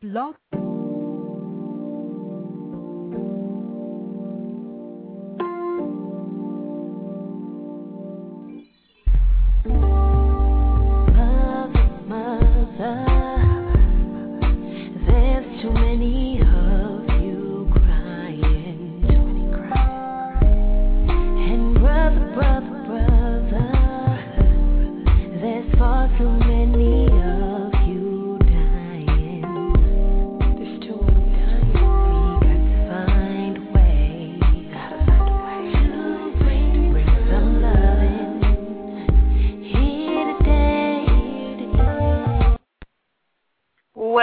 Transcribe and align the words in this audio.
Blog. 0.00 0.36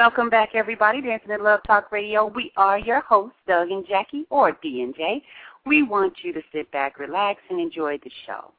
Welcome 0.05 0.29
back, 0.29 0.49
everybody, 0.53 1.01
to 1.01 1.11
Infinite 1.11 1.41
Love 1.41 1.61
Talk 1.65 1.91
Radio. 1.91 2.27
We 2.27 2.51
are 2.57 2.77
your 2.77 3.01
hosts, 3.01 3.39
Doug 3.47 3.71
and 3.71 3.83
Jackie, 3.87 4.27
or 4.29 4.51
D 4.61 4.83
and 4.83 4.95
J. 4.95 5.23
We 5.65 5.81
want 5.81 6.13
you 6.21 6.31
to 6.31 6.41
sit 6.53 6.71
back, 6.71 6.99
relax, 6.99 7.41
and 7.49 7.59
enjoy 7.59 7.97
the 7.97 8.11
show. 8.27 8.51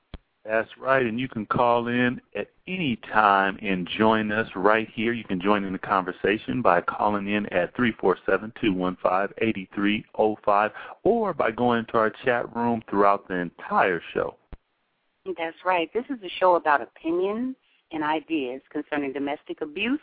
That's 0.44 0.69
right, 0.77 1.06
and 1.06 1.20
you 1.20 1.28
can 1.28 1.47
call 1.47 1.86
in 1.86 2.20
at 2.34 2.48
any 2.66 2.98
time 3.12 3.61
and 3.62 3.88
join 3.97 4.33
us 4.33 4.48
right 4.56 4.88
here. 4.92 5.12
You 5.12 5.22
can 5.22 5.41
join 5.41 5.62
in 5.62 5.72
the 5.72 5.78
conversation 5.78 6.62
by 6.62 6.80
calling 6.80 7.28
in 7.28 7.47
at 7.53 7.77
three 7.77 7.92
four 8.00 8.19
seven 8.27 8.53
two 8.60 8.72
one 8.72 8.97
five 9.00 9.33
eighty 9.41 9.69
three 9.72 10.05
oh 10.19 10.36
five, 10.44 10.72
or 11.05 11.33
by 11.33 11.53
going 11.53 11.86
to 11.92 11.98
our 11.98 12.12
chat 12.25 12.56
room 12.56 12.83
throughout 12.91 13.28
the 13.28 13.36
entire 13.36 14.03
show. 14.14 14.34
That's 15.25 15.56
right. 15.64 15.88
This 15.94 16.06
is 16.10 16.19
a 16.25 16.31
show 16.41 16.56
about 16.56 16.83
opinions 16.83 17.55
and 17.92 18.03
ideas 18.03 18.62
concerning 18.72 19.12
domestic 19.12 19.60
abuse 19.60 20.00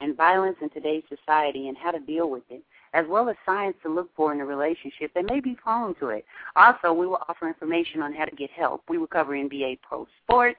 and 0.00 0.16
violence 0.16 0.56
in 0.62 0.70
today's 0.70 1.02
society 1.08 1.68
and 1.68 1.76
how 1.76 1.90
to 1.90 2.00
deal 2.00 2.30
with 2.30 2.44
it, 2.50 2.62
as 2.94 3.04
well 3.08 3.28
as 3.28 3.36
science 3.44 3.76
to 3.82 3.88
look 3.88 4.08
for 4.14 4.32
in 4.32 4.40
a 4.40 4.46
relationship 4.46 5.12
that 5.14 5.24
may 5.28 5.40
be 5.40 5.54
prone 5.54 5.94
to 5.96 6.08
it. 6.08 6.24
Also, 6.56 6.92
we 6.92 7.06
will 7.06 7.22
offer 7.28 7.48
information 7.48 8.02
on 8.02 8.12
how 8.12 8.24
to 8.24 8.36
get 8.36 8.50
help. 8.50 8.82
We 8.88 8.98
will 8.98 9.06
cover 9.06 9.32
NBA 9.32 9.80
pro 9.82 10.06
sports, 10.22 10.58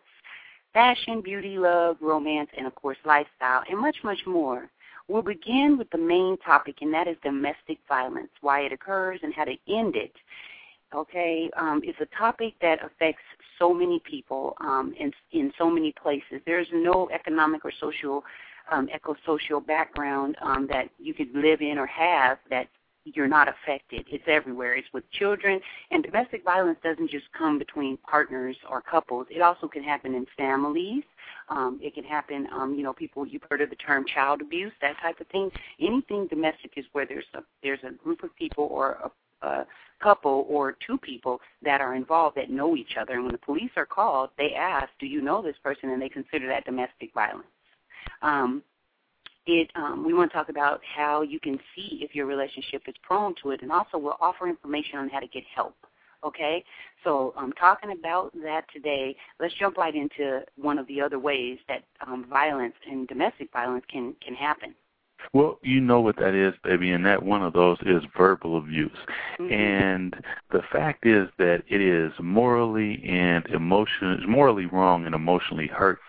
fashion, 0.74 1.22
beauty, 1.22 1.58
love, 1.58 1.98
romance, 2.02 2.50
and 2.58 2.68
of 2.68 2.76
course, 2.76 2.98
lifestyle, 3.06 3.64
and 3.70 3.80
much, 3.80 3.98
much 4.04 4.20
more. 4.26 4.70
We'll 5.08 5.24
begin 5.24 5.76
with 5.78 5.90
the 5.90 5.98
main 5.98 6.38
topic, 6.38 6.76
and 6.82 6.94
that 6.94 7.08
is 7.08 7.18
domestic 7.24 7.80
violence, 7.88 8.30
why 8.42 8.62
it 8.62 8.72
occurs, 8.72 9.20
and 9.24 9.34
how 9.34 9.46
to 9.46 9.56
end 9.68 9.96
it. 9.96 10.14
Okay, 10.94 11.50
um, 11.56 11.82
it's 11.84 12.00
a 12.00 12.18
topic 12.18 12.54
that 12.62 12.84
affects 12.84 13.22
so 13.60 13.74
many 13.74 14.00
people 14.10 14.56
um, 14.60 14.94
in 15.00 15.12
in 15.32 15.52
so 15.56 15.70
many 15.70 15.92
places. 15.92 16.42
There's 16.48 16.68
no 16.74 17.10
economic 17.14 17.64
or 17.64 17.72
social 17.80 18.24
um, 18.72 18.90
eco-social 18.94 19.60
background 19.60 20.36
um, 20.42 20.68
that 20.72 20.90
you 20.98 21.14
could 21.14 21.34
live 21.34 21.62
in 21.62 21.78
or 21.78 21.86
have 21.86 22.38
that 22.50 22.68
you're 23.16 23.28
not 23.28 23.48
affected. 23.48 24.06
It's 24.10 24.24
everywhere. 24.28 24.76
It's 24.76 24.88
with 24.94 25.10
children, 25.12 25.60
and 25.92 26.04
domestic 26.04 26.44
violence 26.44 26.78
doesn't 26.84 27.10
just 27.10 27.26
come 27.38 27.58
between 27.58 27.98
partners 27.98 28.56
or 28.70 28.82
couples. 28.82 29.28
It 29.30 29.42
also 29.42 29.68
can 29.68 29.84
happen 29.84 30.16
in 30.16 30.26
families. 30.38 31.04
Um, 31.50 31.80
it 31.82 31.96
can 31.96 32.04
happen, 32.04 32.48
um, 32.54 32.76
you 32.76 32.84
know, 32.84 32.94
people. 32.94 33.26
You've 33.26 33.44
heard 33.50 33.62
of 33.62 33.70
the 33.70 33.76
term 33.76 34.06
child 34.06 34.42
abuse, 34.42 34.72
that 34.82 34.98
type 35.02 35.20
of 35.20 35.28
thing. 35.28 35.50
Anything 35.80 36.28
domestic 36.28 36.74
is 36.76 36.86
where 36.92 37.06
there's 37.06 37.26
a 37.34 37.40
there's 37.64 37.80
a 37.84 37.92
group 37.92 38.24
of 38.24 38.36
people 38.36 38.68
or 38.72 39.12
a, 39.42 39.48
a 39.48 39.68
couple 40.02 40.46
or 40.48 40.76
two 40.86 40.98
people 40.98 41.40
that 41.64 41.82
are 41.82 41.96
involved 41.96 42.38
that 42.38 42.50
know 42.50 42.76
each 42.76 42.98
other. 43.00 43.14
And 43.14 43.24
when 43.24 43.32
the 43.32 43.40
police 43.40 43.72
are 43.78 43.86
called, 43.86 44.30
they 44.38 44.54
ask, 44.54 44.90
"Do 45.00 45.08
you 45.08 45.22
know 45.22 45.42
this 45.42 45.58
person?" 45.64 45.90
and 45.90 46.02
they 46.02 46.10
consider 46.10 46.48
that 46.48 46.66
domestic 46.66 47.14
violence. 47.14 47.48
Um, 48.22 48.64
it, 49.46 49.72
um, 49.76 50.06
we 50.06 50.14
want 50.14 50.32
to 50.32 50.38
talk 50.38 50.50
about 50.50 50.82
how 50.84 51.22
you 51.22 51.40
can 51.40 51.60
see 51.76 52.00
if 52.02 52.14
your 52.14 52.26
relationship 52.26 52.84
is 52.88 52.96
prone 53.02 53.34
to 53.42 53.52
it, 53.52 53.62
and 53.62 53.72
also 53.72 53.98
we'll 53.98 54.18
offer 54.22 54.48
information 54.48 55.00
on 55.00 55.10
how 55.10 55.20
to 55.20 55.28
get 55.28 55.44
help. 55.56 55.76
Okay, 56.24 56.64
so 57.04 57.34
I'm 57.38 57.54
talking 57.54 57.92
about 57.92 58.34
that 58.44 58.66
today. 58.74 59.16
Let's 59.40 59.54
jump 59.54 59.78
right 59.78 59.96
into 59.96 60.42
one 60.58 60.78
of 60.78 60.86
the 60.88 61.00
other 61.00 61.18
ways 61.18 61.60
that 61.70 61.84
um, 62.06 62.26
violence 62.30 62.76
and 62.90 63.08
domestic 63.08 63.52
violence 63.54 63.86
can 63.90 64.16
can 64.22 64.36
happen. 64.36 64.76
Well, 65.34 65.60
you 65.62 65.80
know 65.82 66.02
what 66.02 66.16
that 66.18 66.34
is, 66.34 66.54
baby, 66.64 66.92
and 66.92 67.06
that 67.06 67.22
one 67.22 67.44
of 67.44 67.54
those 67.54 67.78
is 67.86 68.04
verbal 68.18 68.58
abuse. 68.58 68.98
Mhm. 69.38 69.52
And 69.52 70.26
the 70.50 70.62
fact 70.64 71.06
is 71.06 71.30
that 71.38 71.64
it 71.68 71.82
is 71.82 72.12
morally 72.20 73.04
and 73.04 73.46
emotion 73.48 74.24
morally 74.28 74.66
wrong 74.66 75.06
and 75.06 75.16
emotionally 75.16 75.68
hurtful 75.68 76.09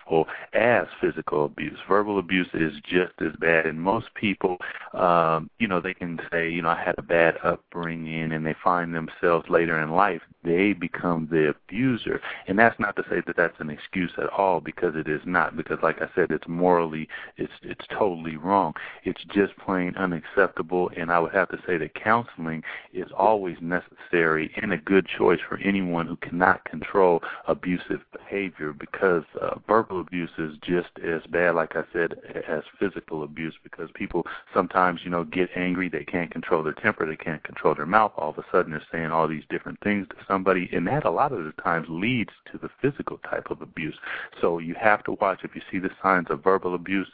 as 0.53 0.87
physical 0.99 1.45
abuse. 1.45 1.79
Verbal 1.87 2.19
abuse 2.19 2.49
is 2.53 2.73
just 2.83 3.13
as 3.21 3.33
bad, 3.39 3.65
and 3.65 3.81
most 3.81 4.13
people, 4.13 4.57
um, 4.93 5.49
you 5.59 5.67
know, 5.67 5.79
they 5.79 5.93
can 5.93 6.19
say, 6.31 6.49
you 6.49 6.61
know, 6.61 6.69
I 6.69 6.83
had 6.83 6.95
a 6.97 7.01
bad 7.01 7.37
upbringing, 7.43 8.31
and 8.33 8.45
they 8.45 8.55
find 8.63 8.93
themselves 8.93 9.49
later 9.49 9.79
in 9.81 9.91
life 9.91 10.21
they 10.43 10.73
become 10.73 11.27
the 11.31 11.49
abuser. 11.49 12.19
And 12.47 12.57
that's 12.57 12.79
not 12.79 12.95
to 12.95 13.03
say 13.09 13.21
that 13.27 13.37
that's 13.37 13.59
an 13.59 13.69
excuse 13.69 14.11
at 14.17 14.29
all, 14.29 14.59
because 14.59 14.95
it 14.95 15.07
is 15.07 15.21
not. 15.25 15.55
Because, 15.55 15.79
like 15.83 16.01
I 16.01 16.09
said, 16.15 16.31
it's 16.31 16.47
morally, 16.47 17.07
it's 17.37 17.53
it's 17.61 17.85
totally 17.87 18.37
wrong. 18.37 18.73
It's 19.03 19.23
just 19.33 19.55
plain 19.57 19.95
unacceptable. 19.95 20.89
And 20.97 21.11
I 21.11 21.19
would 21.19 21.33
have 21.33 21.49
to 21.49 21.59
say 21.67 21.77
that 21.77 21.93
counseling 21.93 22.63
is 22.93 23.07
always 23.15 23.57
necessary 23.61 24.51
and 24.61 24.73
a 24.73 24.77
good 24.77 25.07
choice 25.07 25.39
for 25.47 25.57
anyone 25.57 26.07
who 26.07 26.15
cannot 26.17 26.65
control 26.65 27.21
abusive 27.47 28.01
behavior, 28.11 28.73
because 28.73 29.23
uh, 29.41 29.55
verbal 29.67 30.00
abuse 30.01 30.31
is 30.37 30.57
just 30.61 30.89
as 31.03 31.21
bad, 31.29 31.55
like 31.55 31.75
I 31.75 31.83
said, 31.93 32.15
as 32.47 32.63
physical 32.77 33.23
abuse. 33.23 33.55
Because 33.63 33.89
people 33.93 34.25
sometimes, 34.53 35.01
you 35.03 35.09
know, 35.09 35.23
get 35.23 35.49
angry, 35.55 35.87
they 35.87 36.03
can't 36.03 36.31
control 36.31 36.63
their 36.63 36.73
temper, 36.73 37.05
they 37.05 37.15
can't 37.15 37.43
control 37.43 37.75
their 37.75 37.85
mouth. 37.85 38.11
All 38.17 38.31
of 38.31 38.37
a 38.37 38.45
sudden, 38.51 38.71
they're 38.71 38.83
saying 38.91 39.11
all 39.11 39.27
these 39.27 39.45
different 39.49 39.79
things 39.81 40.07
to 40.09 40.15
somebody, 40.27 40.69
and 40.73 40.85
that 40.87 41.05
a 41.05 41.11
lot 41.11 41.31
of 41.31 41.45
the 41.45 41.53
times 41.61 41.87
leads 41.89 42.31
to 42.51 42.57
the 42.57 42.69
physical 42.81 43.19
type 43.19 43.49
of 43.49 43.61
abuse. 43.61 43.97
So 44.41 44.57
you 44.59 44.75
have 44.75 45.03
to 45.05 45.13
watch 45.13 45.39
if 45.43 45.55
you 45.55 45.61
see 45.71 45.79
the 45.79 45.91
signs 46.03 46.27
of 46.29 46.43
verbal 46.43 46.75
abuse, 46.75 47.07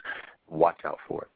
watch 0.48 0.80
out 0.84 0.98
for 1.06 1.22
it. 1.22 1.28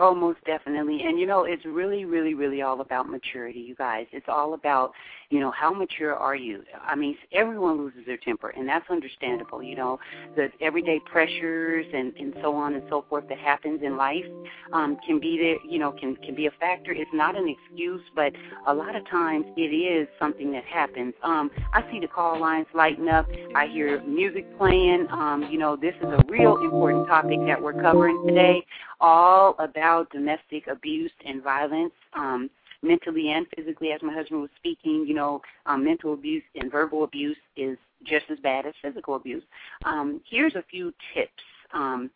Oh, 0.00 0.14
most 0.14 0.38
definitely. 0.46 1.02
And 1.04 1.18
you 1.18 1.26
know, 1.26 1.44
it's 1.44 1.64
really, 1.66 2.06
really, 2.06 2.32
really 2.32 2.62
all 2.62 2.80
about 2.80 3.10
maturity, 3.10 3.60
you 3.60 3.74
guys. 3.74 4.06
It's 4.10 4.26
all 4.26 4.54
about, 4.54 4.92
you 5.28 5.38
know, 5.38 5.50
how 5.50 5.72
mature 5.72 6.14
are 6.14 6.34
you? 6.34 6.62
I 6.82 6.94
mean, 6.96 7.14
everyone 7.30 7.76
loses 7.76 8.06
their 8.06 8.16
temper, 8.16 8.50
and 8.50 8.66
that's 8.66 8.88
understandable. 8.88 9.62
You 9.62 9.76
know, 9.76 10.00
the 10.34 10.48
everyday 10.62 10.98
pressures 11.00 11.84
and 11.92 12.14
and 12.16 12.34
so 12.40 12.54
on 12.54 12.72
and 12.74 12.82
so 12.88 13.04
forth 13.10 13.28
that 13.28 13.36
happens 13.36 13.82
in 13.82 13.98
life 13.98 14.24
um, 14.72 14.96
can 15.06 15.20
be 15.20 15.36
there. 15.36 15.70
You 15.70 15.78
know, 15.78 15.92
can 15.92 16.16
can 16.16 16.34
be 16.34 16.46
a 16.46 16.52
factor. 16.52 16.92
It's 16.92 17.10
not 17.12 17.36
an 17.36 17.46
excuse, 17.46 18.02
but 18.16 18.32
a 18.66 18.72
lot 18.72 18.96
of 18.96 19.06
times 19.10 19.44
it 19.58 19.74
is 19.74 20.08
something 20.18 20.52
that 20.52 20.64
happens. 20.64 21.12
Um, 21.22 21.50
I 21.74 21.82
see 21.92 22.00
the 22.00 22.08
call 22.08 22.40
lines 22.40 22.66
lighting 22.72 23.08
up. 23.08 23.28
I 23.54 23.66
hear 23.66 24.02
music 24.04 24.46
playing. 24.56 25.06
Um, 25.10 25.48
you 25.50 25.58
know, 25.58 25.76
this 25.76 25.94
is 26.00 26.08
a 26.08 26.24
real 26.30 26.56
important 26.64 27.08
topic 27.08 27.40
that 27.46 27.60
we're 27.60 27.74
covering 27.74 28.24
today 28.26 28.64
all 29.02 29.56
about 29.58 29.81
domestic 30.12 30.66
abuse 30.66 31.12
and 31.26 31.42
violence, 31.42 31.92
um, 32.14 32.50
mentally 32.82 33.30
and 33.30 33.46
physically. 33.56 33.92
As 33.92 34.02
my 34.02 34.12
husband 34.12 34.40
was 34.40 34.50
speaking, 34.56 35.04
you 35.06 35.14
know, 35.14 35.40
um, 35.66 35.84
mental 35.84 36.14
abuse 36.14 36.42
and 36.54 36.70
verbal 36.70 37.04
abuse 37.04 37.36
is 37.56 37.76
just 38.04 38.26
as 38.30 38.38
bad 38.40 38.66
as 38.66 38.74
physical 38.82 39.14
abuse. 39.14 39.42
Um, 39.84 40.20
here's 40.28 40.54
a 40.54 40.64
few 40.70 40.92
tips 41.14 41.42
um, 41.72 42.10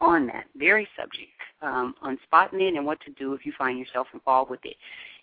on 0.00 0.26
that 0.26 0.44
very 0.56 0.88
subject, 0.96 1.30
um, 1.62 1.94
on 2.02 2.18
spotting 2.24 2.60
it 2.60 2.74
and 2.74 2.84
what 2.84 3.00
to 3.00 3.12
do 3.12 3.32
if 3.34 3.46
you 3.46 3.52
find 3.56 3.78
yourself 3.78 4.06
involved 4.12 4.50
with 4.50 4.64
it. 4.64 4.76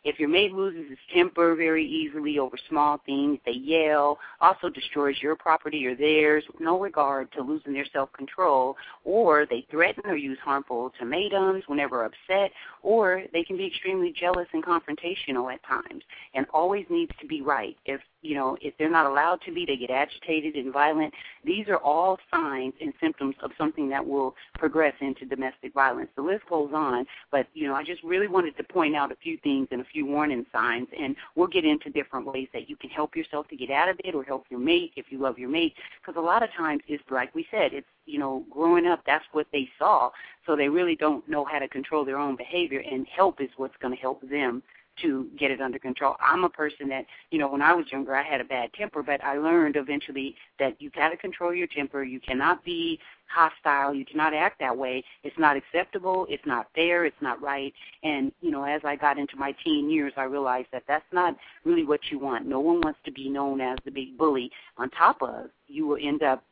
If 0.03 0.19
your 0.19 0.27
mate 0.27 0.51
loses 0.51 0.89
his 0.89 0.99
temper 1.13 1.55
very 1.55 1.85
easily 1.85 2.37
over 2.37 2.57
small 2.69 2.99
things, 3.05 3.39
they 3.45 3.53
yell, 3.53 4.19
also 4.41 4.69
destroys 4.69 5.21
your 5.21 5.35
property 5.35 5.85
or 5.85 5.95
theirs 5.95 6.43
with 6.51 6.59
no 6.59 6.79
regard 6.79 7.31
to 7.33 7.41
losing 7.41 7.71
their 7.73 7.85
self-control, 7.93 8.75
or 9.05 9.45
they 9.45 9.65
threaten 9.71 10.03
or 10.05 10.17
use 10.17 10.37
harmful 10.43 10.83
ultimatums 10.83 11.63
whenever 11.67 12.03
upset, 12.03 12.51
or 12.81 13.23
they 13.31 13.43
can 13.43 13.55
be 13.55 13.65
extremely 13.65 14.11
jealous 14.11 14.47
and 14.53 14.63
confrontational 14.63 15.53
at 15.53 15.63
times 15.63 16.03
and 16.33 16.45
always 16.53 16.85
needs 16.89 17.13
to 17.21 17.27
be 17.27 17.41
right. 17.41 17.77
If 17.85 18.01
you 18.23 18.35
know, 18.35 18.57
if 18.61 18.73
they're 18.79 18.89
not 18.89 19.05
allowed 19.05 19.41
to 19.45 19.53
be, 19.53 19.65
they 19.65 19.75
get 19.75 19.91
agitated 19.91 20.55
and 20.55 20.71
violent. 20.73 21.13
These 21.43 21.67
are 21.67 21.77
all 21.77 22.17
signs 22.31 22.73
and 22.81 22.93
symptoms 22.99 23.35
of 23.43 23.51
something 23.57 23.89
that 23.89 24.05
will 24.05 24.33
progress 24.57 24.93
into 25.01 25.25
domestic 25.25 25.73
violence. 25.73 26.09
The 26.15 26.21
list 26.21 26.45
goes 26.49 26.71
on, 26.73 27.05
but 27.31 27.47
you 27.53 27.67
know, 27.67 27.75
I 27.75 27.83
just 27.83 28.01
really 28.01 28.27
wanted 28.27 28.55
to 28.57 28.63
point 28.63 28.95
out 28.95 29.11
a 29.11 29.15
few 29.17 29.37
things 29.43 29.67
and 29.71 29.81
a 29.81 29.85
few 29.85 30.05
warning 30.05 30.45
signs, 30.51 30.87
and 30.97 31.15
we'll 31.35 31.47
get 31.47 31.65
into 31.65 31.89
different 31.89 32.25
ways 32.25 32.47
that 32.53 32.69
you 32.69 32.77
can 32.77 32.89
help 32.89 33.15
yourself 33.15 33.47
to 33.49 33.57
get 33.57 33.69
out 33.69 33.89
of 33.89 33.99
it 34.03 34.15
or 34.15 34.23
help 34.23 34.45
your 34.49 34.59
mate 34.59 34.93
if 34.95 35.07
you 35.09 35.19
love 35.19 35.37
your 35.37 35.49
mate. 35.49 35.73
Because 36.01 36.17
a 36.17 36.25
lot 36.25 36.41
of 36.41 36.49
times 36.57 36.81
it's 36.87 37.03
like 37.11 37.35
we 37.35 37.45
said, 37.51 37.73
it's 37.73 37.87
you 38.05 38.19
know, 38.19 38.43
growing 38.49 38.85
up, 38.85 39.01
that's 39.05 39.25
what 39.31 39.47
they 39.53 39.69
saw, 39.79 40.09
so 40.45 40.55
they 40.55 40.67
really 40.67 40.95
don't 40.95 41.27
know 41.27 41.45
how 41.45 41.59
to 41.59 41.67
control 41.67 42.03
their 42.03 42.17
own 42.17 42.35
behavior, 42.35 42.83
and 42.89 43.07
help 43.07 43.39
is 43.41 43.49
what's 43.57 43.75
going 43.81 43.95
to 43.95 44.01
help 44.01 44.21
them 44.29 44.61
to 45.01 45.27
get 45.37 45.51
it 45.51 45.61
under 45.61 45.79
control. 45.79 46.15
I'm 46.19 46.43
a 46.43 46.49
person 46.49 46.89
that, 46.89 47.05
you 47.31 47.39
know, 47.39 47.47
when 47.47 47.61
I 47.61 47.73
was 47.73 47.91
younger, 47.91 48.15
I 48.15 48.23
had 48.23 48.41
a 48.41 48.45
bad 48.45 48.73
temper, 48.73 49.03
but 49.03 49.23
I 49.23 49.37
learned 49.37 49.75
eventually 49.75 50.35
that 50.59 50.81
you 50.81 50.89
got 50.91 51.09
to 51.09 51.17
control 51.17 51.53
your 51.53 51.67
temper. 51.67 52.03
You 52.03 52.19
cannot 52.19 52.63
be 52.63 52.99
hostile. 53.27 53.93
You 53.93 54.05
cannot 54.05 54.33
act 54.33 54.59
that 54.59 54.77
way. 54.77 55.03
It's 55.23 55.37
not 55.39 55.57
acceptable. 55.57 56.27
It's 56.29 56.45
not 56.45 56.67
fair. 56.75 57.05
It's 57.05 57.21
not 57.21 57.41
right. 57.41 57.73
And, 58.03 58.31
you 58.41 58.51
know, 58.51 58.63
as 58.63 58.81
I 58.83 58.95
got 58.95 59.17
into 59.17 59.35
my 59.35 59.55
teen 59.63 59.89
years, 59.89 60.13
I 60.17 60.23
realized 60.23 60.67
that 60.71 60.83
that's 60.87 61.05
not 61.11 61.35
really 61.65 61.83
what 61.83 62.01
you 62.11 62.19
want. 62.19 62.45
No 62.45 62.59
one 62.59 62.81
wants 62.81 62.99
to 63.05 63.11
be 63.11 63.29
known 63.29 63.61
as 63.61 63.77
the 63.85 63.91
big 63.91 64.17
bully. 64.17 64.51
On 64.77 64.89
top 64.91 65.21
of, 65.21 65.49
you 65.67 65.87
will 65.87 65.97
end 66.01 66.21
up 66.21 66.43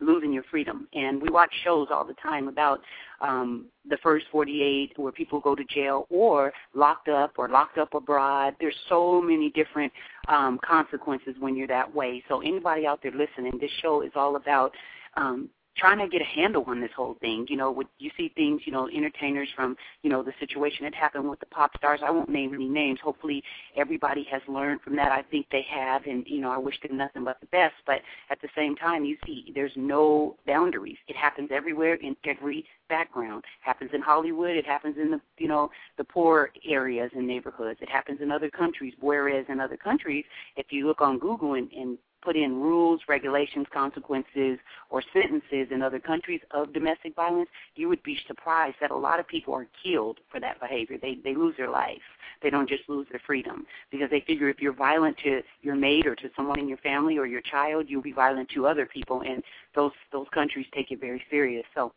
losing 0.00 0.32
your 0.32 0.44
freedom. 0.50 0.88
And 0.94 1.20
we 1.20 1.28
watch 1.30 1.52
shows 1.64 1.88
all 1.90 2.04
the 2.04 2.14
time 2.14 2.48
about 2.48 2.80
um, 3.20 3.66
the 3.88 3.98
first 4.02 4.26
48 4.32 4.92
where 4.96 5.12
people 5.12 5.40
go 5.40 5.54
to 5.54 5.64
jail 5.64 6.06
or 6.10 6.52
locked 6.74 7.08
up 7.08 7.32
or 7.36 7.48
locked 7.48 7.78
up 7.78 7.94
abroad. 7.94 8.56
There's 8.60 8.76
so 8.88 9.20
many 9.20 9.50
different 9.50 9.92
um, 10.28 10.58
consequences 10.64 11.34
when 11.38 11.56
you're 11.56 11.68
that 11.68 11.94
way. 11.94 12.22
So 12.28 12.40
anybody 12.40 12.86
out 12.86 13.00
there 13.02 13.12
listening, 13.12 13.58
this 13.60 13.70
show 13.82 14.02
is 14.02 14.12
all 14.14 14.36
about 14.36 14.72
um, 15.16 15.48
trying 15.76 15.98
to 15.98 16.08
get 16.08 16.20
a 16.20 16.24
handle 16.24 16.64
on 16.66 16.80
this 16.80 16.90
whole 16.96 17.16
thing. 17.20 17.46
You 17.48 17.56
know, 17.56 17.70
with, 17.70 17.86
you 17.98 18.10
see 18.16 18.32
things, 18.34 18.62
you 18.64 18.72
know, 18.72 18.88
entertainers 18.88 19.48
from, 19.54 19.76
you 20.02 20.10
know, 20.10 20.22
the 20.22 20.32
situation 20.40 20.84
that 20.84 20.94
happened 20.94 21.28
with 21.28 21.40
the 21.40 21.46
pop 21.46 21.76
stars. 21.76 22.00
I 22.04 22.10
won't 22.10 22.28
name 22.28 22.54
any 22.54 22.68
names. 22.68 22.98
Hopefully 23.02 23.42
everybody 23.76 24.26
has 24.30 24.42
learned 24.48 24.82
from 24.82 24.96
that. 24.96 25.12
I 25.12 25.22
think 25.22 25.46
they 25.50 25.64
have, 25.70 26.04
and, 26.06 26.24
you 26.26 26.40
know, 26.40 26.50
I 26.50 26.58
wish 26.58 26.80
them 26.80 26.96
nothing 26.96 27.24
but 27.24 27.40
the 27.40 27.46
best. 27.46 27.74
But 27.86 28.00
at 28.30 28.40
the 28.40 28.48
same 28.56 28.76
time, 28.76 29.04
you 29.04 29.16
see 29.24 29.52
there's 29.54 29.72
no 29.76 30.36
boundaries. 30.46 30.98
It 31.08 31.16
happens 31.16 31.50
everywhere 31.52 31.94
in 31.94 32.16
every 32.24 32.64
background. 32.88 33.44
It 33.44 33.66
happens 33.66 33.90
in 33.94 34.02
Hollywood. 34.02 34.56
It 34.56 34.66
happens 34.66 34.96
in 35.00 35.10
the, 35.10 35.20
you 35.38 35.48
know, 35.48 35.70
the 35.96 36.04
poor 36.04 36.50
areas 36.68 37.10
and 37.14 37.26
neighborhoods. 37.26 37.78
It 37.80 37.88
happens 37.88 38.20
in 38.20 38.30
other 38.30 38.50
countries. 38.50 38.94
Whereas 39.00 39.46
in 39.48 39.60
other 39.60 39.76
countries, 39.76 40.24
if 40.56 40.66
you 40.70 40.86
look 40.86 41.00
on 41.00 41.18
Google 41.18 41.54
and, 41.54 41.70
and 41.72 41.98
put 42.22 42.36
in 42.36 42.60
rules, 42.60 43.00
regulations, 43.08 43.66
consequences, 43.72 44.58
or 44.90 45.02
sentences 45.12 45.68
in 45.70 45.82
other 45.82 45.98
countries 45.98 46.40
of 46.50 46.72
domestic 46.72 47.14
violence, 47.14 47.48
you 47.74 47.88
would 47.88 48.02
be 48.02 48.18
surprised 48.26 48.76
that 48.80 48.90
a 48.90 48.96
lot 48.96 49.20
of 49.20 49.26
people 49.26 49.54
are 49.54 49.66
killed 49.82 50.18
for 50.30 50.40
that 50.40 50.60
behavior. 50.60 50.98
They 51.00 51.16
they 51.22 51.34
lose 51.34 51.54
their 51.56 51.70
life. 51.70 52.02
They 52.42 52.50
don't 52.50 52.68
just 52.68 52.88
lose 52.88 53.06
their 53.10 53.20
freedom 53.26 53.66
because 53.90 54.10
they 54.10 54.20
figure 54.20 54.48
if 54.48 54.60
you're 54.60 54.72
violent 54.72 55.18
to 55.24 55.42
your 55.62 55.74
mate 55.74 56.06
or 56.06 56.14
to 56.16 56.30
someone 56.36 56.58
in 56.58 56.68
your 56.68 56.78
family 56.78 57.18
or 57.18 57.26
your 57.26 57.42
child, 57.42 57.86
you'll 57.88 58.02
be 58.02 58.12
violent 58.12 58.48
to 58.50 58.66
other 58.66 58.86
people, 58.86 59.22
and 59.22 59.42
those 59.74 59.92
those 60.12 60.26
countries 60.32 60.66
take 60.74 60.90
it 60.90 61.00
very 61.00 61.22
serious. 61.30 61.64
So. 61.74 61.92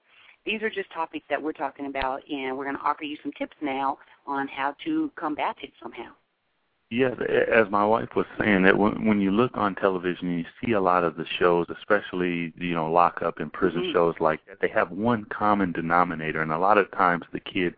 These 0.46 0.62
are 0.62 0.70
just 0.70 0.92
topics 0.92 1.26
that 1.30 1.42
we're 1.42 1.54
talking 1.54 1.86
about, 1.86 2.22
and 2.30 2.58
we're 2.58 2.66
going 2.66 2.76
to 2.76 2.82
offer 2.82 3.06
you 3.06 3.16
some 3.24 3.32
tips 3.32 3.56
now 3.62 3.98
on 4.28 4.46
how 4.50 4.76
to 4.84 5.10
combat 5.16 5.56
it 5.62 5.72
somehow. 5.82 6.12
Yes, 6.94 7.16
as 7.52 7.72
my 7.72 7.84
wife 7.84 8.10
was 8.16 8.28
saying, 8.40 8.62
that 8.64 8.78
when, 8.78 9.06
when 9.08 9.20
you 9.20 9.32
look 9.32 9.58
on 9.58 9.74
television 9.74 10.28
and 10.28 10.40
you 10.40 10.46
see 10.64 10.74
a 10.74 10.80
lot 10.80 11.04
of 11.04 11.16
the 11.16 11.26
shows, 11.26 11.66
especially 11.76 12.54
you 12.56 12.76
know 12.76 12.92
lockup 12.92 13.40
and 13.40 13.52
prison 13.52 13.82
mm-hmm. 13.82 13.94
shows 13.94 14.14
like 14.20 14.46
that, 14.46 14.60
they 14.62 14.68
have 14.68 14.92
one 14.92 15.26
common 15.26 15.72
denominator, 15.72 16.40
and 16.44 16.52
a 16.52 16.60
lot 16.60 16.78
of 16.78 16.92
times 16.92 17.24
the 17.34 17.40
kid 17.40 17.74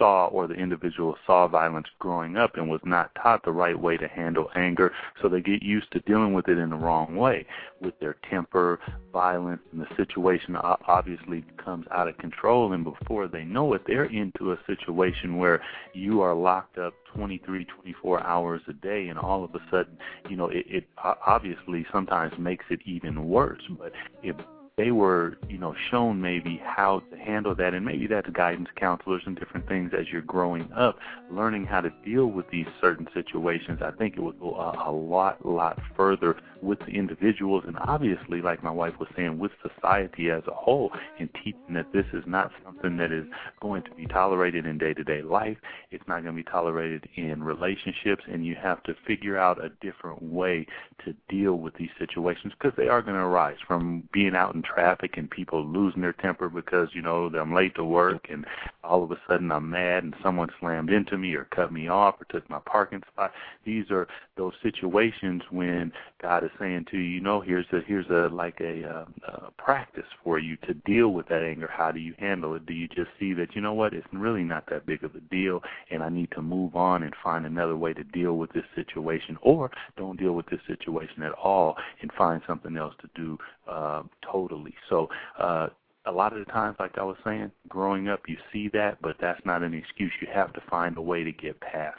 saw 0.00 0.26
or 0.28 0.46
the 0.46 0.54
individual 0.54 1.16
saw 1.26 1.46
violence 1.46 1.86
growing 1.98 2.36
up 2.36 2.56
and 2.56 2.68
was 2.70 2.80
not 2.84 3.14
taught 3.14 3.44
the 3.44 3.52
right 3.52 3.78
way 3.78 3.98
to 3.98 4.08
handle 4.08 4.48
anger, 4.56 4.92
so 5.20 5.28
they 5.28 5.42
get 5.42 5.62
used 5.62 5.92
to 5.92 6.00
dealing 6.00 6.32
with 6.32 6.48
it 6.48 6.58
in 6.58 6.70
the 6.70 6.76
wrong 6.76 7.16
way 7.16 7.46
with 7.80 7.98
their 8.00 8.16
temper, 8.28 8.80
violence, 9.12 9.60
and 9.72 9.80
the 9.80 9.96
situation 9.96 10.56
obviously 10.56 11.40
becomes 11.40 11.86
out 11.92 12.08
of 12.08 12.16
control. 12.18 12.72
And 12.72 12.82
before 12.82 13.28
they 13.28 13.44
know 13.44 13.74
it, 13.74 13.82
they're 13.86 14.04
into 14.04 14.52
a 14.52 14.58
situation 14.66 15.36
where 15.36 15.62
you 15.92 16.22
are 16.22 16.34
locked 16.34 16.78
up 16.78 16.94
23, 17.14 17.66
24 17.66 18.22
hours 18.22 18.62
a 18.68 18.72
day, 18.72 19.08
and 19.08 19.18
all 19.18 19.44
of 19.44 19.54
a 19.54 19.60
sudden, 19.70 19.98
you 20.28 20.36
know, 20.36 20.48
it, 20.48 20.64
it 20.68 20.84
obviously 21.26 21.84
sometimes 21.92 22.32
makes 22.38 22.64
it 22.70 22.80
even 22.86 23.28
worse. 23.28 23.62
But 23.78 23.92
it 24.22 24.36
they 24.80 24.92
were, 24.92 25.36
you 25.50 25.58
know, 25.58 25.74
shown 25.90 26.22
maybe 26.22 26.58
how 26.64 27.02
to 27.10 27.18
handle 27.18 27.54
that, 27.54 27.74
and 27.74 27.84
maybe 27.84 28.06
that's 28.06 28.30
guidance 28.30 28.68
counselors 28.76 29.22
and 29.26 29.38
different 29.38 29.68
things 29.68 29.90
as 29.92 30.06
you're 30.10 30.22
growing 30.22 30.72
up, 30.72 30.98
learning 31.30 31.66
how 31.66 31.82
to 31.82 31.92
deal 32.02 32.26
with 32.28 32.48
these 32.50 32.66
certain 32.80 33.06
situations. 33.12 33.80
I 33.82 33.90
think 33.90 34.16
it 34.16 34.22
would 34.22 34.40
go 34.40 34.54
a, 34.54 34.90
a 34.90 34.92
lot, 34.92 35.44
lot 35.44 35.78
further 35.94 36.34
with 36.62 36.78
the 36.80 36.92
individuals, 36.92 37.64
and 37.66 37.76
obviously, 37.78 38.40
like 38.40 38.62
my 38.62 38.70
wife 38.70 38.94
was 38.98 39.08
saying, 39.14 39.38
with 39.38 39.52
society 39.62 40.30
as 40.30 40.42
a 40.46 40.54
whole, 40.54 40.90
and 41.18 41.28
teaching 41.44 41.74
that 41.74 41.92
this 41.92 42.06
is 42.14 42.24
not 42.26 42.50
something 42.64 42.96
that 42.96 43.12
is 43.12 43.26
going 43.60 43.82
to 43.82 43.90
be 43.92 44.06
tolerated 44.06 44.64
in 44.64 44.78
day-to-day 44.78 45.20
life. 45.20 45.58
It's 45.90 46.06
not 46.08 46.22
going 46.22 46.36
to 46.36 46.42
be 46.42 46.50
tolerated 46.50 47.06
in 47.16 47.42
relationships, 47.42 48.24
and 48.30 48.46
you 48.46 48.54
have 48.54 48.82
to 48.84 48.94
figure 49.06 49.36
out 49.36 49.62
a 49.62 49.68
different 49.82 50.22
way 50.22 50.66
to 51.04 51.14
deal 51.28 51.54
with 51.54 51.74
these 51.74 51.90
situations 51.98 52.54
because 52.58 52.76
they 52.78 52.88
are 52.88 53.02
going 53.02 53.16
to 53.16 53.22
arise 53.22 53.56
from 53.66 54.08
being 54.12 54.34
out 54.34 54.54
in 54.54 54.62
traffic 54.72 55.16
and 55.16 55.30
people 55.30 55.64
losing 55.64 56.02
their 56.02 56.12
temper 56.12 56.48
because 56.48 56.88
you 56.92 57.02
know 57.02 57.26
I'm 57.26 57.54
late 57.54 57.74
to 57.76 57.84
work 57.84 58.26
and 58.30 58.44
all 58.84 59.02
of 59.02 59.10
a 59.10 59.18
sudden 59.28 59.50
I'm 59.50 59.70
mad 59.70 60.04
and 60.04 60.14
someone 60.22 60.48
slammed 60.60 60.90
into 60.90 61.18
me 61.18 61.34
or 61.34 61.46
cut 61.54 61.72
me 61.72 61.88
off 61.88 62.20
or 62.20 62.24
took 62.24 62.48
my 62.48 62.60
parking 62.64 63.02
spot. 63.12 63.32
These 63.64 63.90
are 63.90 64.08
those 64.36 64.52
situations 64.62 65.42
when 65.50 65.92
God 66.22 66.44
is 66.44 66.50
saying 66.58 66.86
to 66.90 66.96
you, 66.96 67.02
you 67.02 67.20
know, 67.20 67.40
here's 67.40 67.66
a 67.72 67.80
here's 67.86 68.08
a 68.08 68.28
like 68.32 68.60
a, 68.60 68.84
uh, 68.84 69.04
a 69.26 69.50
practice 69.52 70.06
for 70.22 70.38
you 70.38 70.56
to 70.66 70.74
deal 70.74 71.08
with 71.08 71.28
that 71.28 71.42
anger. 71.42 71.68
How 71.70 71.90
do 71.90 72.00
you 72.00 72.14
handle 72.18 72.54
it? 72.54 72.66
Do 72.66 72.74
you 72.74 72.88
just 72.88 73.10
see 73.18 73.32
that 73.34 73.54
you 73.54 73.60
know 73.60 73.74
what 73.74 73.92
it's 73.92 74.06
really 74.12 74.44
not 74.44 74.68
that 74.70 74.86
big 74.86 75.04
of 75.04 75.14
a 75.14 75.20
deal 75.20 75.62
and 75.90 76.02
I 76.02 76.08
need 76.08 76.30
to 76.32 76.42
move 76.42 76.76
on 76.76 77.02
and 77.02 77.14
find 77.22 77.46
another 77.46 77.76
way 77.76 77.92
to 77.92 78.04
deal 78.04 78.36
with 78.36 78.52
this 78.52 78.64
situation, 78.74 79.36
or 79.42 79.70
don't 79.96 80.18
deal 80.18 80.32
with 80.32 80.46
this 80.46 80.60
situation 80.66 81.22
at 81.22 81.32
all 81.32 81.76
and 82.02 82.10
find 82.12 82.42
something 82.46 82.76
else 82.76 82.94
to 83.00 83.10
do 83.14 83.38
uh, 83.68 84.02
totally. 84.22 84.49
So 84.88 85.08
uh, 85.38 85.68
a 86.06 86.12
lot 86.12 86.32
of 86.32 86.44
the 86.44 86.50
times, 86.52 86.76
like 86.78 86.98
I 86.98 87.02
was 87.02 87.16
saying, 87.24 87.50
growing 87.68 88.08
up, 88.08 88.22
you 88.28 88.36
see 88.52 88.68
that, 88.72 88.98
but 89.02 89.16
that's 89.20 89.40
not 89.44 89.62
an 89.62 89.74
excuse. 89.74 90.12
You 90.20 90.28
have 90.32 90.52
to 90.54 90.62
find 90.70 90.96
a 90.96 91.02
way 91.02 91.24
to 91.24 91.32
get 91.32 91.60
past 91.60 91.98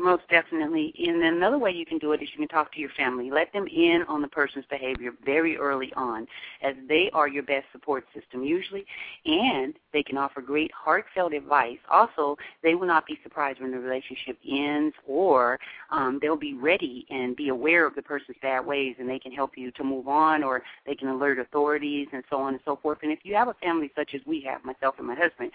most 0.00 0.22
definitely. 0.30 0.94
And 1.06 1.22
another 1.22 1.58
way 1.58 1.70
you 1.70 1.86
can 1.86 1.98
do 1.98 2.12
it 2.12 2.22
is 2.22 2.28
you 2.32 2.38
can 2.38 2.48
talk 2.48 2.72
to 2.72 2.80
your 2.80 2.90
family. 2.96 3.30
Let 3.30 3.52
them 3.52 3.66
in 3.66 4.04
on 4.08 4.22
the 4.22 4.28
person's 4.28 4.64
behavior 4.70 5.12
very 5.24 5.56
early 5.56 5.92
on, 5.94 6.26
as 6.62 6.74
they 6.88 7.10
are 7.12 7.28
your 7.28 7.42
best 7.42 7.66
support 7.72 8.04
system 8.14 8.42
usually, 8.42 8.84
and 9.26 9.74
they 9.92 10.02
can 10.02 10.16
offer 10.16 10.40
great 10.40 10.70
heartfelt 10.72 11.32
advice. 11.32 11.78
Also, 11.90 12.36
they 12.62 12.74
will 12.74 12.86
not 12.86 13.06
be 13.06 13.18
surprised 13.22 13.60
when 13.60 13.70
the 13.70 13.78
relationship 13.78 14.38
ends, 14.48 14.94
or 15.06 15.58
um, 15.90 16.18
they'll 16.20 16.36
be 16.36 16.54
ready 16.54 17.06
and 17.10 17.36
be 17.36 17.48
aware 17.48 17.86
of 17.86 17.94
the 17.94 18.02
person's 18.02 18.36
bad 18.42 18.64
ways, 18.64 18.96
and 18.98 19.08
they 19.08 19.18
can 19.18 19.32
help 19.32 19.52
you 19.56 19.70
to 19.72 19.84
move 19.84 20.08
on, 20.08 20.42
or 20.42 20.62
they 20.86 20.94
can 20.94 21.08
alert 21.08 21.38
authorities, 21.38 22.08
and 22.12 22.24
so 22.30 22.38
on 22.38 22.54
and 22.54 22.62
so 22.64 22.76
forth. 22.76 22.98
And 23.02 23.12
if 23.12 23.20
you 23.22 23.34
have 23.34 23.48
a 23.48 23.54
family 23.54 23.90
such 23.94 24.14
as 24.14 24.20
we 24.26 24.40
have, 24.42 24.64
myself 24.64 24.94
and 24.98 25.06
my 25.06 25.14
husband, 25.14 25.50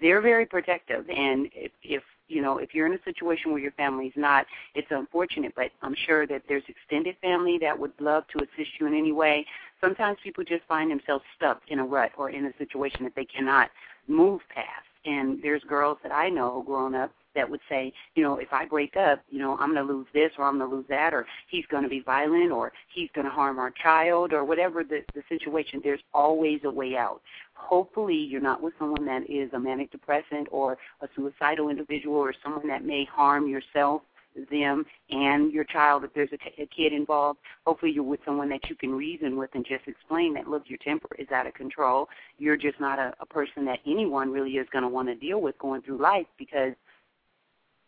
they're 0.00 0.20
very 0.20 0.46
protective, 0.46 1.08
and 1.10 1.48
if, 1.54 1.72
if 1.82 2.02
you 2.30 2.40
know, 2.42 2.58
if 2.58 2.74
you're 2.74 2.86
in 2.86 2.94
a 2.94 3.02
situation 3.04 3.50
where 3.50 3.60
your 3.60 3.72
family's 3.72 4.12
not, 4.16 4.46
it's 4.74 4.88
unfortunate, 4.90 5.52
but 5.56 5.70
I'm 5.82 5.94
sure 6.06 6.26
that 6.26 6.42
there's 6.48 6.62
extended 6.68 7.16
family 7.20 7.58
that 7.58 7.78
would 7.78 7.92
love 8.00 8.24
to 8.28 8.38
assist 8.38 8.70
you 8.78 8.86
in 8.86 8.94
any 8.94 9.12
way. 9.12 9.44
Sometimes 9.80 10.18
people 10.22 10.44
just 10.44 10.64
find 10.68 10.90
themselves 10.90 11.24
stuck 11.36 11.60
in 11.68 11.78
a 11.80 11.84
rut 11.84 12.12
or 12.16 12.30
in 12.30 12.46
a 12.46 12.52
situation 12.58 13.04
that 13.04 13.14
they 13.16 13.24
cannot 13.24 13.70
move 14.08 14.40
past. 14.54 14.89
And 15.04 15.42
there's 15.42 15.62
girls 15.64 15.98
that 16.02 16.12
I 16.12 16.28
know 16.28 16.62
growing 16.66 16.94
up 16.94 17.12
that 17.34 17.48
would 17.48 17.60
say, 17.68 17.92
you 18.14 18.22
know, 18.22 18.38
if 18.38 18.48
I 18.52 18.66
break 18.66 18.96
up, 18.96 19.22
you 19.30 19.38
know, 19.38 19.56
I'm 19.58 19.72
going 19.72 19.86
to 19.86 19.92
lose 19.92 20.06
this 20.12 20.32
or 20.36 20.44
I'm 20.44 20.58
going 20.58 20.68
to 20.68 20.76
lose 20.76 20.86
that 20.88 21.14
or 21.14 21.26
he's 21.48 21.64
going 21.66 21.84
to 21.84 21.88
be 21.88 22.00
violent 22.00 22.50
or 22.50 22.72
he's 22.92 23.08
going 23.14 23.24
to 23.24 23.30
harm 23.30 23.58
our 23.58 23.70
child 23.70 24.32
or 24.32 24.44
whatever 24.44 24.82
the, 24.82 25.02
the 25.14 25.22
situation. 25.28 25.80
There's 25.82 26.02
always 26.12 26.60
a 26.64 26.70
way 26.70 26.96
out. 26.96 27.20
Hopefully, 27.54 28.16
you're 28.16 28.40
not 28.40 28.62
with 28.62 28.74
someone 28.78 29.04
that 29.06 29.28
is 29.30 29.52
a 29.52 29.58
manic 29.58 29.92
depressant 29.92 30.48
or 30.50 30.78
a 31.02 31.08
suicidal 31.14 31.68
individual 31.68 32.16
or 32.16 32.34
someone 32.42 32.66
that 32.68 32.84
may 32.84 33.04
harm 33.04 33.48
yourself 33.48 34.02
them 34.50 34.84
and 35.10 35.52
your 35.52 35.64
child 35.64 36.04
if 36.04 36.14
there's 36.14 36.30
a, 36.32 36.36
t- 36.38 36.62
a 36.62 36.66
kid 36.66 36.92
involved. 36.92 37.38
Hopefully, 37.66 37.92
you're 37.92 38.04
with 38.04 38.20
someone 38.24 38.48
that 38.50 38.68
you 38.68 38.76
can 38.76 38.92
reason 38.92 39.36
with 39.36 39.50
and 39.54 39.64
just 39.66 39.86
explain 39.86 40.34
that 40.34 40.48
look, 40.48 40.64
your 40.66 40.78
temper 40.78 41.08
is 41.18 41.28
out 41.30 41.46
of 41.46 41.54
control. 41.54 42.08
You're 42.38 42.56
just 42.56 42.80
not 42.80 42.98
a, 42.98 43.12
a 43.20 43.26
person 43.26 43.64
that 43.66 43.80
anyone 43.86 44.30
really 44.30 44.52
is 44.52 44.66
going 44.72 44.82
to 44.82 44.88
want 44.88 45.08
to 45.08 45.14
deal 45.14 45.40
with 45.40 45.58
going 45.58 45.82
through 45.82 45.98
life 46.00 46.26
because 46.38 46.72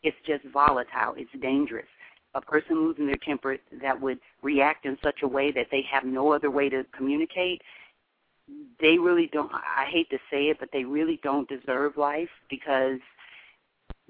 it's 0.03 0.17
just 0.27 0.45
volatile. 0.53 1.15
It's 1.17 1.31
dangerous. 1.41 1.87
A 2.35 2.41
person 2.41 2.87
losing 2.87 3.07
their 3.07 3.19
temper 3.25 3.59
that 3.83 4.01
would 4.01 4.19
react 4.43 4.87
in 4.87 4.97
such 5.03 5.21
a 5.23 5.29
way 5.29 5.53
that 5.53 5.67
they 5.71 5.85
have 5.91 6.05
no 6.05 6.33
other 6.33 6.51
way 6.51 6.69
to 6.71 6.85
communicate, 6.97 7.61
they 8.81 8.99
really 8.99 9.29
don't. 9.33 9.53
I 9.53 9.87
hate 9.91 10.11
to 10.11 10.19
say 10.31 10.45
it, 10.45 10.57
but 10.59 10.71
they 10.73 10.85
really 10.85 11.21
don't 11.23 11.49
deserve 11.49 11.97
life 11.97 12.29
because 12.51 12.99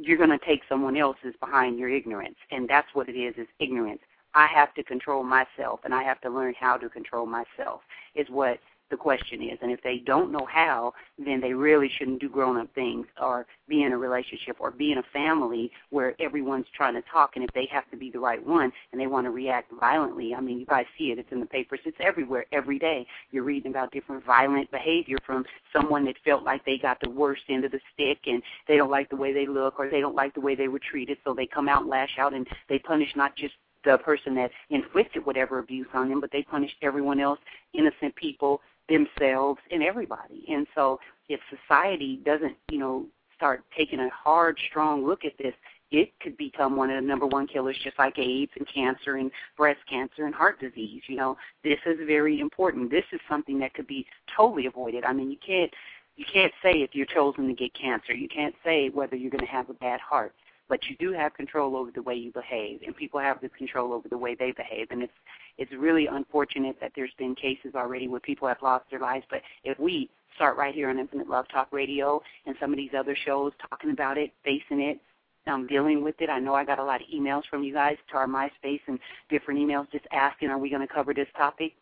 you're 0.03 0.19
going 0.19 0.31
to 0.31 0.47
take 0.47 0.63
someone 0.69 0.97
else's 0.97 1.35
behind 1.41 1.79
your 1.79 1.89
ignorance, 1.89 2.37
and 2.51 2.69
that's 2.69 2.89
what 2.95 3.09
it 3.09 3.17
is: 3.17 3.35
is 3.37 3.47
ignorance. 3.59 4.01
I 4.35 4.47
have 4.47 4.75
to 4.75 4.83
control 4.83 5.23
myself, 5.23 5.81
and 5.85 5.95
I 5.95 6.03
have 6.03 6.21
to 6.23 6.31
learn 6.31 6.55
how 6.59 6.77
to 6.79 6.89
control 6.89 7.27
myself. 7.27 7.83
Is 8.15 8.27
what 8.31 8.59
the 8.93 8.97
question 8.97 9.43
is. 9.43 9.59
And 9.63 9.73
if 9.73 9.83
they 9.83 9.99
don't 9.99 10.31
know 10.31 10.47
how, 10.49 10.93
then 11.19 11.41
they 11.41 11.55
really 11.55 11.91
shouldn't 11.99 12.21
do 12.21 12.29
grown 12.29 12.59
up 12.59 12.69
things 12.75 13.07
or 13.21 13.47
be 13.69 13.83
in 13.83 13.93
a 13.93 13.99
relationship 13.99 14.57
or 14.61 14.71
be 14.71 14.93
in 14.93 14.99
a 14.99 15.03
family 15.13 15.73
where 15.91 16.15
everyone's 16.21 16.67
trying 16.77 16.95
to 16.95 17.03
talk 17.11 17.33
and 17.35 17.43
if 17.43 17.51
they 17.55 17.67
have 17.73 17.91
to 17.91 17.97
be 17.97 18.11
the 18.11 18.21
right 18.21 18.47
one 18.47 18.71
and 18.93 19.01
they 19.01 19.07
want 19.07 19.27
to 19.27 19.31
react 19.31 19.73
violently, 19.81 20.35
I 20.35 20.41
mean 20.41 20.61
you 20.61 20.67
guys 20.67 20.85
see 20.97 21.07
it, 21.11 21.19
it's 21.19 21.33
in 21.33 21.41
the 21.41 21.47
papers, 21.47 21.81
it's 21.87 21.97
everywhere, 22.01 22.45
every 22.53 22.79
day. 22.79 23.07
You're 23.31 23.45
reading 23.45 23.71
about 23.71 23.91
different 23.93 24.25
violent 24.25 24.71
behavior 24.71 25.17
from 25.25 25.45
someone 25.75 26.05
that 26.05 26.17
felt 26.23 26.45
like 26.45 26.65
they 26.65 26.77
got 26.77 26.99
the 27.01 27.11
worst 27.11 27.43
end 27.49 27.65
of 27.65 27.73
the 27.73 27.81
stick 27.95 28.19
and 28.27 28.43
they 28.69 28.77
don't 28.77 28.91
like 28.91 29.09
the 29.09 29.17
way 29.17 29.33
they 29.33 29.47
look 29.47 29.81
or 29.81 29.89
they 29.89 30.01
don't 30.01 30.15
like 30.15 30.35
the 30.35 30.41
way 30.41 30.55
they 30.55 30.69
were 30.69 30.79
treated, 30.79 31.17
so 31.25 31.33
they 31.33 31.47
come 31.47 31.69
out 31.69 31.83
and 31.83 31.91
lash 31.91 32.19
out 32.19 32.35
and 32.35 32.47
they 32.69 32.79
punish 32.79 33.09
not 33.17 33.35
just 33.37 33.55
the 33.85 33.99
person 33.99 34.35
that 34.35 34.51
inflicted 34.71 35.25
whatever 35.27 35.59
abuse 35.59 35.87
on 35.95 36.09
them, 36.09 36.21
but 36.21 36.31
they 36.31 36.43
punish 36.43 36.71
everyone 36.83 37.21
else, 37.21 37.39
innocent 37.75 38.15
people 38.17 38.61
themselves 38.89 39.61
and 39.71 39.83
everybody. 39.83 40.45
And 40.49 40.67
so 40.75 41.01
if 41.29 41.41
society 41.51 42.21
doesn't, 42.25 42.57
you 42.71 42.79
know, 42.79 43.07
start 43.37 43.65
taking 43.77 44.01
a 44.01 44.09
hard, 44.11 44.59
strong 44.69 45.05
look 45.07 45.25
at 45.25 45.33
this, 45.39 45.55
it 45.91 46.11
could 46.21 46.37
become 46.39 46.75
one 46.75 46.91
of 46.91 47.03
the 47.03 47.07
number 47.07 47.27
one 47.27 47.47
killers, 47.47 47.77
just 47.85 47.99
like 47.99 48.19
AIDS 48.19 48.53
and 48.57 48.67
cancer 48.73 49.17
and 49.17 49.31
breast 49.57 49.81
cancer 49.89 50.25
and 50.25 50.35
heart 50.35 50.59
disease. 50.59 51.03
You 51.07 51.17
know, 51.17 51.37
this 51.63 51.79
is 51.85 51.99
very 52.07 52.41
important. 52.41 52.91
This 52.91 53.05
is 53.13 53.21
something 53.29 53.59
that 53.59 53.75
could 53.75 53.87
be 53.87 54.07
totally 54.35 54.67
avoided. 54.67 55.05
I 55.05 55.13
mean, 55.13 55.31
you 55.31 55.37
can't 55.45 55.73
you 56.17 56.25
can't 56.31 56.53
say 56.63 56.73
if 56.83 56.91
you're 56.95 57.07
chosen 57.07 57.47
to 57.49 57.55
get 57.55 57.73
cancer. 57.75 58.13
You 58.13 58.29
can't 58.29 58.55
say 58.65 58.91
whether 58.91 59.17
you're 59.17 59.31
going 59.31 59.45
to 59.45 59.51
have 59.51 59.71
a 59.71 59.75
bad 59.75 60.01
heart 60.01 60.35
but 60.73 60.81
you 60.89 60.97
do 60.97 61.13
have 61.13 61.35
control 61.35 61.77
over 61.77 61.91
the 61.91 62.01
way 62.01 62.15
you 62.15 62.33
behave, 62.33 62.81
and 62.87 62.97
people 62.97 63.21
have 63.21 63.39
the 63.43 63.51
control 63.51 63.93
over 63.93 64.09
the 64.09 64.17
way 64.17 64.35
they 64.35 64.53
behave. 64.53 64.87
And 64.91 65.03
it's 65.03 65.13
it's 65.59 65.71
really 65.75 66.07
unfortunate 66.07 66.77
that 66.81 66.93
there's 66.97 67.13
been 67.19 67.35
cases 67.35 67.75
already 67.75 68.09
where 68.09 68.21
people 68.21 68.49
have 68.49 68.57
lost 68.63 68.87
their 68.91 68.99
lives. 68.99 69.27
But 69.29 69.43
if 69.65 69.79
we 69.79 70.09
start 70.35 70.57
right 70.57 70.75
here 70.75 70.89
on 70.89 70.99
Infinite 70.99 71.29
Love 71.29 71.45
Talk 71.53 71.69
Radio 71.73 72.23
and 72.47 72.57
some 72.59 72.71
of 72.73 72.79
these 72.79 72.93
other 72.99 73.15
shows 73.15 73.53
talking 73.69 73.91
about 73.91 74.17
it, 74.17 74.33
facing 74.45 74.81
it, 74.81 74.99
um, 75.47 75.67
dealing 75.67 76.03
with 76.03 76.15
it. 76.21 76.31
I 76.31 76.39
know 76.39 76.55
I 76.55 76.65
got 76.65 76.79
a 76.79 76.85
lot 76.85 77.03
of 77.03 77.07
emails 77.15 77.43
from 77.51 77.63
you 77.63 77.75
guys 77.75 77.99
to 78.11 78.17
our 78.17 78.27
MySpace 78.27 78.81
and 78.87 78.99
different 79.29 79.61
emails 79.61 79.93
just 79.93 80.07
asking, 80.11 80.49
are 80.49 80.57
we 80.59 80.71
going 80.71 80.87
to 80.87 80.95
cover 80.95 81.13
this 81.13 81.29
topic? 81.37 81.73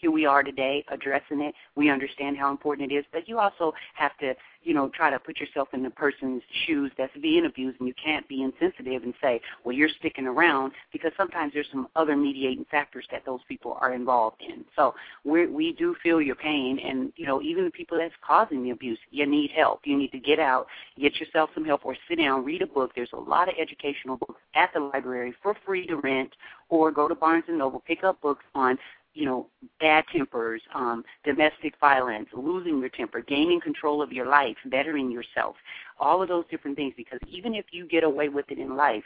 Here 0.00 0.10
we 0.10 0.24
are 0.26 0.42
today 0.42 0.84
addressing 0.88 1.40
it. 1.40 1.54
We 1.76 1.90
understand 1.90 2.36
how 2.38 2.50
important 2.50 2.90
it 2.90 2.94
is, 2.94 3.04
but 3.12 3.28
you 3.28 3.38
also 3.38 3.72
have 3.94 4.16
to, 4.18 4.34
you 4.62 4.74
know, 4.74 4.88
try 4.88 5.10
to 5.10 5.18
put 5.18 5.38
yourself 5.38 5.68
in 5.72 5.82
the 5.82 5.90
person's 5.90 6.42
shoes 6.66 6.90
that's 6.96 7.12
being 7.20 7.46
abused, 7.46 7.78
and 7.80 7.88
you 7.88 7.94
can't 8.02 8.26
be 8.28 8.42
insensitive 8.42 9.02
and 9.02 9.14
say, 9.20 9.40
well, 9.64 9.74
you're 9.74 9.88
sticking 9.98 10.26
around 10.26 10.72
because 10.92 11.12
sometimes 11.16 11.52
there's 11.52 11.66
some 11.70 11.88
other 11.96 12.16
mediating 12.16 12.64
factors 12.70 13.06
that 13.10 13.24
those 13.26 13.40
people 13.48 13.76
are 13.80 13.92
involved 13.92 14.40
in. 14.40 14.64
So 14.76 14.94
we 15.24 15.46
we 15.46 15.72
do 15.72 15.94
feel 16.02 16.20
your 16.20 16.34
pain, 16.34 16.78
and 16.78 17.12
you 17.16 17.26
know, 17.26 17.42
even 17.42 17.64
the 17.64 17.70
people 17.70 17.98
that's 17.98 18.14
causing 18.26 18.62
the 18.62 18.70
abuse, 18.70 18.98
you 19.10 19.26
need 19.26 19.50
help. 19.50 19.80
You 19.84 19.96
need 19.96 20.12
to 20.12 20.18
get 20.18 20.38
out, 20.38 20.66
get 20.98 21.16
yourself 21.16 21.50
some 21.54 21.64
help, 21.64 21.84
or 21.84 21.96
sit 22.08 22.16
down, 22.16 22.44
read 22.44 22.62
a 22.62 22.66
book. 22.66 22.92
There's 22.94 23.12
a 23.12 23.20
lot 23.20 23.48
of 23.48 23.54
educational 23.60 24.16
books 24.16 24.40
at 24.54 24.70
the 24.72 24.80
library 24.80 25.34
for 25.42 25.54
free 25.66 25.86
to 25.86 25.96
rent, 25.96 26.32
or 26.68 26.90
go 26.90 27.08
to 27.08 27.14
Barnes 27.14 27.44
and 27.48 27.58
Noble, 27.58 27.80
pick 27.80 28.04
up 28.04 28.20
books 28.20 28.44
on 28.54 28.78
you 29.14 29.24
know, 29.24 29.48
bad 29.80 30.04
tempers, 30.12 30.62
um, 30.74 31.04
domestic 31.24 31.74
violence, 31.80 32.28
losing 32.32 32.78
your 32.78 32.88
temper, 32.88 33.20
gaining 33.20 33.60
control 33.60 34.02
of 34.02 34.12
your 34.12 34.26
life, 34.26 34.56
bettering 34.66 35.10
yourself, 35.10 35.56
all 35.98 36.22
of 36.22 36.28
those 36.28 36.44
different 36.50 36.76
things. 36.76 36.94
Because 36.96 37.20
even 37.28 37.54
if 37.54 37.66
you 37.72 37.86
get 37.86 38.04
away 38.04 38.28
with 38.28 38.50
it 38.50 38.58
in 38.58 38.76
life, 38.76 39.04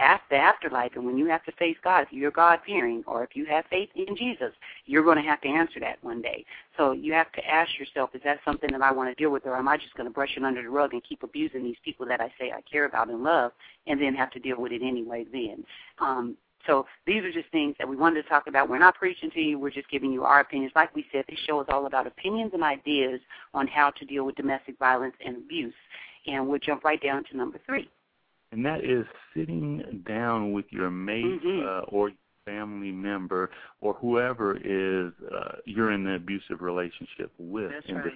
after 0.00 0.34
afterlife, 0.34 0.92
and 0.96 1.04
when 1.04 1.16
you 1.16 1.26
have 1.26 1.44
to 1.44 1.52
face 1.52 1.76
God, 1.84 2.00
if 2.00 2.08
you're 2.12 2.32
God 2.32 2.58
fearing, 2.66 3.04
or 3.06 3.22
if 3.22 3.30
you 3.34 3.46
have 3.46 3.64
faith 3.70 3.90
in 3.94 4.16
Jesus, 4.16 4.52
you're 4.86 5.04
going 5.04 5.18
to 5.18 5.22
have 5.22 5.40
to 5.42 5.48
answer 5.48 5.78
that 5.78 6.02
one 6.02 6.20
day. 6.20 6.44
So 6.76 6.90
you 6.90 7.12
have 7.12 7.30
to 7.32 7.46
ask 7.46 7.78
yourself, 7.78 8.10
is 8.12 8.20
that 8.24 8.40
something 8.44 8.70
that 8.72 8.82
I 8.82 8.90
want 8.90 9.08
to 9.08 9.22
deal 9.22 9.30
with, 9.30 9.46
or 9.46 9.56
am 9.56 9.68
I 9.68 9.76
just 9.76 9.94
going 9.94 10.08
to 10.08 10.12
brush 10.12 10.36
it 10.36 10.42
under 10.42 10.62
the 10.62 10.68
rug 10.68 10.94
and 10.94 11.04
keep 11.04 11.22
abusing 11.22 11.62
these 11.62 11.76
people 11.84 12.06
that 12.06 12.20
I 12.20 12.32
say 12.40 12.50
I 12.50 12.60
care 12.62 12.86
about 12.86 13.08
and 13.08 13.22
love, 13.22 13.52
and 13.86 14.00
then 14.00 14.16
have 14.16 14.32
to 14.32 14.40
deal 14.40 14.60
with 14.60 14.72
it 14.72 14.82
anyway? 14.82 15.26
Then, 15.30 15.64
um, 16.00 16.36
so 16.66 16.86
these 17.06 17.22
are 17.22 17.32
just 17.32 17.50
things 17.50 17.74
that 17.78 17.88
we 17.88 17.96
wanted 17.96 18.22
to 18.22 18.28
talk 18.28 18.46
about. 18.46 18.68
We're 18.68 18.78
not 18.78 18.94
preaching 18.94 19.30
to 19.32 19.40
you. 19.40 19.58
We're 19.58 19.70
just 19.70 19.90
giving 19.90 20.12
you 20.12 20.24
our 20.24 20.40
opinions. 20.40 20.72
Like 20.74 20.94
we 20.94 21.04
said, 21.12 21.24
this 21.28 21.38
show 21.46 21.60
is 21.60 21.66
all 21.70 21.86
about 21.86 22.06
opinions 22.06 22.52
and 22.54 22.62
ideas 22.62 23.20
on 23.52 23.66
how 23.66 23.90
to 23.90 24.04
deal 24.04 24.24
with 24.24 24.36
domestic 24.36 24.78
violence 24.78 25.14
and 25.24 25.36
abuse. 25.36 25.74
And 26.26 26.48
we'll 26.48 26.60
jump 26.60 26.84
right 26.84 27.02
down 27.02 27.24
to 27.30 27.36
number 27.36 27.60
three. 27.66 27.88
And 28.52 28.64
that 28.64 28.84
is 28.84 29.04
sitting 29.36 30.02
down 30.06 30.52
with 30.52 30.66
your 30.70 30.90
mate 30.90 31.24
mm-hmm. 31.24 31.66
uh, 31.66 31.80
or 31.88 32.12
family 32.44 32.92
member 32.92 33.50
or 33.80 33.94
whoever 33.94 34.56
is 34.56 35.12
uh, 35.34 35.56
you're 35.64 35.92
in 35.92 36.06
an 36.06 36.14
abusive 36.14 36.60
relationship 36.60 37.32
with 37.38 37.70
That's 37.72 37.86
and 37.88 37.96
right. 37.96 38.12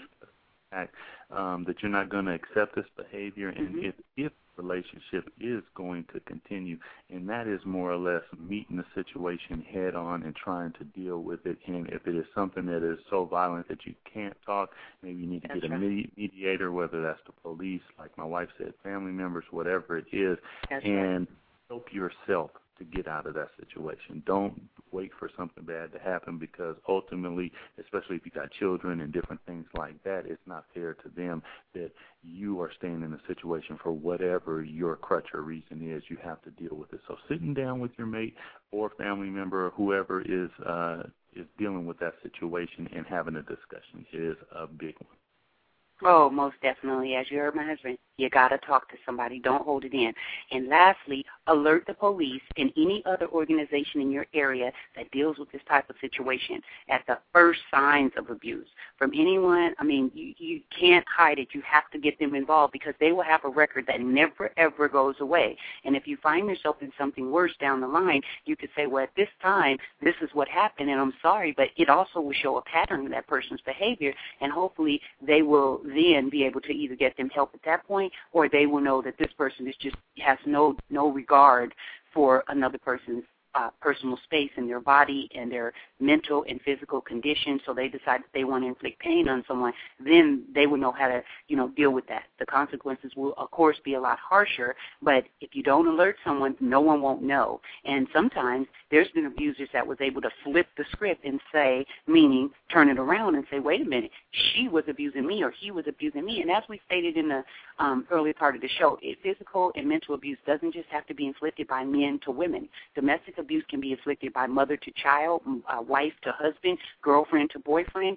fact 0.71 0.95
um, 1.31 1.65
that 1.67 1.77
you're 1.83 1.91
not 1.91 2.09
going 2.09 2.27
to 2.27 2.35
accept 2.35 2.77
this 2.77 2.85
behavior, 2.97 3.49
and 3.49 3.77
Mhm. 3.77 3.85
if 3.85 3.95
if 4.17 4.33
relationship 4.59 5.33
is 5.41 5.63
going 5.75 6.05
to 6.13 6.21
continue, 6.21 6.79
and 7.11 7.29
that 7.29 7.47
is 7.47 7.61
more 7.65 7.93
or 7.93 7.97
less 7.97 8.23
meeting 8.39 8.77
the 8.77 8.85
situation 8.95 9.63
head 9.73 9.95
on 9.95 10.23
and 10.25 10.35
trying 10.37 10.73
to 10.73 10.85
deal 10.85 11.23
with 11.23 11.47
it. 11.47 11.59
And 11.67 11.89
if 11.89 12.07
it 12.07 12.15
is 12.15 12.27
something 12.35 12.67
that 12.67 12.83
is 12.83 12.99
so 13.09 13.25
violent 13.25 13.69
that 13.69 13.87
you 13.87 13.95
can't 14.13 14.37
talk, 14.45 14.71
maybe 15.03 15.21
you 15.21 15.27
need 15.27 15.43
to 15.43 15.49
That's 15.49 15.61
get 15.61 15.71
a 15.71 15.73
right. 15.73 15.81
medi- 15.81 16.13
mediator, 16.17 16.73
whether 16.73 17.03
that's 17.03 17.21
the 17.27 17.33
police, 17.43 17.83
like 17.99 18.17
my 18.19 18.25
wife 18.25 18.49
said, 18.59 18.75
family 18.83 19.13
members, 19.13 19.45
whatever 19.51 19.99
it 19.99 20.07
is, 20.13 20.37
That's 20.69 20.85
right. 20.85 20.93
and 20.93 21.27
help 21.69 21.87
yourself 21.93 22.51
to 22.79 22.85
get 22.85 23.09
out 23.09 23.27
of 23.27 23.35
that 23.35 23.49
situation. 23.59 24.23
Don't 24.27 24.61
wait 24.93 25.11
for 25.19 25.31
something 25.37 25.65
bad 25.65 25.93
to 25.93 25.99
happen 25.99 26.39
because 26.39 26.77
ultimately, 26.89 27.53
especially 27.79 28.17
if 28.17 28.25
you 28.25 28.33
got 28.33 28.51
children 28.53 29.01
and 29.01 29.13
different 29.13 29.41
things 29.47 29.67
like 29.77 30.03
that, 30.05 30.25
it's 30.27 30.47
not 30.47 30.65
fair 30.75 30.95
to 30.95 31.09
them 31.17 31.43
that 31.75 31.91
you 32.23 32.61
are 32.61 32.71
staying 32.77 33.03
in 33.03 33.13
a 33.13 33.21
situation 33.27 33.79
for 33.83 33.93
whatever 33.93 34.63
your 34.63 34.97
crutch 34.97 35.29
or 35.35 35.43
reason 35.43 35.91
is. 35.91 36.03
You 36.09 36.17
have 36.23 36.43
to 36.43 36.51
deal 36.51 36.77
with 36.77 36.93
it. 36.93 37.01
So 37.07 37.17
sitting 37.29 37.55
down 37.55 37.81
with 37.81 37.93
your 37.99 38.07
mate 38.07 38.35
or 38.71 38.91
family 38.91 39.31
member 39.31 39.67
or 39.67 39.71
whoever 39.71 40.21
is 40.21 40.51
uh 40.67 41.05
is 41.35 41.47
dealing 41.59 41.87
with 41.87 41.99
that 42.01 42.15
situation 42.23 42.89
and 42.95 43.07
having 43.07 43.37
a 43.37 43.43
discussion 43.43 44.05
is 44.13 44.37
a 44.51 44.67
big 44.67 44.95
one. 44.99 45.17
Oh, 46.05 46.31
most 46.31 46.57
definitely. 46.63 47.17
As 47.17 47.27
you 47.29 47.39
heard 47.39 47.57
my 47.57 47.65
husband, 47.65 47.99
you 48.19 48.31
got 48.31 48.49
to 48.49 48.59
talk 48.59 48.89
to 48.91 48.97
somebody. 49.05 49.41
Don't 49.41 49.65
hold 49.65 49.85
it 49.85 49.95
in. 49.95 50.13
And 50.53 50.69
lastly, 50.69 51.25
alert 51.49 51.85
the 51.87 51.95
police 51.95 52.43
and 52.57 52.73
any 52.77 53.03
other 53.05 53.27
organization 53.29 54.01
in 54.01 54.13
your 54.13 54.27
area 54.33 54.71
that 54.97 55.11
deals 55.11 55.39
with 55.39 55.51
this 55.51 55.61
type 55.69 55.91
of 55.91 55.97
situation 56.01 56.61
at 56.89 57.03
the 57.09 57.19
first 57.33 57.61
signs 57.73 58.13
of 58.17 58.31
abuse 58.31 58.67
from 58.97 59.11
anyone. 59.13 59.75
I 59.79 59.85
mean, 59.85 60.11
you, 60.15 60.35
you 60.39 60.61
can't 60.79 61.05
hide 61.09 61.39
it. 61.39 61.49
You 61.53 61.63
have 61.63 61.91
to 61.93 61.99
get 61.99 62.19
them 62.21 62.35
involved 62.35 62.73
because 62.73 62.95
they 63.01 63.11
will 63.11 63.23
have 63.23 63.45
a 63.45 63.49
record 63.49 63.85
that 63.89 64.01
never, 64.01 64.51
ever 64.57 64.89
goes 64.89 65.17
away. 65.21 65.57
And 65.85 65.97
if 65.97 66.07
you 66.07 66.17
find 66.23 66.49
yourself 66.49 66.77
in 66.81 66.93
something 66.97 67.31
worse 67.31 67.53
down 67.61 67.81
the 67.81 67.89
line, 67.89 68.23
you 68.45 68.57
could 68.57 68.71
say, 68.77 68.87
well, 68.87 69.03
at 69.03 69.15
this 69.17 69.29
time, 69.43 69.79
this 70.03 70.15
is 70.23 70.31
what 70.33 70.49
happened, 70.49 70.91
and 70.91 71.01
I'm 71.01 71.15
sorry, 71.23 71.55
but 71.57 71.69
it 71.77 71.89
also 71.89 72.21
will 72.21 72.33
show 72.33 72.59
a 72.59 72.63
pattern 72.63 73.07
in 73.07 73.11
that 73.13 73.27
person's 73.27 73.61
behavior, 73.63 74.13
and 74.41 74.53
hopefully 74.53 75.01
they 75.25 75.43
will 75.43 75.81
then 75.89 76.29
be 76.31 76.45
able 76.45 76.61
to 76.63 76.73
either 76.73 76.95
get 76.95 77.17
them 77.17 77.31
help 77.31 77.51
at 77.55 77.63
that 77.65 77.87
point, 77.87 78.13
or 78.33 78.49
they 78.49 78.67
will 78.67 78.81
know 78.81 79.03
that 79.03 79.19
this 79.19 79.33
person 79.37 79.67
is 79.67 79.75
just 79.81 79.97
has 80.19 80.39
no 80.47 80.77
no 80.91 81.11
regard 81.11 81.75
for 82.13 82.45
another 82.49 82.79
person's 82.79 83.25
uh, 83.55 83.71
personal 83.81 84.19
space 84.25 84.51
in 84.57 84.67
their 84.67 84.81
body 84.81 85.29
and 85.35 85.51
their 85.51 85.73
mental 86.01 86.45
and 86.49 86.61
physical 86.63 87.01
condition, 87.01 87.61
so 87.65 87.75
they 87.75 87.89
decide 87.89 88.21
that 88.21 88.33
they 88.35 88.45
want 88.45 88.65
to 88.65 88.69
inflict 88.69 89.01
pain 89.01 89.29
on 89.29 89.45
someone, 89.49 89.73
then 90.05 90.45
they 90.55 90.67
would 90.67 90.81
know 90.81 90.93
how 90.93 91.09
to, 91.09 91.23
you 91.49 91.57
know, 91.57 91.69
deal 91.69 91.91
with 91.91 92.07
that. 92.09 92.25
The 92.39 92.47
consequences 92.47 93.13
will, 93.17 93.35
of 93.37 93.51
course, 93.51 93.77
be 93.85 93.95
a 93.95 94.01
lot 94.01 94.19
harsher, 94.19 94.75
but 95.03 95.25
if 95.41 95.55
you 95.55 95.63
don't 95.63 95.87
alert 95.87 96.17
someone, 96.25 96.57
no 96.61 96.81
one 96.81 97.01
won't 97.03 97.23
know. 97.23 97.61
And 97.85 98.07
sometimes 98.13 98.67
there's 98.91 99.09
been 99.09 99.27
abusers 99.27 99.69
that 99.73 99.87
was 99.87 99.99
able 100.01 100.21
to 100.23 100.31
flip 100.45 100.67
the 100.77 100.85
script 100.93 101.25
and 101.25 101.41
say, 101.53 101.87
meaning 102.07 102.51
turn 102.71 102.89
it 102.89 102.99
around 102.99 103.35
and 103.35 103.45
say, 103.51 103.59
wait 103.59 103.81
a 103.81 103.85
minute, 103.85 104.11
she 104.31 104.69
was 104.69 104.85
abusing 104.89 105.27
me 105.27 105.43
or 105.43 105.51
he 105.51 105.71
was 105.71 105.85
abusing 105.89 106.25
me. 106.25 106.43
And 106.43 106.51
as 106.51 106.63
we 106.69 106.81
stated 106.87 107.17
in 107.17 107.29
the 107.29 107.43
um, 107.79 108.07
early 108.11 108.33
part 108.33 108.55
of 108.55 108.61
the 108.61 108.69
show, 108.79 108.99
physical 109.23 109.73
and 109.75 109.89
mental 109.89 110.15
abuse 110.15 110.39
doesn't 110.47 110.75
just 110.75 110.89
have 110.91 111.07
to 111.07 111.15
be 111.15 111.27
inflicted 111.27 111.67
by 111.69 111.85
men 111.85 112.21
to 112.25 112.31
women. 112.31 112.69
Domestic 112.95 113.38
abuse 113.39 113.65
can 113.69 113.81
be 113.81 113.93
inflicted 113.93 114.33
by 114.33 114.47
mother 114.47 114.77
to 114.77 114.91
child, 115.03 115.43
uh, 115.69 115.83
wife 115.83 116.13
to 116.23 116.33
husband, 116.33 116.79
girlfriend 117.03 117.51
to 117.51 117.59
boyfriend, 117.59 118.17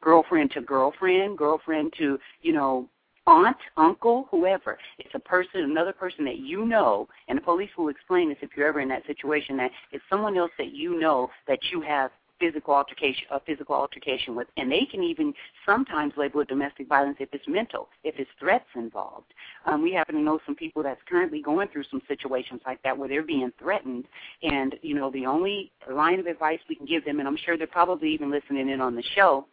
girlfriend 0.00 0.50
to 0.52 0.60
girlfriend, 0.60 1.38
girlfriend 1.38 1.92
to, 1.98 2.18
you 2.42 2.52
know, 2.52 2.88
aunt, 3.26 3.56
uncle, 3.76 4.28
whoever. 4.30 4.78
It's 4.98 5.14
a 5.14 5.18
person, 5.18 5.62
another 5.62 5.92
person 5.92 6.24
that 6.26 6.38
you 6.38 6.66
know, 6.66 7.08
and 7.28 7.38
the 7.38 7.42
police 7.42 7.70
will 7.78 7.88
explain 7.88 8.28
this 8.28 8.38
if 8.42 8.50
you're 8.56 8.68
ever 8.68 8.80
in 8.80 8.88
that 8.88 9.06
situation, 9.06 9.56
that 9.56 9.70
it's 9.92 10.04
someone 10.10 10.36
else 10.36 10.50
that 10.58 10.72
you 10.72 10.98
know 11.00 11.30
that 11.48 11.58
you 11.72 11.80
have 11.80 12.10
physical 12.40 12.74
altercation 12.74 13.26
a 13.30 13.40
physical 13.40 13.74
altercation 13.74 14.34
with 14.34 14.46
and 14.56 14.70
they 14.70 14.86
can 14.90 15.02
even 15.02 15.32
sometimes 15.64 16.12
label 16.16 16.40
it 16.40 16.48
domestic 16.48 16.88
violence 16.88 17.16
if 17.20 17.28
it's 17.32 17.46
mental 17.48 17.88
if 18.02 18.14
it's 18.18 18.30
threats 18.38 18.68
involved. 18.74 19.32
Um, 19.66 19.82
we 19.82 19.92
happen 19.92 20.14
to 20.14 20.20
know 20.20 20.40
some 20.44 20.54
people 20.54 20.82
that's 20.82 21.00
currently 21.08 21.40
going 21.40 21.68
through 21.68 21.84
some 21.90 22.02
situations 22.08 22.60
like 22.66 22.82
that 22.82 22.96
where 22.96 23.08
they're 23.08 23.22
being 23.22 23.52
threatened 23.58 24.06
and 24.42 24.76
you 24.82 24.94
know 24.94 25.10
the 25.10 25.26
only 25.26 25.72
line 25.90 26.18
of 26.18 26.26
advice 26.26 26.58
we 26.68 26.74
can 26.74 26.86
give 26.86 27.04
them 27.04 27.18
and 27.18 27.28
i'm 27.28 27.36
sure 27.36 27.56
they're 27.56 27.66
probably 27.66 28.10
even 28.12 28.30
listening 28.30 28.68
in 28.68 28.80
on 28.80 28.94
the 28.94 29.02
show 29.14 29.46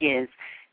is 0.00 0.28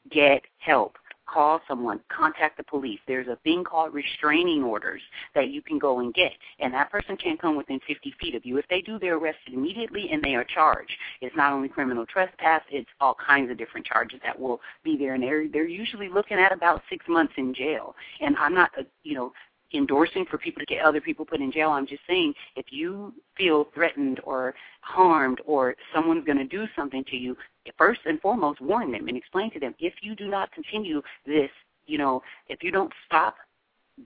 get 0.09 0.41
help 0.57 0.97
call 1.31 1.61
someone, 1.67 1.99
contact 2.15 2.57
the 2.57 2.63
police. 2.63 2.99
There's 3.07 3.27
a 3.27 3.37
thing 3.43 3.63
called 3.63 3.93
restraining 3.93 4.63
orders 4.63 5.01
that 5.35 5.49
you 5.49 5.61
can 5.61 5.79
go 5.79 5.99
and 5.99 6.13
get, 6.13 6.31
and 6.59 6.73
that 6.73 6.91
person 6.91 7.17
can't 7.17 7.39
come 7.39 7.55
within 7.55 7.79
50 7.87 8.13
feet 8.19 8.35
of 8.35 8.45
you. 8.45 8.57
If 8.57 8.67
they 8.69 8.81
do, 8.81 8.99
they're 8.99 9.17
arrested 9.17 9.53
immediately 9.53 10.09
and 10.11 10.23
they 10.23 10.35
are 10.35 10.43
charged. 10.43 10.93
It's 11.21 11.35
not 11.35 11.53
only 11.53 11.69
criminal 11.69 12.05
trespass; 12.05 12.61
it's 12.69 12.89
all 12.99 13.15
kinds 13.15 13.51
of 13.51 13.57
different 13.57 13.85
charges 13.85 14.19
that 14.23 14.39
will 14.39 14.59
be 14.83 14.97
there, 14.97 15.13
and 15.13 15.23
they're 15.23 15.47
they're 15.47 15.67
usually 15.67 16.09
looking 16.09 16.37
at 16.37 16.51
about 16.51 16.81
six 16.89 17.05
months 17.07 17.33
in 17.37 17.53
jail. 17.53 17.95
And 18.19 18.35
I'm 18.37 18.53
not, 18.53 18.71
uh, 18.77 18.83
you 19.03 19.15
know, 19.15 19.33
endorsing 19.73 20.25
for 20.29 20.37
people 20.37 20.59
to 20.59 20.65
get 20.65 20.83
other 20.83 21.01
people 21.01 21.25
put 21.25 21.41
in 21.41 21.51
jail. 21.51 21.69
I'm 21.69 21.87
just 21.87 22.01
saying 22.07 22.33
if 22.55 22.67
you 22.69 23.13
feel 23.37 23.67
threatened 23.73 24.19
or 24.23 24.53
harmed 24.81 25.41
or 25.45 25.75
someone's 25.93 26.25
going 26.25 26.37
to 26.37 26.45
do 26.45 26.65
something 26.75 27.03
to 27.05 27.17
you, 27.17 27.35
first 27.77 28.01
and 28.05 28.19
foremost 28.21 28.61
warn 28.61 28.91
them 28.91 29.07
and 29.07 29.17
explain 29.17 29.51
to 29.51 29.59
them 29.59 29.75
if 29.79 29.93
you 30.01 30.15
do 30.15 30.27
not 30.27 30.51
continue 30.51 31.01
this, 31.25 31.49
you 31.85 31.97
know, 31.97 32.21
if 32.47 32.63
you 32.63 32.71
don't 32.71 32.91
stop 33.05 33.35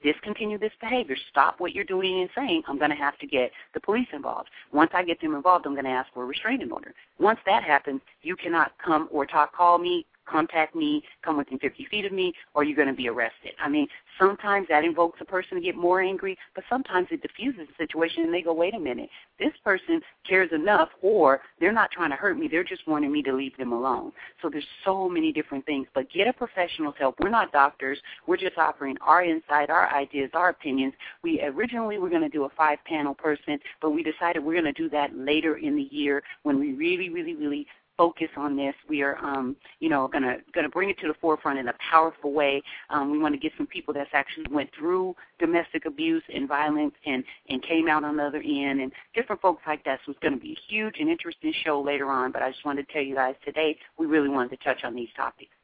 discontinue 0.03 0.57
this 0.57 0.71
behavior, 0.81 1.15
stop 1.29 1.59
what 1.59 1.73
you're 1.73 1.83
doing 1.83 2.21
and 2.21 2.29
saying, 2.35 2.63
I'm 2.67 2.77
going 2.77 2.89
to 2.89 2.95
have 2.95 3.17
to 3.19 3.27
get 3.27 3.51
the 3.73 3.79
police 3.79 4.07
involved. 4.13 4.49
Once 4.73 4.91
I 4.93 5.03
get 5.03 5.21
them 5.21 5.35
involved, 5.35 5.65
I'm 5.65 5.73
going 5.73 5.85
to 5.85 5.91
ask 5.91 6.11
for 6.13 6.23
a 6.23 6.25
restraining 6.25 6.71
order. 6.71 6.93
Once 7.19 7.39
that 7.45 7.63
happens, 7.63 8.01
you 8.21 8.35
cannot 8.35 8.73
come 8.83 9.07
or 9.11 9.25
talk, 9.25 9.55
call 9.55 9.77
me, 9.77 10.05
contact 10.25 10.75
me, 10.75 11.03
come 11.23 11.37
within 11.37 11.59
50 11.59 11.85
feet 11.89 12.05
of 12.05 12.11
me, 12.11 12.33
or 12.53 12.63
you're 12.63 12.75
going 12.75 12.87
to 12.87 12.93
be 12.93 13.09
arrested. 13.09 13.51
I 13.59 13.69
mean, 13.69 13.87
sometimes 14.19 14.67
that 14.69 14.83
invokes 14.83 15.19
a 15.21 15.25
person 15.25 15.55
to 15.55 15.61
get 15.61 15.75
more 15.75 16.01
angry, 16.01 16.37
but 16.53 16.63
sometimes 16.69 17.07
it 17.11 17.21
diffuses 17.21 17.67
the 17.67 17.83
situation 17.83 18.23
and 18.23 18.33
they 18.33 18.41
go, 18.41 18.53
wait 18.53 18.73
a 18.73 18.79
minute, 18.79 19.09
this 19.39 19.53
person 19.63 20.01
cares 20.27 20.51
enough, 20.51 20.89
or 21.01 21.41
they're 21.59 21.71
not 21.71 21.91
trying 21.91 22.09
to 22.09 22.15
hurt 22.15 22.37
me, 22.37 22.47
they're 22.47 22.63
just 22.63 22.87
wanting 22.87 23.11
me 23.11 23.21
to 23.23 23.33
leave 23.33 23.55
them 23.57 23.71
alone. 23.71 24.11
So 24.41 24.49
there's 24.49 24.65
so 24.83 25.09
many 25.09 25.31
different 25.31 25.65
things, 25.65 25.87
but 25.93 26.11
get 26.11 26.27
a 26.27 26.33
professional's 26.33 26.95
help. 26.97 27.15
We're 27.19 27.29
not 27.29 27.51
doctors. 27.51 27.99
We're 28.27 28.37
just 28.37 28.57
offering 28.57 28.97
our 29.01 29.23
insight, 29.23 29.69
our 29.69 29.93
ideas, 29.93 30.29
our 30.33 30.49
opinions. 30.49 30.93
We 31.23 31.41
originally 31.41 31.97
were 31.97 32.09
going 32.09 32.21
to 32.21 32.29
do 32.29 32.45
a 32.45 32.49
five-panel 32.49 33.15
person, 33.15 33.59
but 33.81 33.91
we 33.91 34.03
decided 34.03 34.43
we're 34.43 34.61
going 34.61 34.73
to 34.73 34.73
do 34.73 34.89
that 34.89 35.15
later 35.15 35.57
in 35.57 35.75
the 35.75 35.87
year 35.91 36.23
when 36.43 36.59
we 36.59 36.73
really, 36.73 37.09
really, 37.09 37.35
really 37.35 37.67
focus 37.97 38.29
on 38.37 38.55
this. 38.55 38.75
We 38.89 39.01
are, 39.01 39.17
um, 39.17 39.55
you 39.79 39.89
know, 39.89 40.07
gonna 40.07 40.37
gonna 40.53 40.69
bring 40.69 40.89
it 40.89 40.97
to 40.99 41.07
the 41.07 41.13
forefront 41.15 41.59
in 41.59 41.67
a 41.67 41.73
powerful 41.91 42.33
way. 42.33 42.61
Um, 42.89 43.11
we 43.11 43.19
want 43.19 43.33
to 43.33 43.39
get 43.39 43.51
some 43.57 43.67
people 43.67 43.93
that's 43.93 44.09
actually 44.13 44.45
went 44.51 44.69
through 44.77 45.15
domestic 45.39 45.85
abuse 45.85 46.23
and 46.33 46.47
violence 46.47 46.93
and 47.05 47.23
and 47.49 47.61
came 47.63 47.87
out 47.87 48.03
on 48.03 48.17
the 48.17 48.23
other 48.23 48.43
end, 48.45 48.81
and 48.81 48.91
different 49.13 49.41
folks 49.41 49.61
like 49.67 49.83
that. 49.85 49.99
So 50.05 50.11
it's 50.11 50.19
going 50.19 50.33
to 50.33 50.39
be 50.39 50.53
a 50.53 50.71
huge 50.71 50.95
and 50.99 51.09
interesting 51.09 51.53
show 51.63 51.81
later 51.81 52.09
on. 52.09 52.31
But 52.31 52.41
I 52.41 52.51
just 52.51 52.65
wanted 52.65 52.87
to 52.87 52.93
tell 52.93 53.03
you 53.03 53.15
guys 53.15 53.35
today 53.43 53.77
we 53.97 54.05
really 54.05 54.29
wanted 54.29 54.57
to 54.57 54.63
touch 54.63 54.83
on 54.83 54.95
these 54.95 55.09
topics. 55.15 55.54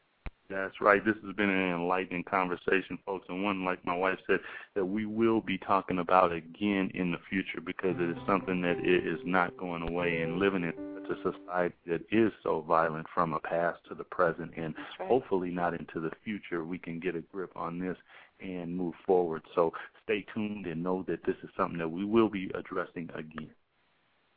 That's 0.52 0.82
right. 0.82 1.04
This 1.04 1.16
has 1.26 1.36
been 1.36 1.50
an 1.50 1.74
enlightening 1.74 2.26
conversation, 2.26 3.00
folks, 3.06 3.26
and 3.30 3.42
one, 3.44 3.64
like 3.64 3.84
my 3.86 3.96
wife 3.96 4.20
said, 4.28 4.40
that 4.76 4.86
we 4.86 5.06
will 5.06 5.40
be 5.40 5.58
talking 5.58 6.00
about 6.00 6.34
again 6.34 6.92
in 6.94 7.12
the 7.12 7.20
future 7.30 7.62
because 7.66 7.96
it 7.98 8.10
is 8.10 8.18
something 8.28 8.62
that 8.62 8.78
it 8.80 9.08
is 9.08 9.20
not 9.24 9.56
going 9.56 9.88
away. 9.88 10.22
And 10.22 10.40
living 10.40 10.64
in 10.64 10.74
such 11.08 11.18
a 11.18 11.22
society 11.24 11.76
that 11.88 12.02
is 12.12 12.34
so 12.44 12.62
violent 12.68 13.08
from 13.14 13.32
a 13.32 13.40
past 13.40 13.80
to 13.88 13.96
the 13.96 14.04
present, 14.04 14.52
and 14.58 14.76
right. 15.00 15.08
hopefully 15.08 15.52
not 15.52 15.74
into 15.74 16.02
the 16.02 16.12
future, 16.26 16.66
we 16.66 16.78
can 16.78 17.00
get 17.00 17.16
a 17.16 17.22
grip 17.22 17.52
on 17.56 17.80
this 17.80 17.98
and 18.42 18.76
move 18.76 18.96
forward. 19.06 19.44
So 19.56 19.72
stay 20.04 20.26
tuned 20.34 20.66
and 20.66 20.84
know 20.84 21.06
that 21.08 21.24
this 21.26 21.38
is 21.44 21.50
something 21.56 21.78
that 21.78 21.90
we 21.90 22.04
will 22.04 22.30
be 22.30 22.52
addressing 22.56 23.10
again. 23.16 23.52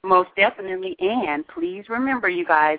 Most 0.05 0.31
definitely. 0.37 0.95
And 1.01 1.49
please 1.49 1.87
remember, 1.89 2.29
you 2.29 2.45
guys, 2.45 2.79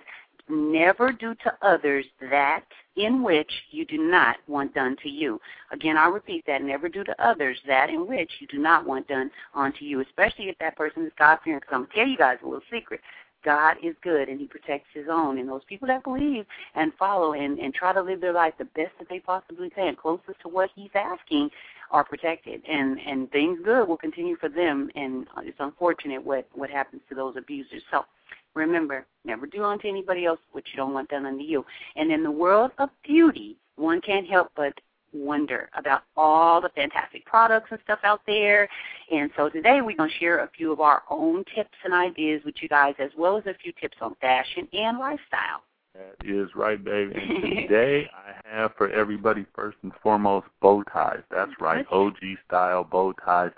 never 0.50 1.12
do 1.12 1.36
to 1.36 1.54
others 1.62 2.06
that 2.22 2.64
in 2.96 3.24
which 3.24 3.52
you 3.72 3.86
do 3.86 3.98
not 3.98 4.38
want 4.48 4.74
done 4.74 4.96
to 5.04 5.10
you. 5.10 5.40
Again, 5.72 5.98
I'll 5.98 6.12
repeat 6.12 6.46
that. 6.48 6.62
Never 6.62 6.88
do 6.88 7.04
to 7.04 7.24
others 7.24 7.58
that 7.68 7.90
in 7.90 8.08
which 8.08 8.32
you 8.40 8.48
do 8.48 8.58
not 8.58 8.86
want 8.86 9.08
done 9.08 9.32
unto 9.54 9.86
you, 9.86 10.02
especially 10.02 10.50
if 10.50 10.58
that 10.60 10.78
person 10.78 11.06
is 11.06 11.12
God 11.18 11.40
fearing. 11.44 11.60
Because 11.60 11.74
I'm 11.74 11.82
going 11.82 11.90
to 11.90 11.96
tell 11.96 12.08
you 12.08 12.18
guys 12.18 12.38
a 12.44 12.46
little 12.46 12.62
secret. 12.72 13.02
God 13.44 13.78
is 13.84 13.96
good 14.02 14.28
and 14.28 14.40
He 14.40 14.48
protects 14.48 14.90
His 14.94 15.06
own. 15.10 15.38
And 15.38 15.48
those 15.48 15.64
people 15.68 15.88
that 15.88 16.04
believe 16.04 16.46
and 16.74 16.92
follow 16.98 17.34
and, 17.34 17.60
and 17.60 17.74
try 17.74 17.94
to 17.94 18.02
live 18.02 18.20
their 18.20 18.34
life 18.34 18.54
the 18.58 18.66
best 18.66 18.92
that 19.00 19.08
they 19.08 19.20
possibly 19.20 19.70
can, 19.70 19.96
closest 19.96 20.42
to 20.42 20.48
what 20.50 20.72
He's 20.76 20.90
asking, 20.96 21.50
are 21.92 22.04
protected. 22.04 22.62
And 22.68 23.00
and 23.00 23.32
things 23.32 23.60
good 23.64 23.88
will 23.88 23.98
continue 23.98 24.36
for 24.38 24.50
them. 24.50 24.90
And 24.96 25.28
it's 25.44 25.60
unfortunate 25.60 26.24
what 26.24 26.48
what 26.54 26.70
happens 26.70 27.04
to 27.10 27.16
those 27.16 27.36
abusers. 27.38 27.84
So 27.92 28.06
Remember, 28.56 29.06
never 29.26 29.46
do 29.46 29.64
unto 29.64 29.88
anybody 29.88 30.26
else 30.26 30.40
what 30.54 30.64
you 30.72 30.78
don't 30.78 30.94
want 30.94 31.10
done 31.10 31.26
unto 31.26 31.44
you. 31.44 31.66
And 31.96 32.12
in 32.12 32.24
the 32.24 32.32
world 32.32 32.72
of 32.78 32.90
beauty, 33.04 33.58
one 33.76 34.02
can't 34.02 34.28
help 34.28 34.52
but 34.56 34.74
wonder 35.14 35.70
about 35.78 36.04
all 36.18 36.62
the 36.62 36.70
fantastic 36.70 37.26
products 37.26 37.68
and 37.72 37.80
stuff 37.84 38.00
out 38.04 38.22
there. 38.26 38.68
And 39.12 39.30
so 39.38 39.50
today 39.50 39.80
we're 39.82 39.98
going 39.98 40.10
to 40.10 40.18
share 40.18 40.40
a 40.40 40.50
few 40.56 40.72
of 40.72 40.80
our 40.80 41.04
own 41.10 41.44
tips 41.56 41.76
and 41.84 41.94
ideas 41.94 42.42
with 42.46 42.56
you 42.62 42.70
guys, 42.70 42.96
as 43.00 43.12
well 43.18 43.38
as 43.38 43.46
a 43.46 43.54
few 43.62 43.72
tips 43.80 43.98
on 44.02 44.16
fashion 44.22 44.68
and 44.74 45.00
lifestyle. 45.00 45.64
That 45.94 46.16
is 46.26 46.50
right, 46.56 46.84
baby. 46.84 47.14
And 47.16 47.68
today 47.68 48.10
I 48.14 48.58
have 48.58 48.72
for 48.78 48.90
everybody 48.90 49.46
first 49.56 49.78
and 49.84 49.94
foremost 50.04 50.48
bow 50.62 50.84
ties. 50.84 51.22
That's 51.32 51.52
right, 51.60 51.86
OG 51.90 52.18
style 52.48 52.84
bow 52.84 53.14
ties. 53.24 53.52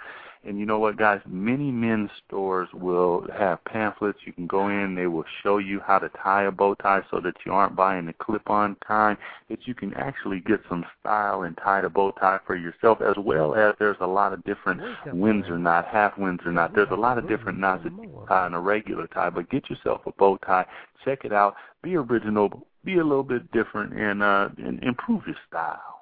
And 0.47 0.57
you 0.57 0.65
know 0.65 0.79
what, 0.79 0.95
guys? 0.95 1.19
Many 1.27 1.71
men's 1.71 2.09
stores 2.25 2.69
will 2.73 3.27
have 3.37 3.61
pamphlets. 3.65 4.19
You 4.25 4.31
can 4.31 4.47
go 4.47 4.69
in. 4.69 4.95
They 4.95 5.07
will 5.07 5.25
show 5.43 5.57
you 5.57 5.81
how 5.81 5.99
to 5.99 6.07
tie 6.23 6.43
a 6.43 6.51
bow 6.51 6.73
tie 6.75 7.01
so 7.11 7.19
that 7.19 7.33
you 7.45 7.51
aren't 7.51 7.75
buying 7.75 8.05
the 8.05 8.13
clip-on 8.13 8.77
kind. 8.87 9.17
That 9.49 9.67
you 9.67 9.75
can 9.75 9.93
actually 9.95 10.39
get 10.39 10.61
some 10.69 10.85
style 11.01 11.41
and 11.41 11.57
tie 11.57 11.81
the 11.81 11.89
bow 11.89 12.11
tie 12.11 12.39
for 12.47 12.55
yourself, 12.55 13.01
as 13.01 13.17
well 13.17 13.55
as 13.55 13.75
there's 13.77 13.97
a 13.99 14.07
lot 14.07 14.31
of 14.31 14.41
different 14.45 14.81
Windsor 15.07 15.57
knot, 15.57 15.85
half 15.85 16.17
Windsor 16.17 16.53
knot. 16.53 16.73
There's 16.73 16.91
a 16.91 16.95
lot 16.95 17.17
of 17.17 17.27
different 17.27 17.59
knots 17.59 17.83
that 17.83 17.91
you 17.91 18.07
can 18.09 18.25
tie 18.27 18.47
in 18.47 18.53
a 18.53 18.61
regular 18.61 19.07
tie. 19.07 19.29
But 19.29 19.49
get 19.49 19.69
yourself 19.69 19.99
a 20.05 20.13
bow 20.13 20.37
tie. 20.37 20.65
Check 21.03 21.25
it 21.25 21.33
out. 21.33 21.55
Be 21.83 21.97
original. 21.97 22.65
Be 22.85 22.99
a 22.99 23.03
little 23.03 23.23
bit 23.23 23.51
different, 23.51 23.99
and 23.99 24.23
uh, 24.23 24.47
and 24.57 24.81
improve 24.81 25.23
your 25.27 25.35
style. 25.49 25.96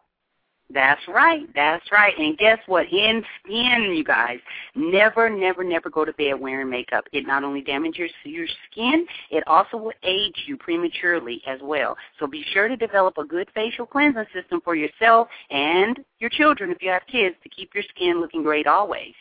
That's 0.73 1.01
right. 1.07 1.47
That's 1.53 1.85
right. 1.91 2.13
And 2.17 2.37
guess 2.37 2.57
what? 2.65 2.91
In 2.91 3.23
skin, 3.43 3.93
you 3.95 4.03
guys, 4.03 4.39
never, 4.75 5.29
never, 5.29 5.63
never 5.63 5.89
go 5.89 6.05
to 6.05 6.13
bed 6.13 6.39
wearing 6.39 6.69
makeup. 6.69 7.05
It 7.13 7.27
not 7.27 7.43
only 7.43 7.61
damages 7.61 8.11
your 8.23 8.47
skin, 8.71 9.05
it 9.29 9.43
also 9.47 9.77
will 9.77 9.93
age 10.03 10.43
you 10.47 10.57
prematurely 10.57 11.41
as 11.47 11.59
well. 11.61 11.95
So 12.19 12.25
be 12.25 12.43
sure 12.51 12.67
to 12.67 12.75
develop 12.75 13.17
a 13.17 13.23
good 13.23 13.47
facial 13.53 13.85
cleansing 13.85 14.25
system 14.33 14.59
for 14.63 14.75
yourself 14.75 15.27
and 15.51 15.99
your 16.19 16.31
children 16.31 16.71
if 16.71 16.81
you 16.81 16.89
have 16.89 17.03
kids 17.11 17.35
to 17.43 17.49
keep 17.49 17.73
your 17.75 17.83
skin 17.95 18.19
looking 18.19 18.41
great 18.41 18.65
always. 18.65 19.13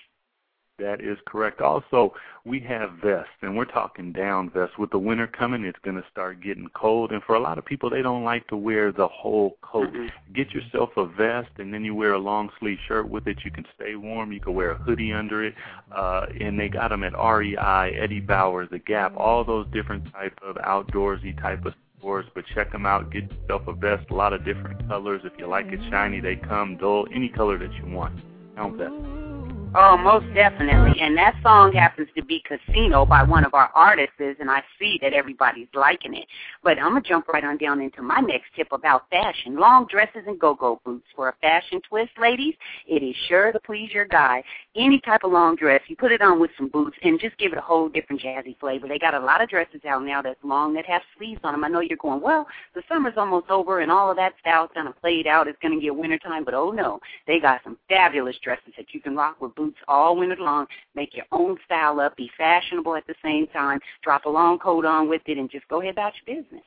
That 0.78 1.00
is 1.00 1.18
correct. 1.24 1.60
Also, 1.60 2.14
we 2.44 2.58
have 2.60 2.94
vests, 3.02 3.30
and 3.42 3.56
we're 3.56 3.64
talking 3.64 4.10
down 4.10 4.50
vests. 4.50 4.76
With 4.76 4.90
the 4.90 4.98
winter 4.98 5.28
coming, 5.28 5.64
it's 5.64 5.78
going 5.84 5.96
to 5.96 6.04
start 6.10 6.42
getting 6.42 6.68
cold, 6.74 7.12
and 7.12 7.22
for 7.22 7.36
a 7.36 7.40
lot 7.40 7.58
of 7.58 7.64
people, 7.64 7.88
they 7.88 8.02
don't 8.02 8.24
like 8.24 8.48
to 8.48 8.56
wear 8.56 8.90
the 8.90 9.06
whole 9.06 9.56
coat. 9.62 9.92
Mm-hmm. 9.92 10.32
Get 10.34 10.50
yourself 10.50 10.90
a 10.96 11.06
vest, 11.06 11.50
and 11.58 11.72
then 11.72 11.84
you 11.84 11.94
wear 11.94 12.14
a 12.14 12.18
long 12.18 12.50
sleeve 12.58 12.78
shirt 12.88 13.08
with 13.08 13.28
it. 13.28 13.38
You 13.44 13.52
can 13.52 13.64
stay 13.76 13.94
warm. 13.94 14.32
You 14.32 14.40
can 14.40 14.54
wear 14.54 14.72
a 14.72 14.76
hoodie 14.76 15.12
under 15.12 15.44
it, 15.44 15.54
uh, 15.94 16.26
and 16.40 16.58
they 16.58 16.68
got 16.68 16.88
them 16.88 17.04
at 17.04 17.12
REI, 17.12 17.96
Eddie 17.96 18.18
Bauer, 18.18 18.66
The 18.66 18.80
Gap, 18.80 19.16
all 19.16 19.44
those 19.44 19.68
different 19.72 20.10
type 20.12 20.36
of 20.42 20.56
outdoorsy 20.56 21.40
type 21.40 21.64
of 21.66 21.74
stores. 21.98 22.26
But 22.34 22.46
check 22.52 22.72
them 22.72 22.84
out. 22.84 23.12
Get 23.12 23.30
yourself 23.30 23.62
a 23.68 23.74
vest. 23.74 24.10
A 24.10 24.14
lot 24.14 24.32
of 24.32 24.44
different 24.44 24.88
colors. 24.88 25.22
If 25.24 25.34
you 25.38 25.46
like 25.46 25.66
it 25.66 25.80
shiny, 25.88 26.18
they 26.18 26.34
come 26.34 26.76
dull. 26.78 27.06
Any 27.14 27.28
color 27.28 27.58
that 27.58 27.72
you 27.74 27.86
want. 27.86 28.20
Count 28.56 28.76
that. 28.78 29.33
Oh, 29.76 29.96
most 29.96 30.32
definitely. 30.34 31.00
And 31.00 31.18
that 31.18 31.34
song 31.42 31.72
happens 31.72 32.06
to 32.14 32.24
be 32.24 32.40
Casino 32.46 33.04
by 33.04 33.24
one 33.24 33.44
of 33.44 33.54
our 33.54 33.72
artists, 33.74 34.14
and 34.20 34.48
I 34.48 34.62
see 34.78 35.00
that 35.02 35.12
everybody's 35.12 35.66
liking 35.74 36.14
it. 36.14 36.26
But 36.62 36.78
I'm 36.78 36.92
going 36.92 37.02
to 37.02 37.08
jump 37.08 37.26
right 37.26 37.42
on 37.42 37.56
down 37.58 37.80
into 37.80 38.00
my 38.00 38.20
next 38.20 38.54
tip 38.54 38.68
about 38.70 39.10
fashion. 39.10 39.56
Long 39.56 39.88
dresses 39.90 40.22
and 40.28 40.38
go-go 40.38 40.80
boots. 40.84 41.06
For 41.16 41.28
a 41.28 41.34
fashion 41.40 41.80
twist, 41.88 42.12
ladies, 42.20 42.54
it 42.86 43.02
is 43.02 43.16
sure 43.26 43.50
to 43.50 43.58
please 43.58 43.90
your 43.92 44.04
guy. 44.04 44.44
Any 44.76 45.00
type 45.00 45.24
of 45.24 45.32
long 45.32 45.56
dress, 45.56 45.80
you 45.88 45.96
put 45.96 46.12
it 46.12 46.22
on 46.22 46.38
with 46.38 46.52
some 46.56 46.68
boots 46.68 46.96
and 47.02 47.18
just 47.18 47.36
give 47.38 47.52
it 47.52 47.58
a 47.58 47.62
whole 47.62 47.88
different 47.88 48.22
jazzy 48.22 48.56
flavor. 48.60 48.86
They 48.86 49.00
got 49.00 49.14
a 49.14 49.18
lot 49.18 49.42
of 49.42 49.48
dresses 49.48 49.80
out 49.88 50.04
now 50.04 50.22
that's 50.22 50.38
long 50.44 50.72
that 50.74 50.86
have 50.86 51.02
sleeves 51.18 51.40
on 51.42 51.52
them. 51.52 51.64
I 51.64 51.68
know 51.68 51.80
you're 51.80 51.98
going, 51.98 52.20
well, 52.20 52.46
the 52.76 52.82
summer's 52.88 53.14
almost 53.16 53.50
over 53.50 53.80
and 53.80 53.90
all 53.90 54.08
of 54.08 54.16
that 54.18 54.34
style's 54.40 54.70
kind 54.72 54.86
of 54.86 55.00
played 55.00 55.26
out. 55.26 55.48
It's 55.48 55.58
going 55.60 55.76
to 55.76 55.84
get 55.84 55.96
wintertime, 55.96 56.44
but 56.44 56.54
oh 56.54 56.70
no, 56.70 57.00
they 57.26 57.40
got 57.40 57.60
some 57.64 57.76
fabulous 57.88 58.36
dresses 58.40 58.72
that 58.76 58.94
you 58.94 59.00
can 59.00 59.16
rock 59.16 59.40
with 59.40 59.52
boots 59.56 59.63
boots 59.64 59.78
all 59.88 60.16
winter 60.16 60.36
long. 60.38 60.66
Make 60.94 61.14
your 61.14 61.26
own 61.32 61.56
style 61.64 62.00
up. 62.00 62.16
Be 62.16 62.30
fashionable 62.36 62.96
at 62.96 63.06
the 63.06 63.14
same 63.22 63.46
time. 63.48 63.80
Drop 64.02 64.24
a 64.24 64.30
long 64.30 64.58
coat 64.58 64.84
on 64.84 65.08
with 65.08 65.22
it, 65.26 65.38
and 65.38 65.50
just 65.50 65.66
go 65.68 65.80
ahead 65.80 65.92
about 65.92 66.12
your 66.26 66.36
business. 66.36 66.62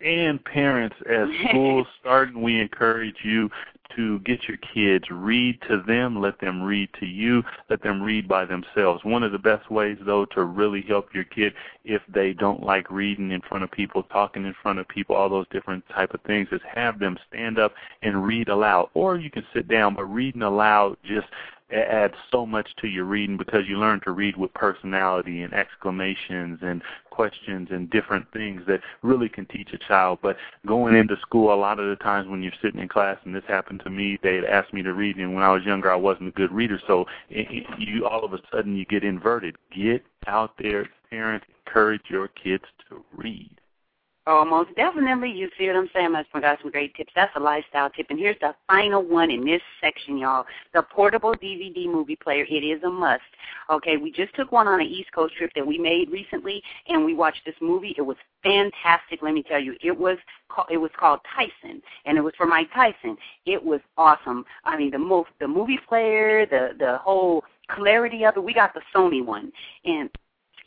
And 0.00 0.44
parents, 0.44 0.96
as 1.10 1.28
school's 1.48 1.86
starting, 2.00 2.40
we 2.40 2.60
encourage 2.60 3.16
you 3.24 3.50
to 3.96 4.18
get 4.20 4.40
your 4.46 4.58
kids 4.58 5.04
read 5.10 5.58
to 5.68 5.82
them, 5.86 6.20
let 6.20 6.38
them 6.40 6.62
read 6.62 6.88
to 7.00 7.06
you, 7.06 7.42
let 7.70 7.82
them 7.82 8.02
read 8.02 8.28
by 8.28 8.44
themselves. 8.44 9.04
One 9.04 9.22
of 9.22 9.32
the 9.32 9.38
best 9.38 9.70
ways 9.70 9.98
though 10.04 10.24
to 10.26 10.44
really 10.44 10.82
help 10.82 11.12
your 11.14 11.24
kid 11.24 11.52
if 11.84 12.02
they 12.08 12.32
don't 12.32 12.62
like 12.62 12.90
reading 12.90 13.32
in 13.32 13.40
front 13.40 13.64
of 13.64 13.70
people, 13.70 14.02
talking 14.04 14.44
in 14.44 14.54
front 14.62 14.78
of 14.78 14.86
people, 14.88 15.16
all 15.16 15.28
those 15.28 15.48
different 15.50 15.84
type 15.88 16.14
of 16.14 16.20
things 16.22 16.48
is 16.52 16.60
have 16.72 16.98
them 16.98 17.18
stand 17.28 17.58
up 17.58 17.72
and 18.02 18.24
read 18.26 18.48
aloud. 18.48 18.88
Or 18.94 19.16
you 19.16 19.30
can 19.30 19.44
sit 19.54 19.68
down, 19.68 19.94
but 19.94 20.04
reading 20.04 20.42
aloud 20.42 20.96
just 21.02 21.26
adds 21.70 22.14
so 22.30 22.46
much 22.46 22.68
to 22.80 22.88
your 22.88 23.04
reading 23.04 23.36
because 23.36 23.66
you 23.68 23.78
learn 23.78 24.00
to 24.00 24.12
read 24.12 24.36
with 24.36 24.52
personality 24.54 25.42
and 25.42 25.52
exclamations 25.52 26.58
and 26.62 26.82
questions 27.10 27.68
and 27.70 27.90
different 27.90 28.24
things 28.32 28.62
that 28.66 28.80
really 29.02 29.28
can 29.28 29.44
teach 29.46 29.72
a 29.72 29.78
child. 29.78 30.18
But 30.22 30.36
going 30.66 30.94
into 30.96 31.16
school, 31.20 31.52
a 31.52 31.56
lot 31.56 31.80
of 31.80 31.88
the 31.88 31.96
times 31.96 32.28
when 32.28 32.42
you're 32.42 32.52
sitting 32.62 32.80
in 32.80 32.88
class, 32.88 33.18
and 33.24 33.34
this 33.34 33.44
happened 33.48 33.80
to 33.84 33.90
me, 33.90 34.18
they'd 34.22 34.44
ask 34.44 34.72
me 34.72 34.82
to 34.82 34.92
read, 34.92 35.16
and 35.16 35.34
when 35.34 35.42
I 35.42 35.52
was 35.52 35.64
younger, 35.64 35.90
I 35.90 35.96
wasn't 35.96 36.28
a 36.28 36.32
good 36.32 36.52
reader. 36.52 36.80
So 36.86 37.06
it, 37.28 37.66
you 37.78 38.06
all 38.06 38.24
of 38.24 38.32
a 38.32 38.40
sudden 38.52 38.76
you 38.76 38.84
get 38.84 39.04
inverted. 39.04 39.56
Get 39.74 40.04
out 40.26 40.52
there, 40.58 40.88
parents, 41.10 41.46
encourage 41.66 42.02
your 42.08 42.28
kids 42.28 42.64
to 42.88 43.04
read. 43.16 43.50
Oh, 44.30 44.44
most 44.44 44.76
definitely. 44.76 45.30
You 45.30 45.48
see 45.56 45.68
what 45.68 45.76
I'm 45.76 45.88
saying? 45.94 46.14
I 46.14 46.40
got 46.40 46.58
some 46.60 46.70
great 46.70 46.94
tips. 46.94 47.10
That's 47.16 47.34
a 47.34 47.40
lifestyle 47.40 47.88
tip. 47.88 48.08
And 48.10 48.18
here's 48.18 48.38
the 48.42 48.54
final 48.66 49.02
one 49.02 49.30
in 49.30 49.42
this 49.42 49.62
section, 49.80 50.18
y'all. 50.18 50.44
The 50.74 50.82
portable 50.82 51.32
DVD 51.32 51.86
movie 51.86 52.14
player. 52.14 52.44
It 52.46 52.62
is 52.62 52.82
a 52.82 52.90
must. 52.90 53.22
Okay, 53.70 53.96
we 53.96 54.12
just 54.12 54.34
took 54.34 54.52
one 54.52 54.68
on 54.68 54.82
an 54.82 54.86
East 54.86 55.10
Coast 55.14 55.34
trip 55.36 55.50
that 55.54 55.66
we 55.66 55.78
made 55.78 56.10
recently, 56.10 56.62
and 56.88 57.06
we 57.06 57.14
watched 57.14 57.40
this 57.46 57.54
movie. 57.62 57.94
It 57.96 58.02
was 58.02 58.18
fantastic. 58.42 59.22
Let 59.22 59.32
me 59.32 59.42
tell 59.42 59.60
you, 59.62 59.76
it 59.82 59.98
was 59.98 60.18
it 60.70 60.76
was 60.76 60.90
called 61.00 61.20
Tyson, 61.34 61.80
and 62.04 62.18
it 62.18 62.20
was 62.20 62.34
for 62.36 62.44
Mike 62.44 62.68
Tyson. 62.74 63.16
It 63.46 63.64
was 63.64 63.80
awesome. 63.96 64.44
I 64.62 64.76
mean, 64.76 64.90
the 64.90 64.98
most 64.98 65.30
the 65.40 65.48
movie 65.48 65.80
player, 65.88 66.44
the 66.44 66.72
the 66.78 66.98
whole 66.98 67.44
clarity 67.70 68.26
of 68.26 68.36
it. 68.36 68.44
We 68.44 68.52
got 68.52 68.74
the 68.74 68.82
Sony 68.94 69.24
one, 69.24 69.50
and 69.86 70.10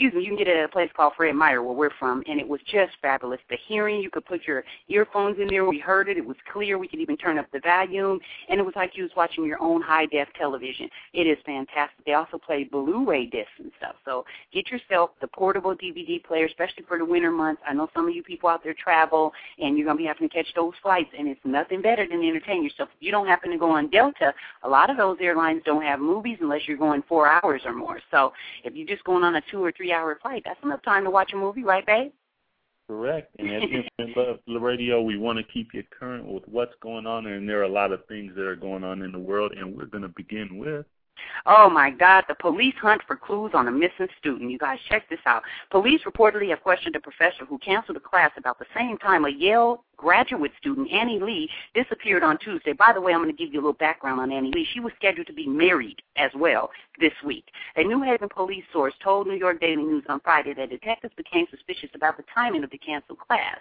excuse 0.02 0.16
me, 0.16 0.24
you 0.24 0.36
can 0.36 0.38
get 0.38 0.48
it 0.48 0.58
at 0.58 0.66
a 0.66 0.68
place 0.68 0.90
called 0.96 1.14
Fred 1.16 1.36
Meyer 1.36 1.62
where 1.62 1.76
we're 1.76 1.92
from, 2.00 2.24
and 2.28 2.40
it 2.40 2.48
was 2.48 2.60
just 2.66 2.94
fabulous. 3.04 3.40
The 3.52 3.58
hearing, 3.68 4.02
you 4.02 4.10
could 4.10 4.26
put 4.26 4.48
your 4.48 4.64
earphones 4.88 5.38
in 5.40 5.48
there. 5.48 5.64
We 5.64 5.78
heard 5.78 6.10
it. 6.10 6.18
It 6.18 6.26
was 6.26 6.38
clear. 6.52 6.80
We 6.80 6.88
could 6.88 7.00
even 7.00 7.18
turn 7.18 7.38
up 7.38 7.46
the 7.54 7.60
volume, 7.60 8.20
and 8.50 8.60
it 8.60 8.64
was 8.64 8.74
like 8.76 8.98
you 8.98 9.04
was 9.04 9.12
watching 9.16 9.46
your 9.46 9.62
own 9.62 9.80
high-def 9.80 10.30
television. 10.40 10.90
It 11.14 11.28
is 11.28 11.38
fantastic. 11.46 12.04
They 12.04 12.14
also 12.14 12.40
play 12.40 12.64
Blu-ray 12.64 13.28
discs 13.28 13.52
and 13.60 13.72
stuff. 13.78 13.94
So 14.04 14.26
get 14.52 14.72
yourself 14.72 15.12
the 15.22 15.28
portable 15.28 15.76
DVD 15.76 16.24
player, 16.24 16.46
especially 16.46 16.84
for 16.88 16.98
the 16.98 17.06
winter 17.06 17.30
months. 17.30 17.62
I 17.68 17.74
know 17.74 17.88
some 17.94 18.08
of 18.08 18.16
you 18.16 18.24
people 18.24 18.50
out 18.50 18.64
there 18.64 18.74
travel, 18.74 19.32
and 19.60 19.78
you're 19.78 19.88
to 19.88 19.96
be 19.96 20.06
having 20.06 20.28
to 20.28 20.34
catch 20.34 20.52
those 20.56 20.74
flights, 20.82 21.12
and 21.16 21.28
it's 21.28 21.40
nothing 21.44 21.84
better 21.84 22.08
than 22.08 22.24
entertain 22.24 22.64
yourself. 22.64 22.90
If 22.98 23.04
you 23.06 23.12
don't 23.12 23.28
happen 23.28 23.52
to 23.52 23.58
go 23.60 23.70
on 23.70 23.92
Delta, 23.92 24.34
a 24.64 24.70
lot 24.70 24.90
of 24.90 24.98
those 24.98 25.18
airlines 25.22 25.62
don't 25.64 25.84
have 25.84 26.00
movies 26.00 26.40
unless 26.42 26.62
you're 26.68 26.78
going 26.78 27.04
four 27.08 27.28
hours 27.28 27.62
or 27.66 27.74
more. 27.74 28.00
So 28.10 28.34
if 28.64 28.74
you're 28.74 28.88
just 28.88 29.04
going 29.04 29.24
on 29.24 29.36
a 29.36 29.42
two 29.52 29.64
or 29.64 29.72
three 29.72 29.90
hour 29.91 30.17
flight. 30.21 30.43
That's 30.45 30.62
enough 30.63 30.84
time 30.84 31.04
to 31.04 31.10
watch 31.10 31.34
a 31.34 31.38
movie, 31.38 31.63
right, 31.63 31.86
babe? 31.86 32.12
Correct. 32.88 33.34
And 33.39 33.49
at 33.49 33.62
Infinite 33.97 34.17
Love 34.17 34.39
the 34.47 34.60
Radio, 34.60 35.01
we 35.01 35.17
want 35.17 35.38
to 35.38 35.43
keep 35.43 35.73
you 35.73 35.84
current 35.97 36.25
with 36.25 36.43
what's 36.47 36.73
going 36.82 37.06
on, 37.06 37.25
and 37.25 37.47
there 37.47 37.60
are 37.60 37.63
a 37.63 37.69
lot 37.69 37.91
of 37.91 38.06
things 38.08 38.34
that 38.36 38.45
are 38.45 38.56
going 38.56 38.84
on 38.84 39.01
in 39.01 39.12
the 39.12 39.19
world, 39.19 39.54
and 39.54 39.75
we're 39.75 39.86
going 39.86 40.04
to 40.04 40.10
begin 40.10 40.58
with. 40.58 40.86
Oh 41.45 41.69
my 41.69 41.89
God, 41.89 42.25
the 42.27 42.36
police 42.36 42.75
hunt 42.82 43.01
for 43.08 43.15
clues 43.15 43.51
on 43.54 43.67
a 43.67 43.71
missing 43.71 44.08
student. 44.19 44.51
You 44.51 44.58
guys 44.58 44.80
check 44.89 45.08
this 45.10 45.19
out. 45.25 45.43
Police 45.69 46.01
reportedly 46.06 46.49
have 46.49 46.62
questioned 46.62 46.95
a 46.95 46.99
professor 46.99 47.45
who 47.47 47.58
canceled 47.60 47.97
a 47.97 48.01
class 48.01 48.32
about 48.38 48.60
the 48.60 48.65
same 48.75 48.97
time 48.97 49.25
a 49.25 49.30
Yale 49.30 49.84
graduate 50.02 50.52
student, 50.60 50.92
Annie 50.92 51.20
Le, 51.20 51.48
disappeared 51.80 52.24
on 52.24 52.38
Tuesday. 52.40 52.74
By 52.74 52.92
the 52.92 53.00
way, 53.00 53.14
I'm 53.14 53.22
going 53.22 53.36
to 53.36 53.38
give 53.38 53.54
you 53.54 53.60
a 53.60 53.62
little 53.62 53.74
background 53.74 54.20
on 54.20 54.32
Annie 54.32 54.52
Le. 54.54 54.64
She 54.74 54.80
was 54.80 54.92
scheduled 54.96 55.28
to 55.28 55.34
be 55.34 55.48
married 55.48 56.02
as 56.18 56.32
well 56.36 56.72
this 57.00 57.14
week. 57.24 57.46
A 57.76 57.84
New 57.84 58.02
Haven 58.02 58.30
police 58.30 58.64
source 58.74 58.94
told 59.04 59.28
New 59.28 59.36
York 59.36 59.62
Daily 59.62 59.84
News 59.84 60.04
on 60.10 60.20
Friday 60.22 60.54
that 60.56 60.72
detectives 60.72 61.14
became 61.16 61.46
suspicious 61.52 61.90
about 61.94 62.18
the 62.18 62.24
timing 62.34 62.64
of 62.64 62.72
the 62.72 62.80
canceled 62.80 63.20
class, 63.20 63.60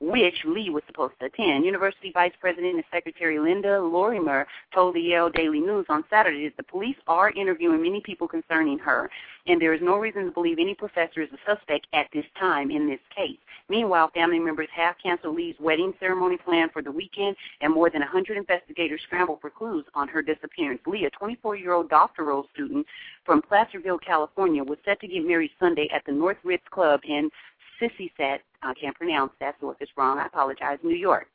which 0.00 0.34
Le 0.46 0.72
was 0.72 0.82
supposed 0.86 1.14
to 1.20 1.26
attend. 1.26 1.64
University 1.64 2.10
Vice 2.12 2.32
President 2.40 2.74
and 2.76 2.84
Secretary 2.90 3.38
Linda 3.38 3.80
Lorimer 3.80 4.46
told 4.74 4.94
the 4.94 5.00
Yale 5.00 5.30
Daily 5.30 5.60
News 5.60 5.86
on 5.90 6.04
Saturday 6.08 6.48
that 6.48 6.56
the 6.56 6.62
police 6.62 6.96
are 7.06 7.30
interviewing 7.32 7.82
many 7.82 8.00
people 8.00 8.26
concerning 8.26 8.78
her, 8.78 9.10
and 9.46 9.60
there 9.60 9.74
is 9.74 9.80
no 9.82 9.96
reason 9.96 10.26
to 10.26 10.30
believe 10.30 10.58
any 10.58 10.74
professor 10.74 11.22
is 11.22 11.28
a 11.32 11.50
suspect 11.50 11.86
at 11.92 12.06
this 12.12 12.24
time 12.38 12.70
in 12.70 12.88
this 12.88 13.00
case. 13.14 13.38
Meanwhile, 13.68 14.10
family 14.14 14.38
members 14.38 14.68
have 14.74 14.96
canceled 15.02 15.36
Le's 15.36 15.56
wedding 15.60 15.92
ceremony 15.98 16.36
planned 16.36 16.72
for 16.72 16.82
the 16.82 16.92
weekend, 16.92 17.36
and 17.60 17.72
more 17.72 17.90
than 17.90 18.00
100 18.00 18.36
investigators 18.36 19.00
scramble 19.06 19.38
for 19.40 19.50
clues 19.50 19.84
on 19.94 20.08
her 20.08 20.22
disappearance. 20.22 20.80
Le, 20.86 21.06
a 21.06 21.10
24-year-old 21.10 21.88
doctoral 21.88 22.46
student 22.52 22.86
from 23.24 23.42
Placerville, 23.42 23.98
California, 23.98 24.62
was 24.62 24.78
set 24.84 25.00
to 25.00 25.08
get 25.08 25.26
married 25.26 25.50
Sunday 25.58 25.88
at 25.94 26.04
the 26.06 26.12
North 26.12 26.38
Ritz 26.44 26.64
Club 26.70 27.00
in 27.04 27.30
Sissyset, 27.80 28.38
I 28.62 28.74
can't 28.74 28.94
pronounce 28.94 29.32
that, 29.40 29.56
so 29.60 29.70
if 29.70 29.76
it's 29.80 29.90
wrong, 29.96 30.18
I 30.18 30.26
apologize, 30.26 30.78
New 30.84 30.94
York. 30.94 31.26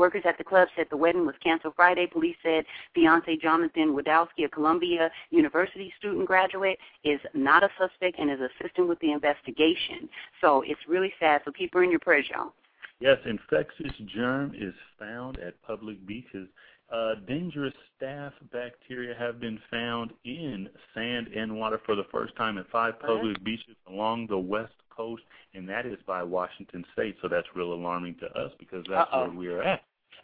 Workers 0.00 0.22
at 0.24 0.38
the 0.38 0.44
club 0.44 0.66
said 0.74 0.86
the 0.88 0.96
wedding 0.96 1.26
was 1.26 1.34
canceled 1.44 1.74
Friday. 1.76 2.06
Police 2.06 2.36
said 2.42 2.64
fiance 2.94 3.36
Jonathan 3.36 3.94
Widawsky, 3.94 4.46
a 4.46 4.48
Columbia 4.48 5.10
University 5.28 5.92
student 5.98 6.26
graduate, 6.26 6.78
is 7.04 7.20
not 7.34 7.62
a 7.62 7.68
suspect 7.78 8.18
and 8.18 8.30
is 8.30 8.38
assisting 8.40 8.88
with 8.88 8.98
the 9.00 9.12
investigation. 9.12 10.08
So 10.40 10.62
it's 10.66 10.80
really 10.88 11.12
sad. 11.20 11.42
So 11.44 11.52
keep 11.52 11.74
her 11.74 11.84
in 11.84 11.90
your 11.90 12.00
prayers, 12.00 12.24
y'all. 12.34 12.54
Yes, 13.00 13.18
infectious 13.26 13.92
germ 14.14 14.54
is 14.58 14.72
found 14.98 15.38
at 15.38 15.60
public 15.60 16.06
beaches. 16.06 16.48
Uh, 16.90 17.16
dangerous 17.28 17.74
staph 18.00 18.32
bacteria 18.50 19.14
have 19.18 19.38
been 19.38 19.58
found 19.70 20.14
in 20.24 20.66
sand 20.94 21.26
and 21.28 21.54
water 21.54 21.78
for 21.84 21.94
the 21.94 22.06
first 22.10 22.34
time 22.36 22.56
at 22.56 22.64
five 22.70 22.98
public 23.00 23.36
uh-huh. 23.36 23.44
beaches 23.44 23.76
along 23.86 24.28
the 24.28 24.38
west 24.38 24.72
coast, 24.88 25.22
and 25.52 25.68
that 25.68 25.84
is 25.84 25.98
by 26.06 26.22
Washington 26.22 26.86
State. 26.94 27.16
So 27.20 27.28
that's 27.28 27.46
real 27.54 27.74
alarming 27.74 28.16
to 28.20 28.26
us 28.28 28.50
because 28.58 28.82
that's 28.88 29.10
Uh-oh. 29.12 29.28
where 29.28 29.36
we 29.36 29.48
are 29.48 29.62
at. 29.62 29.82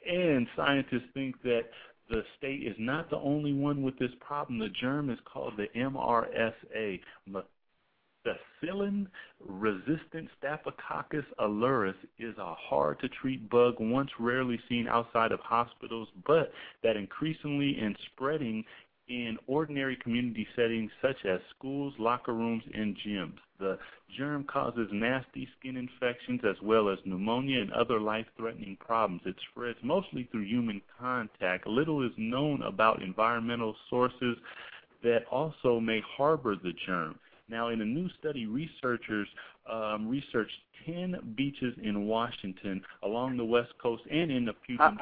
And 0.09 0.46
scientists 0.56 1.09
think 1.14 1.40
that 1.42 1.64
the 2.09 2.22
state 2.38 2.62
is 2.62 2.76
not 2.78 3.11
the 3.11 3.18
only 3.18 3.52
one 3.52 3.82
with 3.82 3.98
this 3.98 4.12
problem. 4.20 4.59
The 4.59 4.68
germ 4.68 5.11
is 5.11 5.18
called 5.24 5.54
the 5.56 5.66
MRSA, 5.76 7.00
methicillin-resistant 8.26 10.28
Staphylococcus 10.38 11.24
aureus 11.38 11.96
is 12.18 12.37
a 12.38 12.54
hard-to-treat 12.54 13.50
bug 13.50 13.74
once 13.80 14.11
rarely 14.18 14.61
seen 14.68 14.88
outside 14.88 15.32
of 15.32 15.40
hospitals, 15.40 16.09
but 16.26 16.52
that 16.82 16.96
increasingly 16.96 17.78
and 17.80 17.96
spreading 18.12 18.64
in 19.09 19.38
ordinary 19.47 19.97
community 19.97 20.47
settings 20.57 20.90
such 21.01 21.25
as 21.25 21.40
schools, 21.57 21.95
locker 21.99 22.33
rooms, 22.33 22.64
and 22.75 22.97
gyms. 23.07 23.38
The 23.59 23.79
germ 24.19 24.45
causes 24.45 24.88
nasty 24.92 25.49
skin 25.59 25.77
infections 25.77 26.40
as 26.45 26.57
well 26.62 26.88
as 26.88 26.99
pneumonia 27.05 27.61
and 27.61 27.73
other 27.73 28.01
life-threatening 28.01 28.77
problems. 28.81 29.23
It 29.25 29.37
spreads 29.51 29.79
mostly 29.83 30.29
through 30.31 30.42
human 30.42 30.81
contact. 30.99 31.66
Little 31.66 32.05
is 32.05 32.12
known 32.16 32.62
about 32.62 33.03
environmental 33.03 33.75
sources 33.88 34.37
that 35.03 35.25
also 35.31 35.79
may 35.79 36.03
harbor 36.16 36.57
the 36.57 36.73
germ. 36.87 37.19
Now, 37.49 37.69
in 37.69 37.81
a 37.81 37.85
new 37.85 38.09
study, 38.19 38.47
researchers 38.47 39.29
um, 39.71 40.09
researched 40.09 40.57
10 40.85 41.35
beaches 41.37 41.75
in 41.83 42.07
Washington 42.07 42.83
along 43.03 43.37
the 43.37 43.45
West 43.45 43.73
Coast 43.81 44.03
and 44.11 44.31
in 44.31 44.45
the 44.45 44.53
Puget 44.53 44.99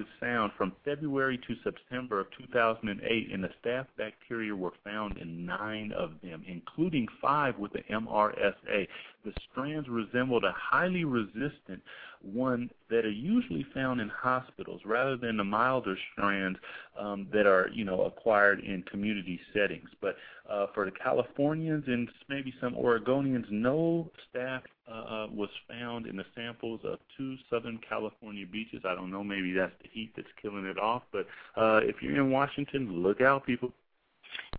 Uh-oh. 0.00 0.26
Sound 0.26 0.52
from 0.56 0.72
February 0.84 1.38
to 1.46 1.54
September 1.64 2.20
of 2.20 2.26
2008, 2.38 3.30
and 3.32 3.44
the 3.44 3.50
staph 3.64 3.86
bacteria 3.96 4.54
were 4.54 4.72
found 4.84 5.18
in 5.18 5.44
nine 5.46 5.92
of 5.92 6.12
them, 6.22 6.44
including 6.46 7.06
five 7.20 7.58
with 7.58 7.72
the 7.72 7.82
MRSA. 7.90 8.86
The 9.24 9.32
strands 9.50 9.88
resembled 9.88 10.44
a 10.44 10.54
highly 10.56 11.04
resistant 11.04 11.82
one 12.22 12.70
that 12.90 13.04
are 13.04 13.10
usually 13.10 13.66
found 13.74 14.00
in 14.00 14.08
hospitals 14.08 14.82
rather 14.84 15.16
than 15.16 15.36
the 15.36 15.44
milder 15.44 15.96
strands 16.12 16.58
um, 16.98 17.26
that 17.32 17.46
are, 17.46 17.68
you 17.72 17.84
know, 17.84 18.02
acquired 18.02 18.60
in 18.60 18.82
community 18.82 19.40
settings. 19.54 19.88
But 20.00 20.16
uh, 20.48 20.66
for 20.74 20.84
the 20.84 20.90
Californians 20.90 21.84
and 21.86 22.08
maybe 22.28 22.52
some 22.60 22.74
Oregonians, 22.74 23.50
no 23.50 24.10
staph 24.34 24.62
uh, 24.90 25.28
was 25.32 25.48
found 25.68 26.06
in 26.06 26.16
the 26.16 26.24
samples 26.34 26.80
of 26.84 26.98
two 27.16 27.36
Southern 27.48 27.78
California 27.88 28.46
beaches. 28.46 28.82
I 28.84 28.94
don't 28.94 29.10
know, 29.10 29.24
maybe 29.24 29.52
that's 29.52 29.72
the 29.82 29.88
heat 29.90 30.12
that's 30.16 30.28
killing 30.42 30.66
it 30.66 30.78
off. 30.78 31.02
But 31.12 31.26
uh, 31.56 31.80
if 31.82 32.02
you're 32.02 32.16
in 32.16 32.30
Washington, 32.30 33.02
look 33.02 33.20
out, 33.20 33.46
people. 33.46 33.72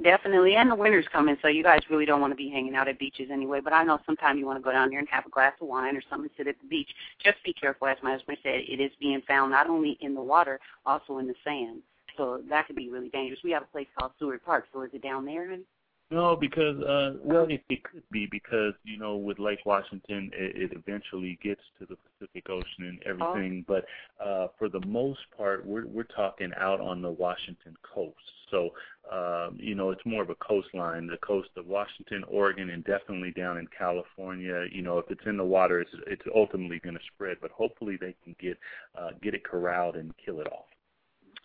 Definitely, 0.04 0.56
and 0.56 0.72
the 0.72 0.76
winter's 0.76 1.08
coming, 1.12 1.38
so 1.42 1.48
you 1.48 1.64
guys 1.64 1.82
really 1.90 2.06
don't 2.06 2.22
want 2.22 2.32
to 2.32 2.38
be 2.38 2.50
hanging 2.50 2.76
out 2.76 2.88
at 2.88 2.98
beaches 2.98 3.30
anyway. 3.32 3.60
But 3.64 3.74
I 3.74 3.84
know 3.84 4.00
sometime 4.06 4.38
you 4.38 4.46
want 4.46 4.58
to 4.58 4.64
go 4.64 4.72
down 4.72 4.90
here 4.90 5.00
and 5.00 5.08
have 5.10 5.26
a 5.26 5.30
glass 5.30 5.54
of 5.62 5.68
wine 5.68 5.96
or 5.96 6.02
something, 6.10 6.30
sit 6.36 6.48
at 6.48 6.60
the 6.62 6.68
beach. 6.68 6.90
Just 7.24 7.38
be 7.44 7.54
careful, 7.54 7.88
as 7.88 7.98
my 8.02 8.12
husband 8.12 8.38
said. 8.42 8.62
It 8.68 8.80
is 8.80 8.92
being 9.00 9.22
found 9.28 9.52
not 9.52 9.70
only 9.70 9.98
in 10.02 10.16
the 10.16 10.22
water, 10.22 10.60
also 10.86 11.20
in 11.20 11.28
the 11.28 11.36
sand. 11.44 11.82
So 12.18 12.42
that 12.50 12.68
could 12.68 12.76
be 12.76 12.90
really 12.90 13.10
dangerous. 13.10 13.40
We 13.44 13.52
have 13.52 13.64
a 13.64 13.68
place 13.68 13.88
called 13.98 14.12
Seward 14.20 14.44
Park. 14.44 14.66
So 14.74 14.82
is 14.82 14.90
it 14.94 15.04
down 15.04 15.26
there? 15.26 15.50
honey? 15.50 15.64
No, 16.12 16.36
because 16.36 16.78
uh, 16.84 17.14
well, 17.24 17.46
it, 17.50 17.64
it 17.70 17.84
could 17.84 18.04
be 18.12 18.28
because 18.30 18.74
you 18.84 19.00
know 19.00 19.16
with 19.16 19.40
Lake 19.40 19.66
Washington, 19.66 20.30
it, 20.34 20.72
it 20.72 20.78
eventually 20.78 21.40
gets 21.42 21.62
to 21.80 21.86
the 21.86 21.96
Pacific 21.96 22.50
Ocean 22.50 22.66
and 22.80 23.00
everything. 23.06 23.64
But 23.66 23.86
uh, 24.24 24.48
for 24.60 24.68
the 24.68 24.86
most 24.86 25.22
part, 25.38 25.66
we're 25.66 25.88
we're 25.88 26.04
talking 26.04 26.52
out 26.60 26.82
on 26.82 27.02
the 27.02 27.10
Washington 27.10 27.78
coast. 27.82 28.18
So 28.50 28.72
um, 29.10 29.58
you 29.58 29.74
know, 29.74 29.92
it's 29.92 30.06
more 30.06 30.22
of 30.22 30.30
a 30.30 30.36
coastline, 30.36 31.08
the 31.08 31.16
coast 31.26 31.50
of 31.56 31.66
Washington, 31.66 32.26
Oregon, 32.28 32.72
and 32.72 32.84
definitely 32.84 33.32
down 33.32 33.58
in 33.58 33.68
California. 33.68 34.66
You 34.70 34.82
know, 34.82 34.98
if 34.98 35.10
it's 35.10 35.26
in 35.26 35.38
the 35.38 35.46
water, 35.46 35.80
it's 35.80 35.92
it's 36.08 36.26
ultimately 36.36 36.80
going 36.80 36.96
to 36.96 37.02
spread. 37.16 37.38
But 37.42 37.52
hopefully, 37.52 37.98
they 38.00 38.16
can 38.22 38.36
get 38.38 38.58
uh, 39.00 39.12
get 39.24 39.34
it 39.34 39.46
corralled 39.46 39.96
and 39.96 40.14
kill 40.18 40.42
it 40.42 40.48
off. 40.48 40.66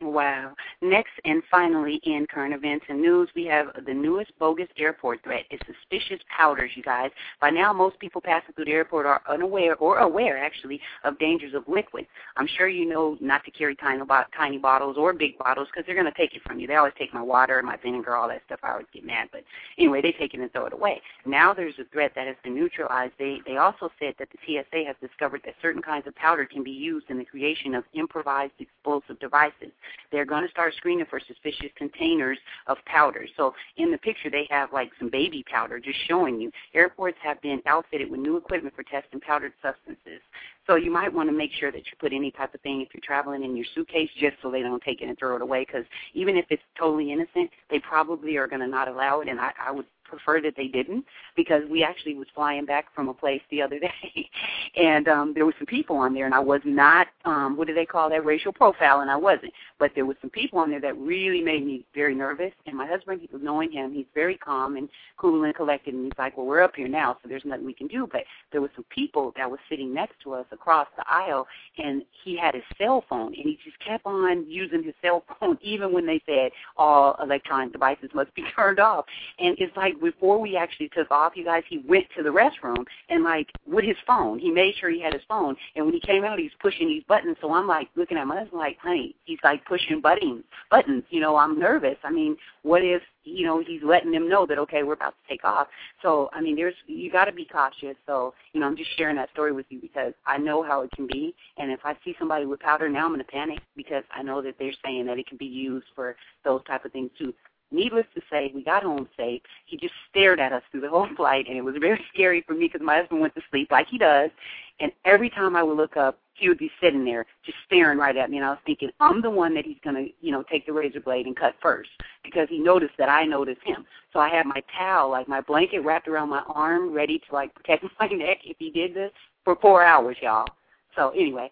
Wow. 0.03 0.53
Next 0.83 1.13
and 1.25 1.43
finally, 1.51 2.01
in 2.05 2.27
current 2.27 2.53
events 2.53 2.85
and 2.91 3.01
news, 3.01 3.31
we 3.35 3.47
have 3.47 3.69
the 3.87 3.95
newest 3.95 4.31
bogus 4.39 4.69
airport 4.77 5.23
threat. 5.25 5.45
It's 5.51 5.63
suspicious 5.67 6.23
powders, 6.37 6.71
you 6.75 6.83
guys. 6.83 7.11
By 7.41 7.49
now, 7.49 7.73
most 7.73 7.99
people 7.99 8.21
passing 8.21 8.53
through 8.55 8.67
the 8.67 8.73
airport 8.73 9.07
are 9.07 9.23
unaware, 9.27 9.75
or 9.77 10.01
aware 10.01 10.37
actually, 10.37 10.83
of 11.05 11.19
dangers 11.19 11.55
of 11.55 11.65
liquid. 11.67 12.07
I'm 12.37 12.47
sure 12.59 12.69
you 12.69 12.87
know 12.87 13.17
not 13.23 13.43
to 13.45 13.51
carry 13.51 13.75
tiny, 13.75 14.03
tiny 14.37 14.59
bottles 14.59 14.99
or 14.99 15.15
big 15.15 15.39
bottles 15.39 15.69
because 15.73 15.87
they're 15.87 15.95
going 15.95 16.13
to 16.13 16.19
take 16.19 16.35
it 16.35 16.43
from 16.43 16.61
you. 16.61 16.67
They 16.67 16.77
always 16.77 16.93
take 16.99 17.15
my 17.15 17.23
water, 17.23 17.63
my 17.63 17.79
vinegar, 17.79 18.17
all 18.17 18.29
that 18.29 18.43
stuff. 18.45 18.61
I 18.63 18.73
always 18.73 18.87
get 18.93 19.03
mad, 19.03 19.31
but 19.33 19.45
anyway, 19.79 20.03
they 20.03 20.13
take 20.13 20.35
it 20.35 20.41
and 20.41 20.53
throw 20.53 20.67
it 20.67 20.75
away. 20.75 21.01
Now 21.25 21.55
there's 21.55 21.79
a 21.79 21.85
threat 21.91 22.13
that 22.17 22.27
has 22.27 22.37
been 22.45 22.55
neutralized. 22.55 23.15
They 23.19 23.39
they 23.47 23.57
also 23.57 23.91
said 23.99 24.15
that 24.19 24.29
the 24.31 24.39
TSA 24.45 24.85
has 24.87 24.97
discovered 25.01 25.41
that 25.47 25.55
certain 25.63 25.81
kinds 25.81 26.07
of 26.07 26.15
powder 26.17 26.45
can 26.45 26.63
be 26.63 26.71
used 26.71 27.09
in 27.09 27.17
the 27.17 27.25
creation 27.25 27.75
of 27.75 27.85
improvised 27.95 28.53
explosive 28.59 29.19
devices 29.21 29.73
they're 30.13 30.25
going 30.25 30.45
to 30.45 30.51
start 30.51 30.75
screening 30.77 31.07
for 31.09 31.21
suspicious 31.21 31.71
containers 31.77 32.39
of 32.67 32.79
powder. 32.87 33.27
So 33.37 33.55
in 33.77 33.91
the 33.91 33.99
picture, 33.99 34.31
they 34.31 34.47
have 34.51 34.73
like 34.73 34.91
some 34.99 35.11
baby 35.11 35.45
powder 35.51 35.79
just 35.79 35.99
showing 36.07 36.41
you. 36.41 36.51
Airports 36.75 37.19
have 37.23 37.41
been 37.43 37.61
outfitted 37.67 38.11
with 38.11 38.21
new 38.21 38.37
equipment 38.37 38.75
for 38.75 38.83
testing 38.83 39.21
powdered 39.21 39.53
substances. 39.63 40.21
So 40.67 40.77
you 40.77 40.91
might 40.91 41.13
want 41.13 41.29
to 41.29 41.35
make 41.35 41.53
sure 41.53 41.71
that 41.71 41.79
you 41.79 41.93
put 42.01 42.13
any 42.13 42.31
type 42.31 42.55
of 42.55 42.61
thing 42.61 42.81
if 42.81 42.89
you're 42.93 43.03
traveling 43.05 43.45
in 43.45 43.57
your 43.57 43.67
suitcase 43.75 44.11
just 44.19 44.37
so 44.43 44.51
they 44.51 44.63
don't 44.63 44.83
take 44.83 45.01
it 45.01 45.09
and 45.09 45.17
throw 45.19 45.37
it 45.37 45.43
away 45.43 45.65
because 45.65 45.85
even 46.15 46.37
if 46.37 46.47
it's 46.51 46.63
totally 46.79 47.13
innocent, 47.13 47.51
they 47.71 47.79
probably 47.79 48.37
are 48.37 48.49
going 48.49 48.61
to 48.61 48.67
not 48.67 48.89
allow 48.89 49.21
it 49.21 49.29
and 49.29 49.41
I, 49.41 49.53
I 49.65 49.71
would 49.71 49.87
prefer 50.09 50.41
that 50.41 50.55
they 50.57 50.69
didn't 50.69 51.05
because 51.37 51.63
we 51.71 51.83
actually 51.83 52.15
was 52.15 52.27
flying 52.35 52.65
back 52.65 52.87
from 52.95 53.09
a 53.09 53.15
place 53.15 53.41
the 53.51 53.63
other 53.63 53.79
day 53.81 54.31
and 54.77 55.09
um 55.09 55.33
there 55.35 55.47
were 55.47 55.55
some 55.59 55.67
people 55.67 55.97
on 55.97 56.15
there 56.15 56.27
and 56.27 56.35
I 56.35 56.41
was 56.41 56.61
not 56.65 57.09
um 57.25 57.57
what 57.57 57.67
do 57.67 57.75
they 57.75 57.87
call 57.87 58.11
that 58.11 58.25
racial 58.25 58.53
profile 58.53 59.01
and 59.01 59.11
I 59.11 59.17
wasn't. 59.17 59.53
But 59.79 59.93
there 59.95 60.07
was 60.07 60.17
some 60.21 60.31
people 60.31 60.59
on 60.59 60.71
there 60.71 60.81
that 60.81 60.97
really 60.97 61.41
made 61.41 61.65
me 61.65 61.85
very 61.95 62.15
nervous 62.15 62.53
and 62.67 62.77
my 62.77 62.87
husband 62.87 63.29
knowing 63.41 63.71
him 63.71 63.93
he's 63.93 64.07
very 64.15 64.37
calm 64.37 64.77
and 64.77 64.89
cool 65.17 65.45
and 65.45 65.55
collected 65.55 65.95
and 65.95 66.05
he's 66.05 66.19
like 66.19 66.37
well 66.37 66.47
we're 66.47 66.63
up 66.63 66.75
here 66.77 66.89
now 66.89 67.17
so 67.23 67.29
there's 67.29 67.45
nothing 67.45 67.67
we 67.67 67.75
can 67.75 67.87
do. 67.87 68.09
But 68.11 68.25
there 68.53 68.61
was 68.61 68.71
some 68.75 68.85
people 68.91 69.33
that 69.37 69.51
was 69.51 69.61
sitting 69.69 69.93
next 69.93 70.15
to 70.25 70.35
us 70.35 70.47
across 70.53 70.89
the 70.97 71.05
aisle 71.09 71.47
and 71.79 72.03
he 72.25 72.37
had 72.37 72.55
his 72.55 72.65
cell 72.79 73.05
phone 73.09 73.35
and 73.35 73.45
he 73.45 73.59
just 73.65 73.79
kept 73.81 74.07
on 74.07 74.49
using 74.49 74.83
his 74.83 74.95
cell 75.03 75.25
phone 75.41 75.59
even 75.61 75.93
when 75.93 76.07
they 76.07 76.21
said 76.27 76.51
all 76.77 77.17
electronic 77.23 77.73
devices 77.73 78.11
must 78.15 78.35
be 78.35 78.45
turned 78.57 78.79
off. 78.79 79.05
And 79.39 79.57
it's 79.59 79.77
like 79.77 79.95
before 80.01 80.39
we 80.41 80.57
actually 80.57 80.89
took 80.91 81.11
off, 81.11 81.33
you 81.37 81.45
guys, 81.45 81.63
he 81.69 81.79
went 81.79 82.07
to 82.17 82.23
the 82.23 82.31
restroom 82.31 82.85
and 83.09 83.25
like 83.25 83.49
with 83.67 83.85
his 83.85 83.97
phone, 84.07 84.39
he 84.39 84.51
made 84.51 84.75
sure 84.79 84.91
he 84.91 85.01
had 85.01 85.13
his 85.13 85.23
phone. 85.29 85.57
And 85.75 85.85
when 85.85 85.95
he 85.95 86.01
came 86.01 86.25
out, 86.25 86.39
he 86.39 86.45
was 86.45 86.53
pushing 86.61 86.89
these 86.89 87.05
buttons. 87.09 87.37
So 87.41 87.53
I'm 87.53 87.67
like 87.67 87.89
looking 87.97 88.17
at 88.19 88.27
my 88.27 88.39
husband, 88.39 88.59
like, 88.59 88.79
honey, 88.79 89.15
he's 89.25 89.39
like 89.43 89.65
pushing 89.65 90.01
buttons, 90.01 90.45
buttons. 90.71 91.05
You 91.11 91.21
know, 91.21 91.37
I'm 91.37 91.59
nervous. 91.59 91.97
I 92.05 92.11
mean, 92.11 92.37
what 92.63 92.83
if 92.83 93.03
you 93.27 93.45
know 93.45 93.63
he's 93.65 93.83
letting 93.83 94.13
them 94.13 94.29
know 94.29 94.47
that 94.47 94.59
okay, 94.59 94.83
we're 94.83 94.95
about 94.95 95.15
to 95.23 95.29
take 95.29 95.45
off. 95.45 95.67
So 96.03 96.31
I 96.33 96.41
mean, 96.41 96.57
there's 96.57 96.75
you 96.87 97.11
got 97.11 97.27
to 97.27 97.33
be 97.33 97.45
cautious. 97.45 97.97
So 98.07 98.35
you 98.53 98.61
know, 98.61 98.67
I'm 98.67 98.77
just 98.77 98.97
sharing 98.97 99.17
that 99.17 99.31
story 99.31 99.53
with 99.53 99.67
you 99.69 99.81
because 99.81 100.13
I 100.27 100.39
know 100.39 100.63
how 100.63 100.83
it 100.83 100.91
can 100.93 101.07
be. 101.07 101.35
And 101.59 101.71
if 101.71 101.81
I 101.85 101.97
see 102.05 102.15
somebody 102.19 102.47
with 102.47 102.61
powder 102.61 102.89
now, 102.89 103.07
I'm 103.07 103.17
to 103.19 103.25
panic 103.25 103.61
because 103.77 104.05
I 104.15 104.23
know 104.23 104.41
that 104.43 104.55
they're 104.59 104.73
saying 104.85 105.07
that 105.07 105.19
it 105.19 105.27
can 105.27 105.37
be 105.37 105.47
used 105.47 105.87
for 105.95 106.17
those 106.45 106.63
type 106.65 106.85
of 106.85 106.93
things 106.93 107.11
too. 107.19 107.35
Needless 107.73 108.07
to 108.15 108.23
say, 108.31 108.53
we 108.55 108.63
got 108.63 108.85
home 108.85 109.09
safe. 109.17 109.43
He 109.67 109.77
just 109.77 109.95
stared 110.09 110.39
at 110.39 110.53
us 110.53 110.63
through 110.71 110.83
the 110.83 110.89
whole 110.89 111.09
flight, 111.17 111.47
and 111.49 111.57
it 111.57 111.63
was 111.63 111.75
very 111.81 112.05
scary 112.13 112.43
for 112.47 112.55
me 112.55 112.69
because 112.73 112.85
my 112.85 112.97
husband 112.97 113.21
went 113.21 113.35
to 113.35 113.43
sleep 113.51 113.71
like 113.71 113.89
he 113.89 113.99
does. 113.99 114.31
And 114.79 114.93
every 115.05 115.31
time 115.31 115.57
I 115.57 115.63
would 115.63 115.77
look 115.77 115.97
up, 115.97 116.19
he 116.35 116.49
would 116.49 116.59
be 116.59 116.71
sitting 116.81 117.05
there 117.05 117.25
just 117.45 117.57
staring 117.67 117.99
right 117.99 118.17
at 118.17 118.31
me. 118.31 118.37
And 118.37 118.47
I 118.47 118.51
was 118.51 118.59
thinking, 118.67 118.91
I'm 119.01 119.23
the 119.23 119.31
one 119.31 119.55
that 119.55 119.65
he's 119.65 119.79
going 119.83 119.97
to, 119.97 120.13
you 120.21 120.33
know, 120.33 120.43
take 120.43 120.67
the 120.67 120.73
razor 120.73 121.01
blade 121.01 121.27
and 121.27 121.35
cut 121.35 121.55
first 121.63 121.89
because 122.23 122.47
he 122.51 122.59
noticed 122.59 122.93
that 122.99 123.09
I 123.09 123.25
noticed 123.25 123.63
him. 123.65 123.87
So 124.13 124.21
I 124.21 124.29
had 124.29 124.47
my 124.47 124.63
towel, 124.77 125.11
like 125.11 125.29
my 125.29 125.41
blanket 125.41 125.81
wrapped 125.81 126.09
around 126.09 126.29
my 126.29 126.43
arm, 126.47 126.93
ready 126.93 127.19
to 127.19 127.35
like 127.35 127.55
protect 127.55 127.85
my 127.99 128.07
neck 128.09 128.39
if 128.45 128.57
he 128.59 128.71
did 128.71 128.95
this 128.95 129.13
for 129.45 129.57
four 129.57 129.83
hours, 129.83 130.17
y'all. 130.21 130.47
So 130.95 131.11
anyway, 131.11 131.51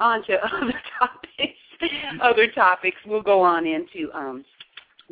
on 0.00 0.24
to 0.24 0.34
other 0.56 0.80
topics. 0.98 1.58
other 2.22 2.48
topics. 2.48 2.96
We'll 3.06 3.22
go 3.22 3.42
on 3.42 3.66
into 3.66 4.10
um 4.14 4.44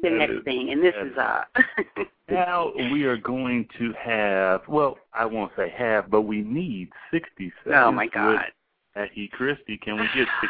the 0.00 0.08
That 0.10 0.16
next 0.16 0.32
is- 0.32 0.44
thing, 0.44 0.70
and 0.70 0.82
this 0.82 0.94
is 1.02 1.16
uh 1.18 1.44
Now 2.30 2.72
we 2.92 3.04
are 3.04 3.16
going 3.18 3.68
to 3.78 3.92
have, 3.92 4.62
well, 4.66 4.96
I 5.12 5.26
won't 5.26 5.52
say 5.56 5.68
have, 5.76 6.10
but 6.10 6.22
we 6.22 6.40
need 6.40 6.88
60 7.10 7.52
seconds. 7.64 7.74
oh 7.76 7.92
my 7.92 8.06
god. 8.06 8.46
Becky 8.94 9.28
Christie. 9.28 9.76
Can 9.78 9.96
we 9.96 10.06
get 10.14 10.26
60 10.40 10.48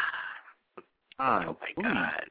time? 1.17 1.49
Oh 1.49 1.57
my 1.59 1.67
please? 1.75 1.83
god. 1.93 2.23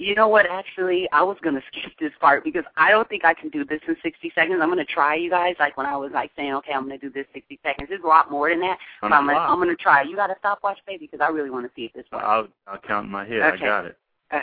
You 0.00 0.14
know 0.14 0.28
what? 0.28 0.46
Actually, 0.48 1.08
I 1.12 1.22
was 1.24 1.36
gonna 1.42 1.60
skip 1.72 1.90
this 1.98 2.12
part 2.20 2.44
because 2.44 2.62
I 2.76 2.90
don't 2.92 3.08
think 3.08 3.24
I 3.24 3.34
can 3.34 3.48
do 3.50 3.64
this 3.64 3.80
in 3.88 3.96
60 4.00 4.30
seconds. 4.32 4.60
I'm 4.62 4.68
gonna 4.68 4.84
try, 4.84 5.16
you 5.16 5.28
guys. 5.28 5.56
Like 5.58 5.76
when 5.76 5.86
I 5.86 5.96
was 5.96 6.12
like 6.14 6.30
saying, 6.36 6.54
okay, 6.54 6.72
I'm 6.72 6.82
gonna 6.84 6.98
do 6.98 7.10
this 7.10 7.26
60 7.34 7.58
seconds. 7.64 7.88
There's 7.88 8.04
a 8.04 8.06
lot 8.06 8.30
more 8.30 8.48
than 8.48 8.60
that, 8.60 8.78
but 9.02 9.12
I'm 9.12 9.26
gonna. 9.26 9.38
I'm 9.38 9.58
gonna 9.58 9.74
try. 9.74 10.02
You 10.02 10.14
got 10.14 10.30
a 10.30 10.36
stopwatch, 10.38 10.78
baby, 10.86 11.08
because 11.10 11.20
I 11.20 11.30
really 11.30 11.50
want 11.50 11.66
to 11.66 11.72
see 11.74 11.86
if 11.86 11.92
this 11.94 12.04
works. 12.12 12.24
I'll, 12.28 12.46
I'll 12.68 12.78
count 12.78 13.06
in 13.06 13.10
my 13.12 13.26
head. 13.26 13.40
I 13.42 13.56
got 13.56 13.86
it. 13.86 13.98
Okay. 14.32 14.42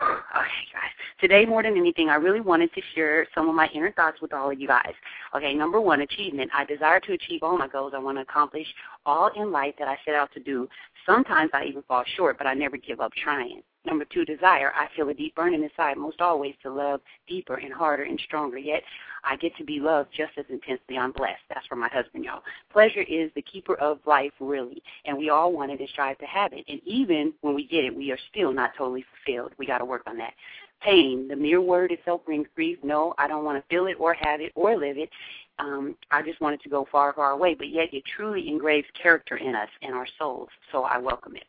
Okay, 0.36 0.68
guys. 0.72 0.92
Today, 1.20 1.44
more 1.44 1.64
than 1.64 1.76
anything, 1.76 2.08
I 2.08 2.14
really 2.14 2.40
wanted 2.40 2.72
to 2.74 2.80
share 2.94 3.26
some 3.34 3.48
of 3.48 3.54
my 3.54 3.68
inner 3.74 3.90
thoughts 3.90 4.20
with 4.22 4.32
all 4.32 4.52
of 4.52 4.60
you 4.60 4.68
guys. 4.68 4.92
Okay, 5.34 5.52
number 5.52 5.80
one, 5.80 6.02
achievement. 6.02 6.50
I 6.54 6.64
desire 6.64 7.00
to 7.00 7.12
achieve 7.14 7.42
all 7.42 7.58
my 7.58 7.66
goals. 7.66 7.92
I 7.96 7.98
want 7.98 8.18
to 8.18 8.22
accomplish 8.22 8.66
all 9.04 9.28
in 9.34 9.50
life 9.50 9.74
that 9.80 9.88
I 9.88 9.96
set 10.04 10.14
out 10.14 10.30
to 10.34 10.40
do. 10.40 10.68
Sometimes 11.04 11.50
I 11.52 11.64
even 11.64 11.82
fall 11.82 12.04
short, 12.16 12.38
but 12.38 12.46
I 12.46 12.54
never 12.54 12.76
give 12.76 13.00
up 13.00 13.12
trying. 13.14 13.62
Number 13.84 14.04
two, 14.04 14.24
desire. 14.24 14.72
I 14.76 14.86
feel 14.94 15.08
a 15.08 15.14
deep 15.14 15.34
burning 15.34 15.64
inside, 15.64 15.96
most 15.96 16.20
always 16.20 16.54
to 16.62 16.70
love 16.70 17.00
deeper 17.26 17.54
and 17.54 17.72
harder 17.72 18.04
and 18.04 18.20
stronger. 18.24 18.58
Yet 18.58 18.82
I 19.24 19.36
get 19.36 19.56
to 19.56 19.64
be 19.64 19.80
loved 19.80 20.10
just 20.16 20.32
as 20.36 20.44
intensely. 20.48 20.96
I'm 20.98 21.12
blessed. 21.12 21.42
That's 21.48 21.66
for 21.66 21.76
my 21.76 21.88
husband, 21.88 22.24
y'all. 22.24 22.42
Pleasure 22.72 23.02
is 23.02 23.30
the 23.34 23.42
keeper 23.42 23.74
of 23.76 23.98
life, 24.06 24.32
really, 24.40 24.82
and 25.04 25.16
we 25.16 25.30
all 25.30 25.52
want 25.52 25.70
it 25.70 25.80
and 25.80 25.88
strive 25.88 26.18
to 26.18 26.26
have 26.26 26.52
it. 26.52 26.64
And 26.68 26.80
even 26.84 27.32
when 27.40 27.54
we 27.54 27.66
get 27.66 27.84
it, 27.84 27.94
we 27.94 28.10
are 28.10 28.18
still 28.30 28.52
not 28.52 28.72
totally 28.76 29.04
fulfilled. 29.24 29.52
We 29.58 29.66
got 29.66 29.78
to 29.78 29.84
work 29.84 30.02
on 30.06 30.18
that. 30.18 30.34
Pain, 30.80 31.26
the 31.26 31.36
mere 31.36 31.60
word 31.60 31.90
itself 31.90 32.24
brings 32.24 32.46
grief. 32.54 32.78
No, 32.84 33.14
I 33.18 33.26
don't 33.26 33.44
want 33.44 33.62
to 33.62 33.68
feel 33.68 33.86
it 33.86 33.96
or 33.98 34.14
have 34.14 34.40
it 34.40 34.52
or 34.54 34.76
live 34.76 34.96
it. 34.96 35.10
Um, 35.58 35.96
I 36.12 36.22
just 36.22 36.40
want 36.40 36.54
it 36.54 36.62
to 36.62 36.68
go 36.68 36.86
far, 36.90 37.12
far 37.12 37.32
away. 37.32 37.54
But 37.54 37.68
yet, 37.68 37.92
it 37.92 38.04
truly 38.16 38.48
engraves 38.48 38.86
character 39.00 39.36
in 39.36 39.56
us 39.56 39.68
and 39.82 39.92
our 39.92 40.06
souls. 40.18 40.48
So 40.70 40.84
I 40.84 40.98
welcome 40.98 41.34
it. 41.34 41.44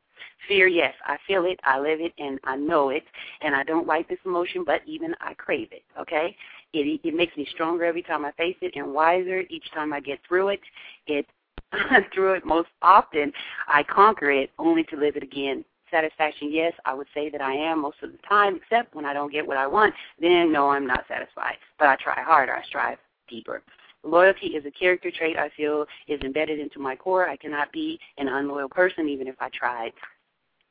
Fear, 0.47 0.67
yes, 0.67 0.93
I 1.05 1.17
feel 1.27 1.45
it, 1.45 1.59
I 1.63 1.79
live 1.79 1.99
it, 2.01 2.13
and 2.17 2.39
I 2.43 2.55
know 2.55 2.89
it, 2.89 3.03
and 3.41 3.53
I 3.53 3.63
don't 3.63 3.85
like 3.87 4.07
this 4.07 4.19
emotion, 4.25 4.63
but 4.65 4.81
even 4.85 5.13
I 5.21 5.33
crave 5.33 5.67
it. 5.71 5.83
Okay, 5.99 6.35
it 6.73 7.01
it 7.03 7.13
makes 7.13 7.35
me 7.37 7.47
stronger 7.51 7.85
every 7.85 8.03
time 8.03 8.25
I 8.25 8.31
face 8.33 8.57
it, 8.61 8.73
and 8.75 8.93
wiser 8.93 9.43
each 9.49 9.69
time 9.73 9.93
I 9.93 9.99
get 9.99 10.19
through 10.27 10.49
it. 10.49 10.61
It 11.07 11.25
through 12.13 12.33
it 12.33 12.45
most 12.45 12.69
often, 12.81 13.31
I 13.67 13.83
conquer 13.83 14.31
it 14.31 14.51
only 14.57 14.83
to 14.85 14.97
live 14.97 15.15
it 15.15 15.23
again. 15.23 15.63
Satisfaction, 15.91 16.51
yes, 16.51 16.73
I 16.85 16.93
would 16.93 17.07
say 17.13 17.29
that 17.29 17.41
I 17.41 17.53
am 17.53 17.81
most 17.81 17.97
of 18.03 18.11
the 18.11 18.17
time, 18.27 18.55
except 18.55 18.93
when 18.93 19.05
I 19.05 19.13
don't 19.13 19.31
get 19.31 19.45
what 19.45 19.57
I 19.57 19.65
want, 19.65 19.93
then 20.19 20.51
no, 20.51 20.69
I'm 20.69 20.85
not 20.85 21.05
satisfied. 21.07 21.55
But 21.79 21.87
I 21.87 21.95
try 21.95 22.21
harder, 22.21 22.55
I 22.55 22.63
strive 22.63 22.97
deeper. 23.27 23.63
Loyalty 24.03 24.47
is 24.47 24.65
a 24.65 24.71
character 24.71 25.11
trait 25.11 25.37
I 25.37 25.49
feel 25.57 25.85
is 26.07 26.21
embedded 26.21 26.59
into 26.59 26.79
my 26.79 26.95
core. 26.95 27.27
I 27.27 27.35
cannot 27.35 27.71
be 27.71 27.99
an 28.17 28.27
unloyal 28.27 28.69
person 28.69 29.09
even 29.09 29.27
if 29.27 29.35
I 29.39 29.49
tried. 29.49 29.91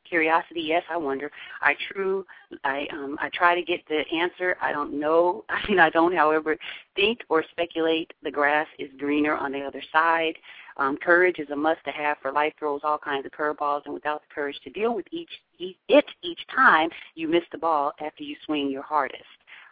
Curiosity, 0.09 0.63
yes, 0.63 0.83
I 0.91 0.97
wonder. 0.97 1.31
I 1.61 1.75
true 1.93 2.25
I 2.65 2.87
um 2.93 3.19
I 3.21 3.29
try 3.31 3.55
to 3.55 3.63
get 3.63 3.81
the 3.89 4.03
answer. 4.15 4.57
I 4.61 4.73
don't 4.73 4.99
know. 4.99 5.45
I 5.49 5.67
mean 5.69 5.79
I 5.79 5.91
don't 5.91 6.15
however 6.15 6.57
think 6.97 7.21
or 7.29 7.45
speculate 7.51 8.13
the 8.23 8.31
grass 8.31 8.67
is 8.79 8.91
greener 8.99 9.37
on 9.37 9.53
the 9.53 9.61
other 9.61 9.83
side. 9.93 10.35
Um, 10.77 10.97
courage 10.97 11.41
is 11.41 11.51
a 11.51 11.57
must 11.57 11.85
to 11.85 11.91
have 11.91 12.19
for 12.23 12.31
life 12.31 12.53
throws 12.59 12.83
all 12.85 12.99
kinds 12.99 13.27
of 13.27 13.33
curveballs 13.33 13.83
and 13.85 13.93
without 13.93 14.23
the 14.23 14.35
courage 14.35 14.59
to 14.63 14.71
deal 14.71 14.95
with 14.95 15.07
each 15.11 15.31
it 15.59 16.05
each 16.23 16.47
time 16.55 16.89
you 17.15 17.29
miss 17.29 17.45
the 17.53 17.59
ball 17.59 17.93
after 18.01 18.23
you 18.23 18.37
swing 18.47 18.71
your 18.71 18.83
hardest. 18.83 19.25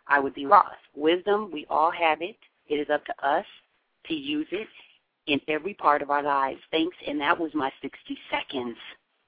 I 0.09 0.21
would 0.21 0.35
be 0.35 0.47
lost. 0.47 0.77
Wisdom, 0.95 1.51
we 1.53 1.67
all 1.71 1.91
have 1.91 2.23
it. 2.23 2.37
It 2.69 2.77
is 2.77 2.91
up 2.91 3.05
to 3.07 3.27
us 3.27 3.47
to 4.07 4.15
use 4.15 4.47
it 4.53 4.69
in 5.27 5.41
every 5.49 5.75
part 5.75 6.03
of 6.03 6.11
our 6.11 6.23
lives. 6.23 6.61
Thanks, 6.71 6.97
and 7.07 7.21
that 7.21 7.39
was 7.39 7.51
my 7.55 7.73
60 7.83 8.19
seconds. 8.31 8.77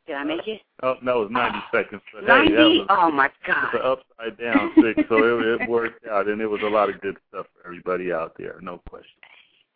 Did 0.09 0.17
I 0.17 0.25
make 0.25 0.49
it? 0.49 0.63
Oh, 0.83 0.95
no, 1.03 1.21
it 1.21 1.25
was 1.25 1.31
90 1.31 1.59
seconds. 1.71 2.01
But 2.15 2.25
90? 2.25 2.55
Hey, 2.55 2.79
was, 2.79 2.87
oh, 2.89 3.11
my 3.11 3.31
God. 3.47 3.75
It 3.75 3.83
was 3.83 3.99
an 4.19 4.27
upside 4.27 4.43
down 4.43 4.73
six, 4.83 5.07
so 5.07 5.17
it, 5.19 5.61
it 5.61 5.69
worked 5.69 6.07
out, 6.07 6.29
and 6.29 6.41
it 6.41 6.47
was 6.47 6.63
a 6.63 6.69
lot 6.69 6.89
of 6.89 6.99
good 7.03 7.19
stuff 7.29 7.45
for 7.55 7.69
everybody 7.69 8.11
out 8.11 8.35
there, 8.39 8.57
no 8.63 8.81
question. 8.89 9.11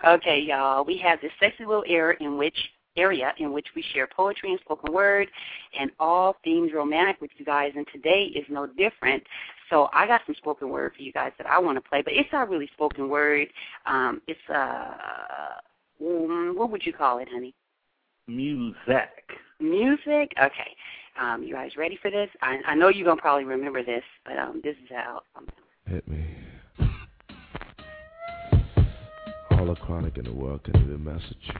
Okay, 0.06 0.40
y'all. 0.40 0.86
We 0.86 0.96
have 0.98 1.20
this 1.20 1.32
sexy 1.38 1.66
little 1.66 1.84
area 1.86 2.16
in 2.20 2.38
which 2.38 2.56
area 2.96 3.32
in 3.38 3.52
which 3.52 3.66
we 3.74 3.82
share 3.94 4.06
poetry 4.06 4.50
and 4.50 4.60
spoken 4.60 4.92
word 4.92 5.26
and 5.80 5.90
all 5.98 6.36
themes 6.44 6.72
romantic 6.74 7.18
with 7.22 7.30
you 7.38 7.44
guys 7.44 7.72
and 7.74 7.86
today 7.90 8.24
is 8.34 8.44
no 8.50 8.66
different. 8.66 9.22
So 9.70 9.88
I 9.94 10.06
got 10.06 10.20
some 10.26 10.34
spoken 10.34 10.68
word 10.68 10.92
for 10.94 11.02
you 11.02 11.10
guys 11.10 11.32
that 11.38 11.46
I 11.46 11.58
want 11.58 11.82
to 11.82 11.88
play, 11.88 12.02
but 12.02 12.12
it's 12.12 12.28
not 12.34 12.50
really 12.50 12.68
spoken 12.74 13.08
word. 13.08 13.48
Um 13.86 14.20
it's 14.28 14.38
uh 14.54 14.92
um, 16.04 16.52
what 16.54 16.70
would 16.70 16.84
you 16.84 16.92
call 16.92 17.18
it, 17.18 17.28
honey? 17.32 17.54
Music. 18.28 19.08
Music? 19.62 20.32
Okay. 20.38 20.76
Um, 21.20 21.42
you 21.42 21.54
guys 21.54 21.76
ready 21.76 21.98
for 22.00 22.10
this? 22.10 22.28
I, 22.40 22.58
I 22.66 22.74
know 22.74 22.88
you're 22.88 23.06
gonna 23.06 23.20
probably 23.20 23.44
remember 23.44 23.82
this, 23.82 24.02
but 24.24 24.38
um, 24.38 24.60
this 24.64 24.76
is 24.82 24.88
how. 24.90 25.22
Um, 25.36 25.46
Hit 25.86 26.06
me. 26.08 26.24
All 29.50 29.66
the 29.66 29.74
chronic 29.76 30.16
in 30.16 30.24
the 30.24 30.32
world 30.32 30.64
can 30.64 30.76
even 30.76 31.04
message 31.04 31.36
you. 31.42 31.54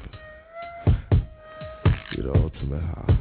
You're 2.17 2.33
the 2.33 2.39
ultimate 2.41 2.83
high. 2.83 3.19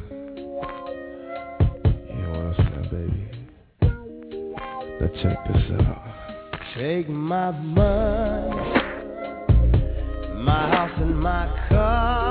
You 2.09 2.15
know 2.17 2.31
what 2.31 2.39
I'm 2.39 2.55
saying, 2.57 2.89
baby? 2.91 3.23
Now 4.99 5.07
check 5.21 5.37
this 5.47 5.65
out. 5.81 6.01
Take 6.75 7.07
my 7.09 7.51
money, 7.51 8.81
my 10.43 10.69
house 10.69 10.97
and 11.01 11.19
my 11.19 11.67
car. 11.69 12.30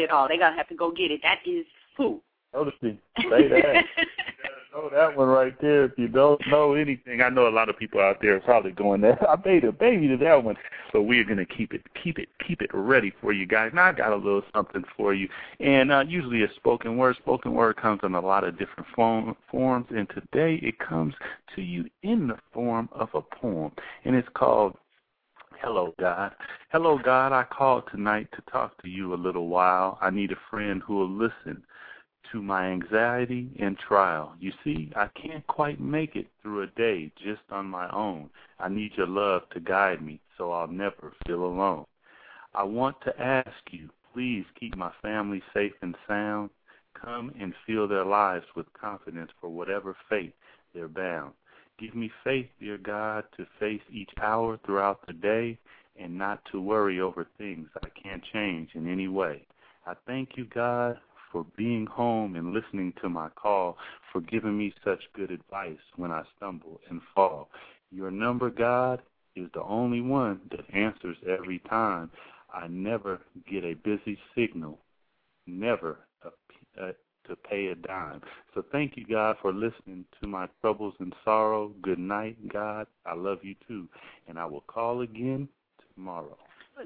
Play 0.00 0.04
it 0.04 0.10
all. 0.10 0.28
They 0.28 0.38
gonna 0.38 0.56
have 0.56 0.68
to 0.68 0.74
go 0.74 0.90
get 0.90 1.10
it. 1.10 1.20
That 1.22 1.40
is 1.44 1.66
who. 1.96 2.22
Notice 2.54 2.74
me. 2.80 2.98
Say 3.18 3.48
that. 3.48 3.84
know 4.72 4.88
that 4.88 5.14
one 5.14 5.28
right 5.28 5.54
there. 5.60 5.84
If 5.84 5.92
you 5.98 6.08
don't 6.08 6.40
know 6.48 6.72
anything, 6.72 7.20
I 7.20 7.28
know 7.28 7.48
a 7.48 7.50
lot 7.50 7.68
of 7.68 7.78
people 7.78 8.00
out 8.00 8.16
there 8.22 8.36
are 8.36 8.40
probably 8.40 8.70
going 8.70 9.02
there. 9.02 9.18
I 9.28 9.36
made 9.44 9.64
a 9.64 9.72
baby 9.72 10.08
to 10.08 10.16
that 10.16 10.42
one, 10.42 10.56
so 10.90 11.02
we're 11.02 11.24
gonna 11.24 11.44
keep 11.44 11.74
it, 11.74 11.82
keep 12.02 12.18
it, 12.18 12.30
keep 12.46 12.62
it 12.62 12.70
ready 12.72 13.12
for 13.20 13.34
you 13.34 13.44
guys. 13.44 13.72
Now 13.74 13.84
I 13.86 13.92
got 13.92 14.12
a 14.12 14.16
little 14.16 14.42
something 14.54 14.84
for 14.96 15.12
you, 15.12 15.28
and 15.58 15.92
uh, 15.92 16.04
usually 16.08 16.44
a 16.44 16.48
spoken 16.56 16.96
word. 16.96 17.16
Spoken 17.16 17.52
word 17.52 17.76
comes 17.76 18.00
in 18.02 18.14
a 18.14 18.20
lot 18.20 18.44
of 18.44 18.58
different 18.58 18.88
form, 18.96 19.36
forms, 19.50 19.86
and 19.90 20.08
today 20.08 20.58
it 20.66 20.78
comes 20.78 21.14
to 21.56 21.60
you 21.60 21.84
in 22.02 22.26
the 22.28 22.38
form 22.54 22.88
of 22.92 23.10
a 23.12 23.20
poem, 23.20 23.72
and 24.04 24.16
it's 24.16 24.28
called 24.34 24.76
Hello, 25.60 25.92
God. 26.00 26.32
Hello, 26.72 27.00
God. 27.02 27.32
I 27.32 27.42
called 27.42 27.82
tonight 27.90 28.28
to 28.30 28.42
talk 28.48 28.80
to 28.80 28.88
you 28.88 29.12
a 29.12 29.16
little 29.16 29.48
while. 29.48 29.98
I 30.00 30.10
need 30.10 30.30
a 30.30 30.38
friend 30.48 30.80
who 30.86 30.98
will 30.98 31.10
listen 31.10 31.64
to 32.30 32.40
my 32.40 32.66
anxiety 32.66 33.50
and 33.58 33.76
trial. 33.76 34.34
You 34.38 34.52
see, 34.62 34.92
I 34.94 35.08
can't 35.20 35.44
quite 35.48 35.80
make 35.80 36.14
it 36.14 36.28
through 36.40 36.62
a 36.62 36.68
day 36.68 37.10
just 37.20 37.40
on 37.50 37.66
my 37.66 37.90
own. 37.90 38.30
I 38.60 38.68
need 38.68 38.92
your 38.96 39.08
love 39.08 39.48
to 39.52 39.58
guide 39.58 40.00
me 40.00 40.20
so 40.38 40.52
I'll 40.52 40.68
never 40.68 41.12
feel 41.26 41.42
alone. 41.42 41.86
I 42.54 42.62
want 42.62 42.94
to 43.04 43.20
ask 43.20 43.50
you, 43.72 43.90
please 44.14 44.44
keep 44.60 44.76
my 44.76 44.92
family 45.02 45.42
safe 45.52 45.72
and 45.82 45.96
sound. 46.06 46.50
Come 46.94 47.32
and 47.40 47.52
fill 47.66 47.88
their 47.88 48.04
lives 48.04 48.46
with 48.54 48.72
confidence 48.80 49.32
for 49.40 49.50
whatever 49.50 49.96
fate 50.08 50.36
they're 50.72 50.86
bound. 50.86 51.32
Give 51.80 51.96
me 51.96 52.12
faith, 52.22 52.46
dear 52.60 52.78
God, 52.78 53.24
to 53.38 53.46
face 53.58 53.80
each 53.90 54.10
hour 54.22 54.60
throughout 54.64 55.04
the 55.08 55.14
day 55.14 55.58
and 56.00 56.16
not 56.16 56.42
to 56.50 56.60
worry 56.60 57.00
over 57.00 57.26
things 57.38 57.68
I 57.82 57.88
can't 57.90 58.22
change 58.32 58.70
in 58.74 58.90
any 58.90 59.08
way. 59.08 59.46
I 59.86 59.94
thank 60.06 60.30
you, 60.36 60.46
God, 60.46 60.98
for 61.30 61.46
being 61.56 61.86
home 61.86 62.36
and 62.36 62.52
listening 62.52 62.92
to 63.02 63.08
my 63.08 63.28
call, 63.30 63.76
for 64.12 64.20
giving 64.20 64.56
me 64.58 64.74
such 64.84 65.00
good 65.14 65.30
advice 65.30 65.78
when 65.96 66.10
I 66.10 66.22
stumble 66.36 66.80
and 66.88 67.00
fall. 67.14 67.50
Your 67.92 68.10
number, 68.10 68.50
God, 68.50 69.00
is 69.36 69.48
the 69.54 69.62
only 69.62 70.00
one 70.00 70.40
that 70.50 70.74
answers 70.74 71.16
every 71.28 71.60
time. 71.68 72.10
I 72.52 72.66
never 72.68 73.20
get 73.48 73.64
a 73.64 73.74
busy 73.74 74.18
signal 74.34 74.78
never 75.46 75.98
a, 76.22 76.28
a, 76.82 76.88
uh, 76.88 76.92
to 77.28 77.36
pay 77.36 77.66
a 77.66 77.74
dime. 77.74 78.20
So 78.54 78.64
thank 78.72 78.96
you, 78.96 79.04
God, 79.06 79.36
for 79.42 79.52
listening 79.52 80.04
to 80.20 80.26
my 80.26 80.48
troubles 80.60 80.94
and 81.00 81.14
sorrow. 81.24 81.70
Good 81.82 81.98
night, 81.98 82.36
God. 82.48 82.86
I 83.06 83.14
love 83.14 83.38
you 83.42 83.54
too. 83.68 83.88
And 84.26 84.38
I 84.38 84.46
will 84.46 84.62
call 84.62 85.02
again 85.02 85.48
tomorrow. 86.00 86.36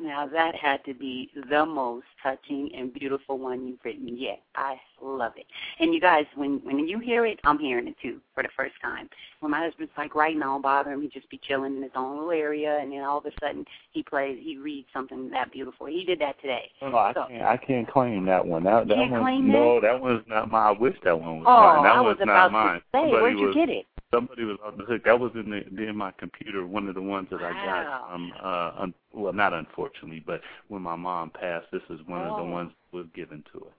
Now 0.01 0.27
that 0.27 0.57
had 0.57 0.85
to 0.87 0.95
be 0.95 1.31
the 1.49 1.65
most 1.65 2.07
touching 2.21 2.69
and 2.77 2.93
beautiful 2.93 3.39
one 3.39 3.69
you've 3.69 3.79
written 3.85 4.19
yet. 4.19 4.41
I 4.57 4.75
love 5.01 5.35
it. 5.37 5.47
And 5.79 5.95
you 5.95 6.01
guys, 6.01 6.25
when 6.35 6.61
when 6.65 6.81
you 6.89 6.99
hear 6.99 7.27
it, 7.27 7.39
I'm 7.45 7.61
hearing 7.61 7.87
it 7.87 7.95
too 8.03 8.19
for 8.35 8.43
the 8.43 8.49
first 8.57 8.75
time. 8.83 9.09
When 9.39 9.53
my 9.53 9.63
husband's 9.63 9.93
like 9.97 10.17
writing, 10.17 10.43
I 10.43 10.47
don't 10.47 10.63
bother 10.63 10.91
him. 10.91 11.01
He 11.01 11.09
just 11.09 11.31
be 11.31 11.41
chilling 11.47 11.77
in 11.77 11.83
his 11.83 11.93
own 11.95 12.17
little 12.17 12.33
area, 12.33 12.79
and 12.81 12.91
then 12.91 13.03
all 13.03 13.19
of 13.19 13.27
a 13.27 13.31
sudden 13.41 13.65
he 13.93 14.03
plays, 14.03 14.37
he 14.43 14.57
reads 14.57 14.89
something 14.93 15.31
that 15.31 15.53
beautiful. 15.53 15.87
He 15.87 16.05
did 16.05 16.19
that 16.21 16.41
today. 16.41 16.73
No, 16.83 16.97
I 16.97 17.13
can't. 17.13 17.43
I 17.43 17.57
can't 17.57 17.89
claim 17.89 18.27
that 18.27 18.45
one. 18.45 18.65
That 18.65 18.89
that 18.89 18.97
Can't 18.97 19.13
one. 19.13 19.49
no, 19.49 19.81
that 19.81 20.01
was 20.01 20.23
not 20.27 20.51
my. 20.51 20.71
I 20.71 20.73
wish 20.73 20.97
that 21.05 21.21
one 21.21 21.39
was 21.39 21.45
oh, 21.47 21.75
mine. 21.75 21.83
That 21.85 21.97
I 21.97 22.01
was, 22.01 22.17
was 22.19 22.27
not 22.27 22.51
mine. 22.51 22.75
to 22.75 22.81
say, 22.81 22.85
Somebody 22.93 23.13
where'd 23.13 23.39
you 23.39 23.47
was, 23.47 23.55
get 23.55 23.69
it? 23.69 23.87
Somebody 24.15 24.45
was 24.45 24.59
on 24.65 24.79
the 24.79 24.85
hook. 24.85 25.05
That 25.05 25.19
was 25.19 25.33
in 25.35 25.51
the 25.51 25.83
in 25.89 25.97
my 25.97 26.13
computer. 26.13 26.67
One 26.67 26.89
of 26.89 26.95
the 26.95 27.03
ones 27.03 27.29
that 27.31 27.43
I 27.43 27.53
got. 27.53 28.13
Um. 28.13 28.33
Uh. 28.43 28.71
Un, 28.79 28.95
well, 29.13 29.33
not 29.33 29.53
unfortunately, 29.53 30.23
but 30.25 30.41
when 30.69 30.83
my 30.83 30.97
mom 30.97 31.31
passed, 31.31 31.67
this 31.73 31.83
is 31.91 32.01
one 32.07 32.23
of 32.23 32.33
Oh. 32.33 32.37
the 32.45 32.51
ones 32.51 32.71
that 32.93 32.97
was 32.97 33.07
given 33.15 33.45
to 33.53 33.61
us. 33.61 33.73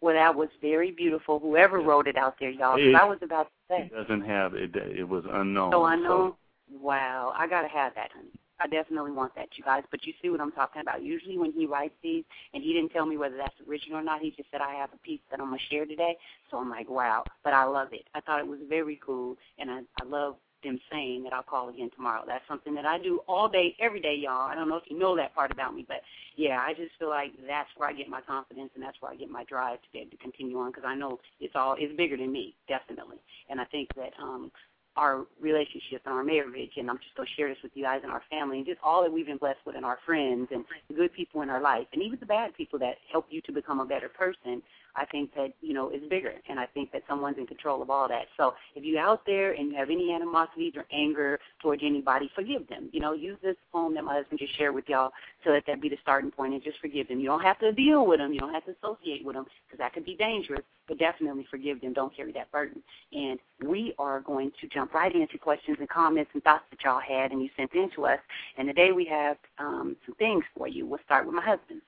Well, 0.00 0.14
that 0.14 0.34
was 0.34 0.48
very 0.62 0.90
beautiful. 0.92 1.38
Whoever 1.38 1.80
wrote 1.80 2.06
it 2.06 2.16
out 2.16 2.36
there, 2.40 2.50
y'all. 2.50 2.78
It- 2.78 2.94
I 2.94 3.04
was 3.04 3.18
about 3.22 3.44
to 3.48 3.52
say. 3.68 3.82
It 3.82 3.94
doesn't 3.94 4.22
have 4.22 4.54
it. 4.54 4.74
It 4.74 5.08
was 5.08 5.24
unknown. 5.30 5.72
So 5.72 5.84
I 5.84 5.96
know. 5.96 6.36
Wow, 6.72 7.32
I 7.36 7.46
gotta 7.48 7.68
have 7.68 7.94
that, 7.96 8.10
honey. 8.12 8.30
I 8.60 8.66
definitely 8.66 9.12
want 9.12 9.34
that, 9.36 9.48
you 9.56 9.64
guys. 9.64 9.84
But 9.90 10.06
you 10.06 10.12
see 10.22 10.30
what 10.30 10.40
I'm 10.40 10.52
talking 10.52 10.82
about. 10.82 11.02
Usually 11.02 11.38
when 11.38 11.52
he 11.52 11.66
writes 11.66 11.94
these, 12.02 12.24
and 12.54 12.62
he 12.62 12.72
didn't 12.72 12.90
tell 12.90 13.06
me 13.06 13.16
whether 13.16 13.36
that's 13.36 13.54
original 13.68 13.98
or 13.98 14.02
not. 14.02 14.20
He 14.20 14.30
just 14.30 14.50
said 14.50 14.60
I 14.60 14.74
have 14.74 14.90
a 14.92 14.98
piece 14.98 15.20
that 15.30 15.40
I'm 15.40 15.46
gonna 15.46 15.58
share 15.70 15.86
today. 15.86 16.16
So 16.50 16.58
I'm 16.58 16.70
like, 16.70 16.88
wow. 16.90 17.26
But 17.42 17.54
I 17.54 17.64
love 17.64 17.88
it. 17.92 18.06
I 18.14 18.20
thought 18.20 18.40
it 18.40 18.46
was 18.46 18.60
very 18.68 19.00
cool, 19.04 19.36
and 19.58 19.70
I, 19.70 19.80
I 20.00 20.04
love 20.04 20.36
them 20.62 20.78
saying 20.90 21.24
that 21.24 21.32
I'll 21.32 21.42
call 21.42 21.68
again 21.70 21.90
tomorrow. 21.94 22.22
That's 22.26 22.46
something 22.48 22.74
that 22.74 22.84
I 22.84 22.98
do 22.98 23.20
all 23.26 23.48
day, 23.48 23.74
every 23.80 24.00
day, 24.00 24.14
y'all. 24.14 24.50
I 24.50 24.54
don't 24.54 24.68
know 24.68 24.76
if 24.76 24.84
you 24.88 24.98
know 24.98 25.16
that 25.16 25.34
part 25.34 25.50
about 25.50 25.74
me, 25.74 25.84
but 25.86 26.02
yeah, 26.36 26.60
I 26.60 26.74
just 26.74 26.92
feel 26.98 27.08
like 27.08 27.32
that's 27.46 27.68
where 27.76 27.88
I 27.88 27.92
get 27.92 28.08
my 28.08 28.20
confidence, 28.20 28.70
and 28.74 28.82
that's 28.82 29.00
where 29.00 29.10
I 29.10 29.16
get 29.16 29.30
my 29.30 29.44
drive 29.44 29.80
to 29.82 29.88
be 29.92 30.00
able 30.00 30.10
to 30.10 30.16
continue 30.18 30.58
on 30.58 30.70
because 30.70 30.84
I 30.86 30.94
know 30.94 31.18
it's 31.40 31.54
all 31.56 31.76
it's 31.78 31.96
bigger 31.96 32.16
than 32.16 32.32
me, 32.32 32.54
definitely. 32.68 33.18
And 33.48 33.60
I 33.60 33.64
think 33.64 33.88
that 33.96 34.12
um 34.22 34.50
our 34.96 35.26
relationship 35.40 36.02
and 36.04 36.14
our 36.14 36.24
marriage, 36.24 36.72
and 36.76 36.90
I'm 36.90 36.98
just 36.98 37.14
going 37.16 37.26
to 37.26 37.34
share 37.34 37.48
this 37.48 37.58
with 37.62 37.72
you 37.74 37.84
guys 37.84 38.00
and 38.02 38.12
our 38.12 38.22
family, 38.30 38.58
and 38.58 38.66
just 38.66 38.80
all 38.82 39.02
that 39.02 39.12
we've 39.12 39.26
been 39.26 39.38
blessed 39.38 39.60
with, 39.64 39.76
and 39.76 39.84
our 39.84 39.98
friends, 40.04 40.48
and 40.50 40.64
the 40.88 40.94
good 40.94 41.12
people 41.12 41.42
in 41.42 41.50
our 41.50 41.60
life, 41.60 41.86
and 41.92 42.02
even 42.02 42.18
the 42.18 42.26
bad 42.26 42.54
people 42.56 42.78
that 42.80 42.96
help 43.10 43.26
you 43.30 43.40
to 43.42 43.52
become 43.52 43.80
a 43.80 43.86
better 43.86 44.08
person. 44.08 44.62
I 44.96 45.04
think 45.06 45.34
that 45.34 45.52
you 45.60 45.74
know 45.74 45.90
is 45.90 46.02
bigger, 46.08 46.32
and 46.48 46.58
I 46.58 46.66
think 46.66 46.92
that 46.92 47.02
someone's 47.08 47.38
in 47.38 47.46
control 47.46 47.82
of 47.82 47.90
all 47.90 48.08
that. 48.08 48.26
So 48.36 48.54
if 48.74 48.84
you're 48.84 49.00
out 49.00 49.22
there 49.26 49.52
and 49.52 49.70
you 49.70 49.76
have 49.76 49.90
any 49.90 50.12
animosities 50.12 50.74
or 50.76 50.84
anger 50.92 51.38
towards 51.62 51.82
anybody, 51.84 52.30
forgive 52.34 52.68
them. 52.68 52.88
You 52.92 53.00
know, 53.00 53.12
use 53.12 53.38
this 53.42 53.56
poem 53.72 53.94
that 53.94 54.04
my 54.04 54.14
husband 54.14 54.38
just 54.38 54.56
shared 54.56 54.74
with 54.74 54.88
y'all 54.88 55.12
to 55.44 55.52
let 55.52 55.66
that 55.66 55.80
be 55.80 55.88
the 55.88 55.98
starting 56.02 56.30
point, 56.30 56.54
and 56.54 56.62
just 56.62 56.78
forgive 56.80 57.08
them. 57.08 57.20
You 57.20 57.26
don't 57.26 57.42
have 57.42 57.58
to 57.60 57.72
deal 57.72 58.06
with 58.06 58.18
them. 58.18 58.32
You 58.32 58.40
don't 58.40 58.54
have 58.54 58.64
to 58.66 58.74
associate 58.82 59.24
with 59.24 59.36
them 59.36 59.46
because 59.66 59.78
that 59.78 59.92
could 59.92 60.04
be 60.04 60.16
dangerous. 60.16 60.62
But 60.88 60.98
definitely 60.98 61.46
forgive 61.48 61.80
them. 61.80 61.92
Don't 61.92 62.14
carry 62.16 62.32
that 62.32 62.50
burden. 62.50 62.82
And 63.12 63.38
we 63.64 63.94
are 63.98 64.20
going 64.20 64.50
to 64.60 64.66
jump 64.66 64.92
right 64.92 65.14
into 65.14 65.38
questions 65.38 65.76
and 65.78 65.88
comments 65.88 66.32
and 66.34 66.42
thoughts 66.42 66.64
that 66.70 66.82
y'all 66.82 67.00
had 67.00 67.30
and 67.30 67.40
you 67.40 67.48
sent 67.56 67.72
in 67.74 67.90
to 67.94 68.06
us. 68.06 68.18
And 68.58 68.66
today 68.66 68.90
we 68.90 69.04
have 69.04 69.36
um, 69.58 69.96
some 70.04 70.16
things 70.16 70.42
for 70.56 70.66
you. 70.66 70.86
We'll 70.86 70.98
start 71.04 71.26
with 71.26 71.34
my 71.36 71.44
husband. 71.44 71.80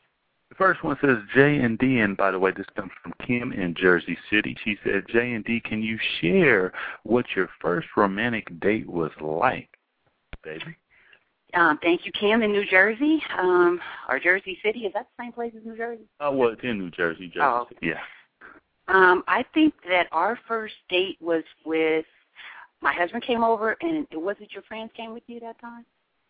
The 0.52 0.56
first 0.56 0.84
one 0.84 0.98
says 1.00 1.16
J 1.34 1.60
and 1.60 1.78
D, 1.78 2.00
and 2.00 2.14
by 2.14 2.30
the 2.30 2.38
way, 2.38 2.52
this 2.54 2.66
comes 2.76 2.90
from 3.02 3.14
Kim 3.26 3.52
in 3.52 3.74
Jersey 3.74 4.18
City. 4.28 4.54
She 4.62 4.76
said, 4.84 5.04
J 5.08 5.32
and 5.32 5.42
D, 5.46 5.60
can 5.60 5.82
you 5.82 5.98
share 6.20 6.74
what 7.04 7.24
your 7.34 7.48
first 7.58 7.88
romantic 7.96 8.60
date 8.60 8.86
was 8.86 9.10
like, 9.18 9.70
baby? 10.44 10.76
Um, 11.54 11.78
thank 11.82 12.04
you, 12.04 12.12
Kim, 12.12 12.42
in 12.42 12.52
New 12.52 12.66
Jersey, 12.66 13.22
um, 13.38 13.80
or 14.10 14.20
Jersey 14.20 14.58
City. 14.62 14.80
Is 14.80 14.92
that 14.92 15.06
the 15.16 15.24
same 15.24 15.32
place 15.32 15.54
as 15.56 15.64
New 15.64 15.74
Jersey? 15.74 16.04
Oh, 16.20 16.32
well, 16.36 16.50
it's 16.50 16.60
in 16.62 16.78
New 16.78 16.90
Jersey, 16.90 17.28
Jersey 17.28 17.40
Oh, 17.40 17.66
City. 17.70 17.86
Yeah. 17.86 18.00
Um, 18.88 19.24
I 19.28 19.46
think 19.54 19.72
that 19.88 20.06
our 20.12 20.38
first 20.46 20.74
date 20.90 21.16
was 21.22 21.44
with 21.64 22.04
my 22.82 22.92
husband 22.92 23.22
came 23.22 23.42
over, 23.42 23.74
and 23.80 24.06
it 24.10 24.20
was 24.20 24.36
it 24.38 24.50
your 24.52 24.64
friends 24.64 24.90
came 24.94 25.14
with 25.14 25.22
you 25.28 25.40
that 25.40 25.58
time? 25.62 25.86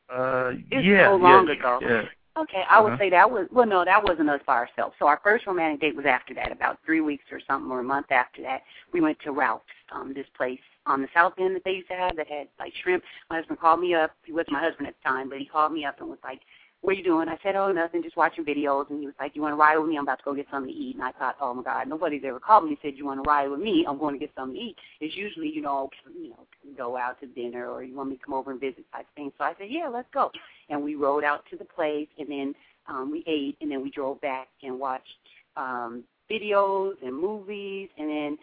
Uh, 0.09 0.53
It's 0.71 0.87
yeah, 0.87 1.09
so 1.09 1.17
long 1.17 1.49
yeah, 1.49 1.55
ago. 1.55 1.79
Yeah. 1.83 2.03
Okay, 2.35 2.65
I 2.69 2.81
would 2.81 2.95
Uh-huh. 2.95 2.99
say 2.99 3.11
that 3.11 3.31
was 3.31 3.47
well, 3.51 3.67
no, 3.67 3.85
that 3.85 4.03
wasn't 4.03 4.31
us 4.31 4.41
by 4.47 4.55
ourselves. 4.57 4.95
So 4.99 5.07
our 5.07 5.21
first 5.23 5.47
romantic 5.47 5.81
date 5.81 5.97
was 5.97 6.07
after 6.07 6.33
that, 6.35 6.51
about 6.51 6.79
three 6.85 7.03
weeks 7.03 7.25
or 7.31 7.41
something, 7.41 7.71
or 7.71 7.81
a 7.81 7.85
month 7.85 8.11
after 8.11 8.41
that. 8.43 8.63
We 8.93 9.01
went 9.03 9.19
to 9.21 9.33
Ralph's, 9.33 9.67
um, 9.91 10.15
this 10.15 10.27
place 10.35 10.61
on 10.87 11.03
the 11.03 11.09
south 11.13 11.35
end 11.39 11.55
that 11.57 11.65
they 11.65 11.73
used 11.73 11.89
to 11.89 11.95
have 11.95 12.17
that 12.17 12.27
had 12.29 12.49
like 12.59 12.73
shrimp. 12.83 13.05
My 13.29 13.37
husband 13.37 13.61
called 13.61 13.81
me 13.81 13.95
up. 13.95 14.13
He 14.25 14.33
wasn't 14.33 14.53
my 14.53 14.61
husband 14.61 14.89
at 14.89 14.95
the 15.03 15.09
time, 15.09 15.29
but 15.29 15.39
he 15.39 15.45
called 15.45 15.73
me 15.73 15.85
up 15.85 16.01
and 16.01 16.09
was 16.09 16.19
like, 16.25 16.41
"What 16.83 16.93
are 16.93 16.99
you 16.99 17.05
doing?" 17.05 17.29
I 17.29 17.39
said, 17.43 17.57
"Oh, 17.57 17.73
nothing, 17.73 18.03
just 18.03 18.17
watching 18.17 18.45
videos." 18.45 18.91
And 18.91 19.01
he 19.01 19.07
was 19.07 19.15
like, 19.19 19.35
"You 19.35 19.43
want 19.43 19.53
to 19.53 19.57
ride 19.57 19.79
with 19.79 19.89
me? 19.89 19.97
I'm 19.97 20.03
about 20.03 20.19
to 20.19 20.25
go 20.25 20.35
get 20.35 20.47
something 20.51 20.73
to 20.73 20.79
eat." 20.79 20.97
And 20.97 21.05
I 21.05 21.13
thought, 21.13 21.37
"Oh 21.41 21.55
my 21.55 21.63
God, 21.63 21.89
nobody's 21.89 22.25
ever 22.25 22.39
called 22.41 22.65
me 22.65 22.71
and 22.71 22.79
said 22.83 22.97
you 22.97 23.07
want 23.07 23.23
to 23.23 23.29
ride 23.29 23.49
with 23.49 23.61
me. 23.61 23.85
I'm 23.89 23.99
going 23.99 24.15
to 24.15 24.19
get 24.19 24.35
something 24.35 24.55
to 24.55 24.61
eat." 24.61 24.77
It's 25.01 25.17
usually, 25.17 25.49
you 25.49 25.63
know, 25.63 25.89
you 26.15 26.31
know, 26.31 26.47
go 26.77 26.97
out 26.97 27.19
to 27.21 27.27
dinner 27.27 27.69
or 27.71 27.83
you 27.83 27.97
want 27.97 28.11
me 28.11 28.17
to 28.17 28.23
come 28.23 28.35
over 28.35 28.51
and 28.51 28.61
visit 28.61 28.85
type 28.93 29.07
thing. 29.17 29.33
So 29.39 29.45
I 29.45 29.55
said, 29.59 29.69
"Yeah, 29.71 29.89
let's 29.89 30.09
go." 30.13 30.31
And 30.69 30.83
we 30.83 30.95
rode 30.95 31.25
out 31.25 31.45
to 31.51 31.57
the 31.57 31.65
place, 31.65 32.09
and 32.19 32.29
then 32.29 32.55
um, 32.89 33.11
we 33.11 33.25
ate, 33.27 33.57
and 33.61 33.71
then 33.71 33.83
we 33.83 33.91
drove 33.91 34.21
back 34.21 34.49
and 34.63 34.79
watched 34.79 35.09
um, 35.57 36.05
videos 36.31 36.95
and 37.03 37.17
movies, 37.17 37.89
and 37.99 38.09
then 38.09 38.39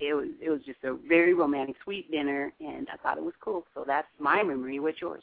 it 0.00 0.14
was 0.14 0.28
it 0.42 0.50
was 0.50 0.60
just 0.66 0.82
a 0.84 0.94
very 1.08 1.34
romantic, 1.34 1.76
sweet 1.84 2.10
dinner, 2.10 2.52
and 2.60 2.88
I 2.92 2.96
thought 2.96 3.16
it 3.16 3.24
was 3.24 3.34
cool. 3.40 3.64
So 3.74 3.84
that's 3.86 4.08
my 4.18 4.42
memory. 4.42 4.78
What's 4.80 5.00
yours? 5.00 5.22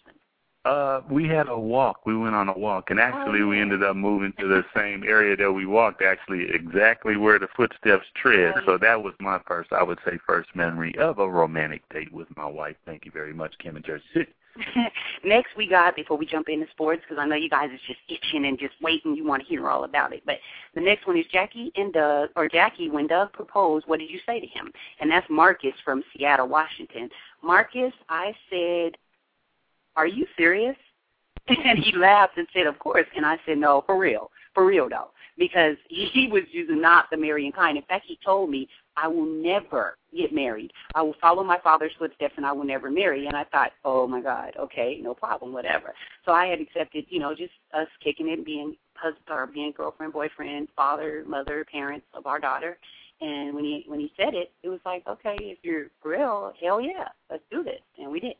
Uh, 0.66 1.02
we 1.10 1.28
had 1.28 1.50
a 1.50 1.60
walk. 1.60 2.06
We 2.06 2.16
went 2.16 2.36
on 2.36 2.48
a 2.48 2.58
walk, 2.58 2.90
and 2.90 3.00
actually, 3.00 3.42
Oh, 3.42 3.48
we 3.48 3.60
ended 3.60 3.84
up 3.84 3.98
moving 3.98 4.34
to 4.40 4.48
the 4.48 4.64
same 4.74 5.04
area 5.04 5.36
that 5.36 5.52
we 5.52 5.66
walked. 5.66 6.02
Actually, 6.02 6.48
exactly 6.54 7.18
where 7.18 7.38
the 7.38 7.50
footsteps 7.56 8.06
tread. 8.16 8.54
So 8.66 8.78
that 8.78 9.04
was 9.04 9.14
my 9.20 9.40
first, 9.46 9.74
I 9.74 9.84
would 9.84 10.00
say, 10.06 10.18
first 10.26 10.50
memory 10.56 10.96
of 10.98 11.20
a 11.20 11.30
romantic 11.30 11.82
date 11.90 12.14
with 12.14 12.28
my 12.38 12.46
wife. 12.46 12.78
Thank 12.86 13.06
you 13.06 13.12
very 13.12 13.34
much, 13.34 13.58
Kim 13.60 13.76
in 13.76 13.84
Jersey 13.84 14.06
City. 14.14 14.34
Next, 15.26 15.50
we 15.58 15.68
got 15.68 15.96
before 15.96 16.16
we 16.16 16.26
jump 16.26 16.48
into 16.48 16.68
sports 16.72 17.02
because 17.02 17.20
I 17.20 17.26
know 17.26 17.36
you 17.36 17.50
guys 17.50 17.70
is 17.74 17.80
just 17.88 18.00
itching 18.08 18.46
and 18.46 18.58
just 18.58 18.76
waiting. 18.82 19.16
You 19.16 19.26
want 19.26 19.42
to 19.42 19.48
hear 19.48 19.68
all 19.68 19.84
about 19.84 20.14
it. 20.14 20.22
But 20.26 20.38
the 20.76 20.82
next 20.82 21.08
one 21.08 21.18
is 21.18 21.26
Jackie 21.32 21.72
and 21.76 21.92
Doug, 21.92 22.30
or 22.36 22.48
Jackie. 22.48 22.90
When 22.90 23.08
Doug 23.08 23.34
proposed, 23.34 23.88
what 23.88 24.00
did 24.00 24.10
you 24.10 24.20
say 24.26 24.40
to 24.40 24.48
him? 24.48 24.72
And 25.00 25.10
that's 25.10 25.28
Marcus 25.30 25.74
from 25.84 26.04
Seattle, 26.16 26.48
Washington. 26.48 27.10
Marcus, 27.42 27.94
I 28.10 28.34
said, 28.50 28.96
"Are 29.96 30.08
you 30.08 30.26
serious?" 30.38 30.78
And 31.48 31.78
he 31.78 31.92
laughed 31.96 32.38
and 32.38 32.48
said, 32.54 32.68
"Of 32.68 32.80
course." 32.80 33.08
And 33.16 33.26
I 33.26 33.38
said, 33.46 33.58
"No, 33.58 33.84
for 33.86 33.98
real, 33.98 34.32
for 34.54 34.66
real 34.66 34.90
though." 34.90 35.12
Because 35.38 35.78
he 35.90 36.30
was 36.32 36.44
using 36.52 36.82
not 36.82 37.10
the 37.10 37.18
marrying 37.18 37.52
kind. 37.52 37.78
In 37.78 37.84
fact, 37.84 38.06
he 38.08 38.18
told 38.24 38.50
me, 38.50 38.68
I 38.96 39.08
will 39.08 39.26
never 39.26 39.98
get 40.16 40.34
married. 40.34 40.72
I 40.94 41.02
will 41.02 41.16
follow 41.20 41.44
my 41.44 41.60
father's 41.60 41.92
footsteps 41.98 42.36
and 42.38 42.46
I 42.46 42.52
will 42.52 42.64
never 42.64 42.92
marry. 42.92 43.28
And 43.28 43.36
I 43.36 43.44
thought, 43.46 43.72
oh 43.84 44.08
my 44.08 44.22
God, 44.22 44.54
okay, 44.60 45.00
no 45.02 45.14
problem, 45.14 45.54
whatever. 45.54 45.94
So 46.26 46.32
I 46.32 46.46
had 46.48 46.60
accepted, 46.62 47.06
you 47.10 47.20
know, 47.20 47.34
just 47.34 47.54
us 47.74 47.88
kicking 48.04 48.30
it, 48.30 48.46
being 48.46 48.76
husband 48.96 49.24
or 49.30 49.48
being 49.48 49.74
girlfriend, 49.76 50.14
boyfriend, 50.14 50.68
father, 50.76 51.24
mother, 51.28 51.66
parents 51.72 52.06
of 52.14 52.28
our 52.28 52.40
daughter. 52.40 52.78
And 53.22 53.56
when 53.56 53.64
he 53.64 53.84
when 53.88 54.00
he 54.00 54.12
said 54.18 54.34
it, 54.34 54.52
it 54.64 54.70
was 54.70 54.80
like, 54.86 55.04
okay, 55.08 55.38
if 55.40 55.60
you're 55.64 55.88
real, 56.04 56.52
hell 56.62 56.82
yeah, 56.82 57.08
let's 57.30 57.44
do 57.50 57.64
this. 57.64 57.80
And 57.98 58.12
we 58.12 58.20
did. 58.20 58.36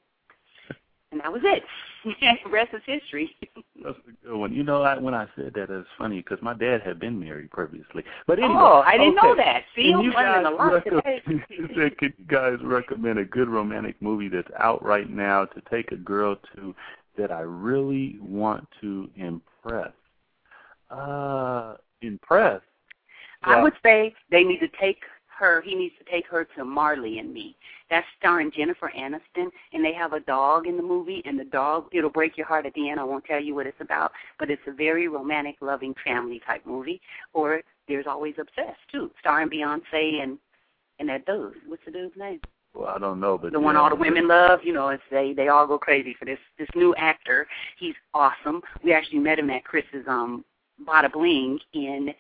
And 1.14 1.22
that 1.22 1.32
was 1.32 1.44
it. 1.46 1.64
rest 2.52 2.74
is 2.74 2.82
history. 2.88 3.38
That's 3.84 3.96
a 4.08 4.26
good 4.26 4.36
one. 4.36 4.52
You 4.52 4.64
know, 4.64 4.82
I, 4.82 4.98
when 4.98 5.14
I 5.14 5.28
said 5.36 5.54
that, 5.54 5.70
it's 5.70 5.88
funny 5.96 6.18
because 6.22 6.40
my 6.42 6.56
dad 6.56 6.82
had 6.84 7.00
been 7.00 7.20
married 7.20 7.52
previously. 7.52 8.04
But 8.26 8.40
anyway, 8.40 8.56
oh, 8.58 8.82
I 8.84 8.98
didn't 8.98 9.16
know 9.16 9.36
that. 9.36 9.62
See, 9.76 9.92
Can 9.92 10.00
I'm 10.00 10.06
you 10.06 10.12
learning 10.12 10.46
a 10.48 10.56
lot 10.56 10.84
today. 10.84 11.22
said, 11.78 11.98
Could 12.00 12.14
you 12.18 12.26
guys 12.26 12.58
recommend 12.64 13.20
a 13.20 13.26
good 13.26 13.48
romantic 13.48 14.02
movie 14.02 14.28
that's 14.28 14.50
out 14.60 14.84
right 14.84 15.08
now 15.08 15.46
to 15.46 15.62
take 15.70 15.92
a 15.92 15.98
girl 15.98 16.36
to 16.56 16.74
that 17.16 17.32
I 17.32 17.42
really 17.42 18.18
want 18.20 18.68
to 18.82 19.08
impress? 19.16 19.92
Uh, 20.90 21.76
impress. 22.02 22.62
I 23.44 23.62
would 23.62 23.74
say 23.84 24.16
they 24.32 24.44
need 24.44 24.62
to 24.62 24.70
take 24.80 25.02
her. 25.38 25.62
He 25.62 25.76
needs 25.76 25.96
to 26.00 26.12
take 26.12 26.28
her 26.28 26.48
to 26.56 26.66
Marley 26.66 27.20
and 27.20 27.34
Me. 27.34 27.56
That's 27.90 28.06
starring 28.18 28.52
Jennifer 28.52 28.92
Aniston, 28.98 29.50
and 29.74 29.84
they 29.84 29.94
have 29.94 30.14
a 30.14 30.20
dog 30.22 30.68
in 30.68 30.78
the 30.78 30.84
movie. 30.84 31.22
And 31.26 31.40
the 31.40 31.46
dog, 31.46 31.86
it'll 31.92 32.10
break 32.10 32.38
your 32.38 32.48
heart 32.48 32.66
at 32.66 32.74
the 32.74 32.90
end. 32.90 33.00
I 33.00 33.04
won't 33.04 33.26
tell 33.26 33.42
you 33.42 33.56
what 33.56 33.68
it's 33.68 33.82
about, 33.82 34.12
but 34.40 34.50
it's 34.50 34.62
a 34.68 34.72
very 34.72 35.08
romantic, 35.08 35.56
loving 35.62 35.94
family 36.04 36.42
type 36.46 36.66
movie. 36.66 37.02
Or 37.34 37.62
there's 37.88 38.08
always 38.08 38.36
Obsessed 38.40 38.80
too, 38.92 39.12
starring 39.20 39.50
Beyonce 39.50 40.24
and 40.24 40.38
and 41.00 41.10
that 41.10 41.26
dude. 41.26 41.56
What's 41.68 41.84
the 41.86 41.92
dude's 41.92 42.16
name? 42.16 42.40
Well, 42.74 42.88
I 42.88 42.98
don't 42.98 43.20
know, 43.20 43.38
but 43.38 43.52
the 43.52 43.60
one 43.60 43.76
yeah, 43.76 43.82
all 43.82 43.90
the 43.90 43.96
women 43.96 44.28
love. 44.28 44.62
You 44.64 44.74
know, 44.74 44.90
it's 44.90 45.04
they 45.12 45.34
they 45.34 45.50
all 45.50 45.68
go 45.68 45.78
crazy 45.78 46.16
for 46.18 46.26
this 46.26 46.40
this 46.58 46.68
new 46.76 46.96
actor. 46.96 47.48
He's 47.78 47.96
awesome. 48.14 48.62
We 48.84 48.94
actually 48.94 49.20
met 49.20 49.40
him 49.40 49.50
at 49.50 49.64
Chris's 49.64 50.06
um 50.08 50.44
Bada 50.88 51.12
Bling 51.12 51.60
in 51.74 52.14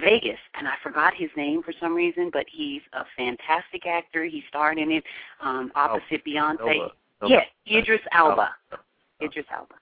Vegas, 0.00 0.38
and 0.58 0.66
I 0.66 0.74
forgot 0.82 1.14
his 1.14 1.30
name 1.36 1.62
for 1.62 1.72
some 1.80 1.94
reason, 1.94 2.30
but 2.32 2.46
he's 2.50 2.82
a 2.92 3.04
fantastic 3.16 3.86
actor. 3.86 4.24
He 4.24 4.42
starred 4.48 4.78
in 4.78 4.90
it 4.90 5.04
um, 5.42 5.72
opposite 5.74 6.24
Beyonce. 6.26 6.60
Elba. 6.60 6.92
Yeah, 7.26 7.42
Idris 7.70 8.00
Elba. 8.12 8.50
Idris 9.22 9.46
Elba. 9.52 9.74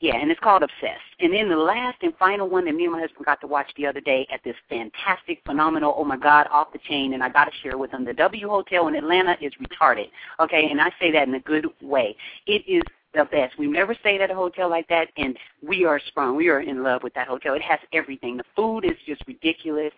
Yeah, 0.00 0.16
and 0.16 0.30
it's 0.30 0.40
called 0.40 0.62
Obsessed. 0.62 1.00
And 1.20 1.32
then 1.32 1.48
the 1.48 1.56
last 1.56 1.96
and 2.02 2.12
final 2.18 2.48
one 2.48 2.66
that 2.66 2.74
me 2.74 2.84
and 2.84 2.92
my 2.92 3.00
husband 3.00 3.24
got 3.24 3.40
to 3.40 3.46
watch 3.46 3.68
the 3.76 3.86
other 3.86 4.00
day 4.00 4.26
at 4.32 4.42
this 4.44 4.56
fantastic, 4.68 5.40
phenomenal, 5.46 5.94
oh 5.96 6.04
my 6.04 6.18
God, 6.18 6.46
off 6.52 6.72
the 6.72 6.78
chain, 6.86 7.14
and 7.14 7.22
I 7.22 7.30
got 7.30 7.46
to 7.46 7.50
share 7.62 7.78
with 7.78 7.92
them. 7.92 8.04
The 8.04 8.12
W 8.12 8.48
Hotel 8.48 8.88
in 8.88 8.96
Atlanta 8.96 9.36
is 9.40 9.52
retarded. 9.54 10.10
Okay, 10.40 10.68
and 10.70 10.80
I 10.80 10.90
say 11.00 11.10
that 11.12 11.26
in 11.26 11.34
a 11.34 11.40
good 11.40 11.68
way. 11.80 12.16
It 12.46 12.64
is 12.68 12.82
the 13.14 13.24
best. 13.24 13.58
We've 13.58 13.70
never 13.70 13.94
stayed 13.94 14.20
at 14.20 14.30
a 14.30 14.34
hotel 14.34 14.68
like 14.68 14.88
that, 14.88 15.08
and 15.16 15.36
we 15.66 15.84
are 15.84 16.00
sprung. 16.08 16.36
We 16.36 16.48
are 16.48 16.60
in 16.60 16.82
love 16.82 17.02
with 17.02 17.14
that 17.14 17.28
hotel. 17.28 17.54
It 17.54 17.62
has 17.62 17.78
everything. 17.92 18.36
The 18.36 18.44
food 18.56 18.84
is 18.84 18.96
just 19.06 19.22
ridiculous 19.26 19.92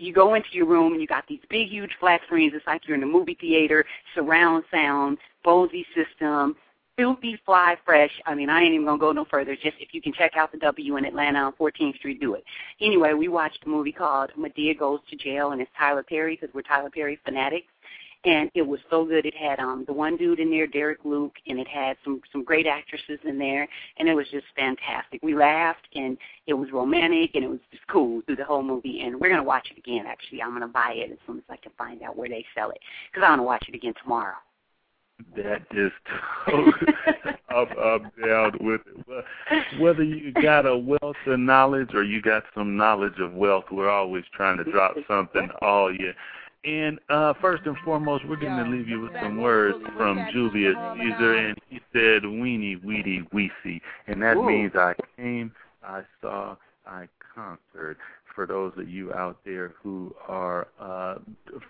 you 0.00 0.12
go 0.12 0.34
into 0.34 0.48
your 0.52 0.66
room 0.66 0.92
and 0.92 1.00
you 1.00 1.06
got 1.06 1.26
these 1.28 1.40
big, 1.48 1.68
huge 1.68 1.90
flat 2.00 2.20
screens. 2.26 2.52
It's 2.54 2.66
like 2.66 2.88
you're 2.88 2.96
in 2.96 3.02
a 3.02 3.06
movie 3.06 3.36
theater, 3.38 3.84
surround 4.14 4.64
sound, 4.70 5.18
Bose 5.44 5.70
system, 5.94 6.56
filthy 6.96 7.38
fly 7.44 7.76
fresh. 7.84 8.10
I 8.26 8.34
mean, 8.34 8.50
I 8.50 8.60
ain't 8.60 8.74
even 8.74 8.86
gonna 8.86 8.98
go 8.98 9.12
no 9.12 9.24
further. 9.24 9.54
Just 9.54 9.76
if 9.78 9.92
you 9.92 10.02
can 10.02 10.12
check 10.12 10.36
out 10.36 10.52
the 10.52 10.58
W 10.58 10.96
in 10.96 11.04
Atlanta 11.04 11.38
on 11.38 11.52
14th 11.52 11.96
Street, 11.96 12.20
do 12.20 12.34
it. 12.34 12.44
Anyway, 12.80 13.12
we 13.12 13.28
watched 13.28 13.64
a 13.64 13.68
movie 13.68 13.92
called 13.92 14.30
Madea 14.38 14.78
Goes 14.78 15.00
to 15.10 15.16
Jail, 15.16 15.52
and 15.52 15.60
it's 15.60 15.70
Tyler 15.78 16.02
Perry 16.02 16.36
because 16.38 16.54
we're 16.54 16.62
Tyler 16.62 16.90
Perry 16.90 17.18
fanatics 17.24 17.68
and 18.24 18.50
it 18.54 18.62
was 18.62 18.80
so 18.90 19.04
good. 19.04 19.24
It 19.24 19.34
had 19.34 19.58
um 19.58 19.84
the 19.86 19.92
one 19.92 20.16
dude 20.16 20.40
in 20.40 20.50
there, 20.50 20.66
Derek 20.66 21.04
Luke, 21.04 21.34
and 21.46 21.58
it 21.58 21.68
had 21.68 21.96
some 22.04 22.20
some 22.32 22.44
great 22.44 22.66
actresses 22.66 23.18
in 23.24 23.38
there, 23.38 23.66
and 23.98 24.08
it 24.08 24.14
was 24.14 24.26
just 24.30 24.46
fantastic. 24.56 25.20
We 25.22 25.34
laughed, 25.34 25.86
and 25.94 26.16
it 26.46 26.54
was 26.54 26.70
romantic, 26.72 27.30
and 27.34 27.44
it 27.44 27.50
was 27.50 27.60
just 27.70 27.86
cool 27.88 28.22
through 28.26 28.36
the 28.36 28.44
whole 28.44 28.62
movie. 28.62 29.00
And 29.02 29.20
we're 29.20 29.30
gonna 29.30 29.42
watch 29.42 29.68
it 29.70 29.78
again. 29.78 30.04
Actually, 30.06 30.42
I'm 30.42 30.52
gonna 30.52 30.68
buy 30.68 30.94
it 30.96 31.10
as 31.10 31.18
soon 31.26 31.38
as 31.38 31.44
I 31.48 31.56
can 31.56 31.72
find 31.78 32.02
out 32.02 32.16
where 32.16 32.28
they 32.28 32.44
sell 32.54 32.70
it, 32.70 32.80
because 33.10 33.24
I 33.24 33.30
want 33.30 33.40
to 33.40 33.44
watch 33.44 33.64
it 33.68 33.74
again 33.74 33.94
tomorrow. 34.02 34.36
That 35.36 35.62
totally 36.46 36.72
up, 37.54 37.68
up, 37.78 38.02
down 38.24 38.52
with 38.60 38.80
it. 38.86 39.80
Whether 39.80 40.02
you 40.02 40.32
got 40.32 40.66
a 40.66 40.76
wealth 40.76 41.16
of 41.26 41.38
knowledge 41.38 41.90
or 41.94 42.04
you 42.04 42.22
got 42.22 42.44
some 42.54 42.76
knowledge 42.76 43.18
of 43.18 43.34
wealth, 43.34 43.64
we're 43.70 43.90
always 43.90 44.24
trying 44.34 44.58
to 44.58 44.64
drop 44.64 44.96
something 45.06 45.50
all 45.60 45.94
year. 45.94 46.14
And 46.62 46.98
uh, 47.08 47.32
first 47.40 47.62
and 47.64 47.76
foremost, 47.84 48.26
we're 48.28 48.36
going 48.36 48.62
to 48.62 48.70
leave 48.70 48.86
you 48.86 49.00
with 49.00 49.12
some 49.22 49.40
words 49.40 49.78
from 49.96 50.26
Julius 50.30 50.76
Caesar, 50.98 51.34
and 51.36 51.58
he 51.70 51.80
said, 51.94 52.22
"Weenie, 52.22 52.84
weedy, 52.84 53.26
weesy," 53.32 53.80
and 54.06 54.22
that 54.22 54.36
Ooh. 54.36 54.46
means 54.46 54.72
I 54.74 54.94
came, 55.16 55.52
I 55.82 56.02
saw, 56.20 56.56
I 56.86 57.08
conquered. 57.34 57.96
For 58.34 58.46
those 58.46 58.72
of 58.76 58.90
you 58.90 59.10
out 59.14 59.38
there 59.44 59.72
who 59.82 60.14
are 60.28 60.68
uh, 60.78 61.16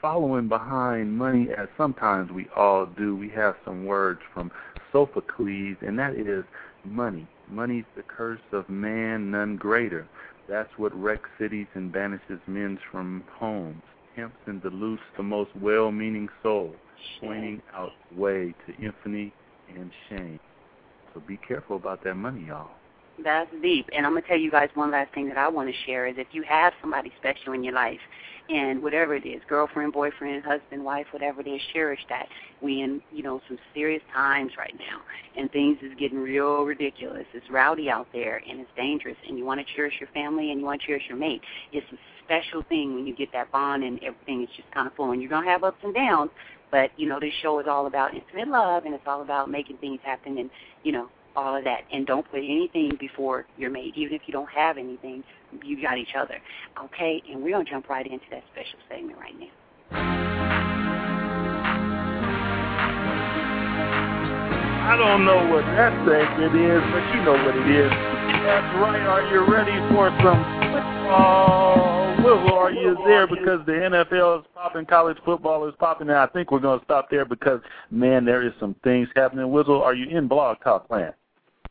following 0.02 0.48
behind 0.48 1.16
money, 1.16 1.48
as 1.56 1.68
sometimes 1.76 2.32
we 2.32 2.48
all 2.56 2.86
do, 2.86 3.14
we 3.14 3.28
have 3.30 3.54
some 3.64 3.86
words 3.86 4.20
from 4.34 4.50
Sophocles, 4.90 5.76
and 5.82 5.96
that 6.00 6.14
is 6.14 6.44
money. 6.84 7.28
Money's 7.48 7.84
the 7.96 8.02
curse 8.02 8.40
of 8.52 8.68
man, 8.68 9.30
none 9.30 9.56
greater. 9.56 10.08
That's 10.48 10.70
what 10.76 10.92
wrecks 11.00 11.28
cities 11.38 11.68
and 11.74 11.92
banishes 11.92 12.40
men 12.48 12.76
from 12.90 13.22
homes 13.38 13.82
tempts 14.16 14.38
and 14.46 14.62
dilutes 14.62 15.02
the 15.16 15.22
most 15.22 15.50
well-meaning 15.60 16.28
soul, 16.42 16.74
pointing 17.20 17.62
out 17.74 17.92
way 18.16 18.54
to 18.66 18.74
infamy 18.82 19.32
and 19.74 19.90
shame. 20.08 20.40
So 21.14 21.20
be 21.20 21.36
careful 21.36 21.76
about 21.76 22.04
that 22.04 22.14
money, 22.14 22.46
y'all. 22.46 22.70
That's 23.22 23.50
deep. 23.62 23.88
And 23.92 24.06
I'm 24.06 24.12
going 24.12 24.22
to 24.22 24.28
tell 24.28 24.38
you 24.38 24.50
guys 24.50 24.70
one 24.74 24.90
last 24.90 25.12
thing 25.12 25.28
that 25.28 25.38
I 25.38 25.48
want 25.48 25.68
to 25.68 25.74
share 25.84 26.06
is 26.06 26.14
if 26.16 26.28
you 26.32 26.42
have 26.42 26.72
somebody 26.80 27.12
special 27.18 27.52
in 27.52 27.62
your 27.62 27.74
life, 27.74 28.00
and 28.48 28.82
whatever 28.82 29.14
it 29.14 29.24
is, 29.24 29.40
girlfriend, 29.48 29.92
boyfriend, 29.92 30.44
husband, 30.44 30.84
wife, 30.84 31.06
whatever 31.12 31.40
it 31.40 31.46
is, 31.46 31.60
cherish 31.72 32.00
that. 32.08 32.26
We 32.60 32.82
in, 32.82 33.00
you 33.12 33.22
know, 33.22 33.40
some 33.46 33.58
serious 33.74 34.02
times 34.12 34.52
right 34.58 34.74
now, 34.76 35.00
and 35.36 35.50
things 35.52 35.78
is 35.82 35.92
getting 35.98 36.18
real 36.18 36.64
ridiculous. 36.64 37.26
It's 37.32 37.48
rowdy 37.48 37.88
out 37.88 38.08
there, 38.12 38.42
and 38.48 38.60
it's 38.60 38.70
dangerous, 38.76 39.16
and 39.28 39.38
you 39.38 39.44
want 39.44 39.64
to 39.64 39.74
cherish 39.74 39.94
your 40.00 40.08
family, 40.08 40.50
and 40.50 40.58
you 40.58 40.66
want 40.66 40.80
to 40.80 40.86
cherish 40.86 41.04
your 41.08 41.16
mate. 41.16 41.42
It's 41.72 41.86
a 41.92 41.96
special 42.24 42.64
thing 42.68 42.94
when 42.94 43.06
you 43.06 43.14
get 43.14 43.32
that 43.32 43.52
bond, 43.52 43.84
and 43.84 44.02
everything 44.02 44.42
is 44.42 44.48
just 44.56 44.70
kind 44.72 44.88
of 44.88 44.94
flowing. 44.94 45.20
You're 45.20 45.30
going 45.30 45.44
to 45.44 45.50
have 45.50 45.62
ups 45.62 45.78
and 45.84 45.94
downs, 45.94 46.30
but, 46.72 46.90
you 46.96 47.08
know, 47.08 47.20
this 47.20 47.32
show 47.42 47.60
is 47.60 47.66
all 47.68 47.86
about 47.86 48.14
intimate 48.14 48.48
love, 48.48 48.84
and 48.84 48.94
it's 48.94 49.06
all 49.06 49.22
about 49.22 49.48
making 49.48 49.76
things 49.76 50.00
happen, 50.02 50.38
and, 50.38 50.50
you 50.82 50.90
know, 50.90 51.08
all 51.36 51.56
of 51.56 51.64
that. 51.64 51.82
And 51.92 52.06
don't 52.06 52.28
put 52.30 52.38
anything 52.38 52.92
before 52.98 53.46
your 53.56 53.70
mate. 53.70 53.94
Even 53.96 54.14
if 54.14 54.22
you 54.26 54.32
don't 54.32 54.50
have 54.50 54.78
anything, 54.78 55.24
you 55.64 55.80
got 55.80 55.98
each 55.98 56.14
other. 56.16 56.40
Okay? 56.84 57.22
And 57.30 57.42
we're 57.42 57.52
going 57.52 57.64
to 57.64 57.70
jump 57.70 57.88
right 57.88 58.06
into 58.06 58.26
that 58.30 58.42
special 58.52 58.78
segment 58.88 59.18
right 59.18 59.34
now. 59.38 59.48
I 64.82 64.96
don't 64.96 65.24
know 65.24 65.46
what 65.54 65.64
that 65.76 65.92
segment 66.04 66.54
is, 66.56 66.82
but 66.90 67.14
you 67.14 67.22
know 67.22 67.38
what 67.44 67.54
it 67.54 67.70
is. 67.70 67.90
That's 68.42 68.74
right. 68.76 69.06
Are 69.06 69.22
you 69.32 69.46
ready 69.46 69.78
for 69.94 70.10
some 70.22 70.42
football? 70.72 72.00
Will, 72.24 72.52
are 72.52 72.72
you 72.72 72.96
there? 73.06 73.26
Because 73.26 73.64
the 73.66 73.72
NFL 73.72 74.40
is 74.40 74.46
popping, 74.54 74.86
college 74.86 75.16
football 75.24 75.68
is 75.68 75.74
popping, 75.78 76.08
and 76.08 76.18
I 76.18 76.26
think 76.26 76.50
we're 76.50 76.58
going 76.58 76.78
to 76.78 76.84
stop 76.84 77.08
there 77.10 77.24
because, 77.24 77.60
man, 77.90 78.24
there 78.24 78.42
is 78.44 78.52
some 78.58 78.74
things 78.82 79.08
happening. 79.14 79.46
Wizzle, 79.46 79.80
are 79.80 79.94
you 79.94 80.08
in 80.16 80.26
Blog 80.26 80.58
Talk 80.64 80.90
Land? 80.90 81.14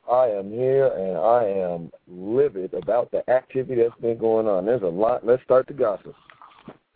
I 0.09 0.27
am 0.27 0.51
here 0.51 0.87
and 0.87 1.17
I 1.17 1.43
am 1.43 1.91
livid 2.07 2.73
about 2.73 3.11
the 3.11 3.27
activity 3.29 3.83
that's 3.83 4.01
been 4.01 4.17
going 4.17 4.47
on. 4.47 4.65
There's 4.65 4.81
a 4.81 4.87
lot. 4.87 5.25
Let's 5.25 5.43
start 5.43 5.67
the 5.67 5.73
gossip. 5.73 6.15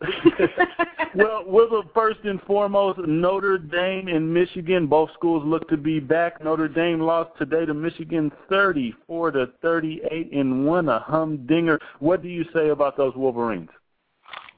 well, 1.14 1.44
Wizzle, 1.44 1.84
first 1.94 2.18
and 2.24 2.42
foremost, 2.42 2.98
Notre 3.06 3.56
Dame 3.58 4.08
and 4.08 4.32
Michigan, 4.32 4.86
both 4.86 5.10
schools 5.14 5.42
look 5.46 5.68
to 5.68 5.76
be 5.76 6.00
back. 6.00 6.42
Notre 6.42 6.68
Dame 6.68 7.00
lost 7.00 7.30
today 7.38 7.64
to 7.64 7.72
Michigan 7.72 8.32
34 8.48 9.30
to 9.30 9.46
38 9.62 10.32
and 10.32 10.66
won 10.66 10.88
a 10.88 10.98
humdinger. 11.00 11.78
What 12.00 12.22
do 12.22 12.28
you 12.28 12.44
say 12.52 12.70
about 12.70 12.96
those 12.96 13.14
Wolverines? 13.14 13.70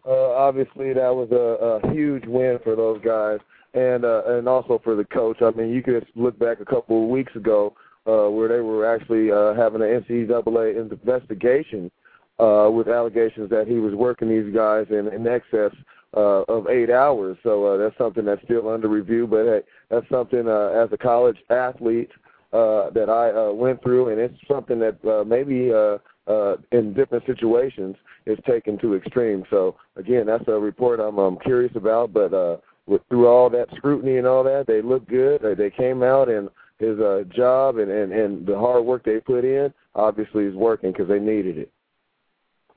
Uh, 0.07 0.31
obviously, 0.33 0.93
that 0.95 1.15
was 1.15 1.29
a, 1.31 1.89
a 1.89 1.93
huge 1.93 2.25
win 2.27 2.59
for 2.65 2.75
those 2.75 3.01
guys, 3.05 3.39
and 3.75 4.05
uh, 4.05 4.23
and 4.27 4.49
also 4.49 4.81
for 4.83 4.95
the 4.95 5.05
coach. 5.05 5.43
I 5.43 5.51
mean, 5.51 5.71
you 5.71 5.83
could 5.83 6.07
look 6.15 6.39
back 6.39 6.61
a 6.61 6.65
couple 6.65 7.03
of 7.03 7.11
weeks 7.11 7.35
ago 7.35 7.75
uh, 8.07 8.29
where 8.29 8.49
they 8.49 8.61
were 8.61 8.87
actually 8.87 9.31
uh, 9.31 9.55
having 9.55 9.83
an 9.83 10.03
NCAA 10.03 10.91
investigation 10.93 11.91
uh, 12.39 12.71
with 12.73 12.89
allegations 12.89 13.51
that 13.51 13.67
he 13.67 13.75
was 13.75 13.95
working 13.95 14.29
these 14.29 14.55
guys 14.55 14.87
in, 14.91 15.09
in 15.09 15.27
excess 15.27 15.73
uh, 16.17 16.43
of 16.49 16.69
eight 16.69 16.91
hours. 16.91 17.37
So 17.43 17.65
uh, 17.65 17.77
that's 17.77 17.97
something 17.99 18.25
that's 18.25 18.43
still 18.45 18.69
under 18.69 18.89
review. 18.89 19.27
But 19.27 19.45
hey, 19.45 19.61
that's 19.91 20.09
something 20.09 20.49
uh, 20.49 20.69
as 20.69 20.89
a 20.93 20.99
college 20.99 21.39
athlete 21.51 22.11
uh, 22.53 22.91
that 22.91 23.09
I 23.11 23.31
uh, 23.31 23.53
went 23.53 23.83
through, 23.83 24.11
and 24.11 24.21
it's 24.21 24.39
something 24.49 24.79
that 24.81 25.05
uh, 25.05 25.25
maybe 25.25 25.73
uh, 25.73 25.99
uh, 26.31 26.57
in 26.73 26.95
different 26.95 27.25
situations 27.27 27.97
is 28.27 28.39
taken 28.47 28.79
to 28.79 28.95
extreme. 28.95 29.45
So 29.51 29.77
again, 29.97 30.27
that's 30.27 30.47
a 30.49 30.53
report 30.53 31.01
I'm, 31.01 31.19
I'm 31.19 31.39
curious 31.39 31.73
about. 31.77 32.13
But 32.13 32.33
uh, 32.35 32.57
with, 32.87 33.03
through 33.09 33.27
all 33.27 33.51
that 33.51 33.69
scrutiny 33.77 34.19
and 34.19 34.27
all 34.27 34.45
that, 34.45 34.67
they 34.67 34.83
look 34.83 35.07
good. 35.09 35.43
They, 35.43 35.55
they 35.55 35.71
came 35.71 36.03
out 36.03 36.29
and 36.29 36.49
his 36.79 36.99
uh, 36.99 37.25
job 37.35 37.79
and, 37.79 37.91
and, 37.91 38.13
and 38.13 38.47
the 38.47 38.59
hard 38.59 38.85
work 38.85 39.05
they 39.05 39.21
put 39.21 39.45
in 39.45 39.73
obviously 39.95 40.45
is 40.45 40.55
working 40.55 40.93
because 40.93 41.09
they 41.09 41.19
needed 41.19 41.59
it. 41.59 41.73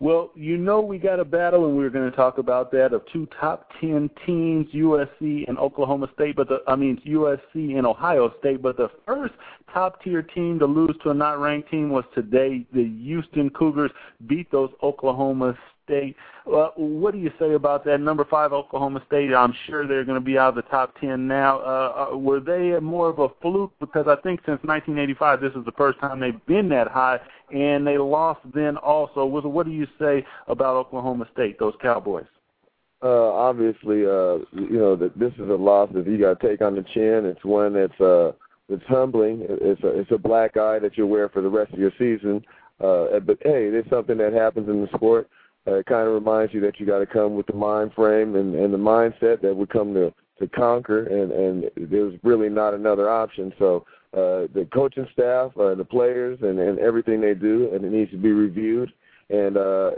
Well, 0.01 0.31
you 0.33 0.55
know 0.55 0.79
we 0.79 0.97
got 0.97 1.19
a 1.19 1.25
battle, 1.25 1.65
and 1.65 1.77
we 1.77 1.83
are 1.83 1.89
going 1.89 2.09
to 2.09 2.15
talk 2.15 2.37
about 2.37 2.71
that 2.71 2.93
of 2.93 3.01
two 3.11 3.27
top 3.37 3.69
ten 3.81 4.09
teams, 4.25 4.65
USC 4.73 5.45
and 5.49 5.57
Oklahoma 5.57 6.09
State, 6.13 6.37
but 6.37 6.47
the 6.47 6.59
I 6.67 6.77
mean 6.77 7.01
USC 7.05 7.77
and 7.77 7.85
Ohio 7.85 8.33
State. 8.39 8.61
But 8.61 8.77
the 8.77 8.87
first 9.05 9.33
top 9.73 10.01
tier 10.01 10.21
team 10.21 10.57
to 10.59 10.65
lose 10.65 10.95
to 11.03 11.09
a 11.09 11.13
not 11.13 11.41
ranked 11.41 11.69
team 11.69 11.89
was 11.89 12.05
today. 12.15 12.65
The 12.73 12.85
Houston 12.85 13.49
Cougars 13.49 13.91
beat 14.25 14.49
those 14.51 14.69
Oklahoma 14.81 15.57
State. 15.89 16.15
Uh, 16.45 16.69
what 16.75 17.13
do 17.13 17.19
you 17.19 17.31
say 17.39 17.53
about 17.53 17.83
that? 17.85 17.99
Number 17.99 18.23
five, 18.23 18.53
Oklahoma 18.53 19.01
State. 19.07 19.33
I'm 19.33 19.53
sure 19.65 19.87
they're 19.87 20.05
going 20.05 20.19
to 20.19 20.25
be 20.25 20.37
out 20.37 20.49
of 20.49 20.55
the 20.55 20.69
top 20.69 20.93
ten 21.01 21.27
now. 21.27 21.59
Uh, 21.59 22.09
uh, 22.13 22.17
were 22.17 22.39
they 22.39 22.79
more 22.79 23.09
of 23.09 23.17
a 23.19 23.29
fluke? 23.41 23.73
Because 23.79 24.05
I 24.07 24.15
think 24.21 24.41
since 24.41 24.61
1985, 24.63 25.41
this 25.41 25.53
is 25.55 25.65
the 25.65 25.71
first 25.73 25.99
time 25.99 26.19
they've 26.19 26.45
been 26.45 26.69
that 26.69 26.87
high, 26.87 27.19
and 27.53 27.85
they 27.85 27.97
lost 27.97 28.41
then 28.53 28.77
also. 28.77 29.25
What 29.25 29.65
do 29.65 29.71
you 29.71 29.87
say 29.99 30.25
about 30.47 30.75
Oklahoma 30.75 31.27
State, 31.33 31.57
those 31.59 31.73
Cowboys? 31.81 32.25
Uh, 33.01 33.31
obviously, 33.31 34.05
uh, 34.05 34.39
you 34.51 34.77
know 34.77 34.95
that 34.95 35.17
this 35.17 35.33
is 35.33 35.49
a 35.49 35.55
loss 35.55 35.89
that 35.93 36.05
you 36.05 36.19
got 36.19 36.39
to 36.39 36.47
take 36.47 36.61
on 36.61 36.75
the 36.75 36.83
chin. 36.93 37.25
It's 37.25 37.43
one 37.45 37.73
that's 37.73 37.99
uh, 38.01 38.33
it's 38.67 38.83
humbling. 38.87 39.45
It's 39.47 39.81
a 39.83 39.99
it's 39.99 40.11
a 40.11 40.17
black 40.17 40.57
eye 40.57 40.79
that 40.79 40.97
you 40.97 41.07
wear 41.07 41.29
for 41.29 41.41
the 41.41 41.49
rest 41.49 41.73
of 41.73 41.79
your 41.79 41.93
season. 41.97 42.43
Uh, 42.81 43.19
but 43.19 43.37
hey, 43.41 43.67
it's 43.67 43.89
something 43.89 44.17
that 44.17 44.33
happens 44.33 44.69
in 44.69 44.81
the 44.81 44.87
sport 44.95 45.29
it 45.76 45.86
kind 45.86 46.07
of 46.07 46.13
reminds 46.13 46.53
you 46.53 46.61
that 46.61 46.80
you 46.80 46.86
got 46.86 46.99
to 46.99 47.05
come 47.05 47.36
with 47.36 47.47
the 47.47 47.53
mind 47.53 47.93
frame 47.93 48.36
and, 48.36 48.55
and 48.55 48.74
the 48.74 48.78
mindset 48.78 49.41
that 49.41 49.55
would 49.55 49.70
come 49.70 49.93
to 49.93 50.13
to 50.39 50.47
conquer, 50.47 51.03
and 51.05 51.32
and 51.32 51.91
there's 51.91 52.17
really 52.24 52.49
not 52.49 52.74
another 52.74 53.09
option. 53.09 53.53
So 53.59 53.86
uh, 54.13 54.47
the 54.53 54.67
coaching 54.74 55.07
staff, 55.13 55.51
uh, 55.57 55.76
the 55.76 55.86
players, 55.86 56.39
and 56.41 56.59
and 56.59 56.80
everything 56.80 57.22
they 57.22 57.34
do, 57.34 57.70
and 57.74 57.84
it 57.84 57.91
needs 57.91 58.11
to 58.11 58.17
be 58.17 58.32
reviewed. 58.32 58.91
And 59.30 59.57
uh, 59.57 59.91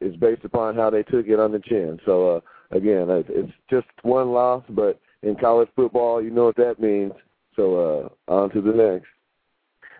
is 0.00 0.16
based 0.16 0.44
upon 0.44 0.76
how 0.76 0.90
they 0.90 1.02
took 1.02 1.26
it 1.26 1.40
on 1.40 1.52
the 1.52 1.58
chin. 1.58 1.98
So 2.04 2.36
uh, 2.36 2.40
again, 2.70 3.06
it's 3.28 3.52
just 3.68 3.86
one 4.02 4.30
loss, 4.30 4.62
but 4.68 5.00
in 5.22 5.34
college 5.36 5.68
football, 5.74 6.22
you 6.22 6.30
know 6.30 6.44
what 6.44 6.56
that 6.56 6.78
means. 6.78 7.12
So 7.56 8.12
uh, 8.28 8.32
on 8.32 8.50
to 8.50 8.60
the 8.60 8.72
next. 8.72 9.08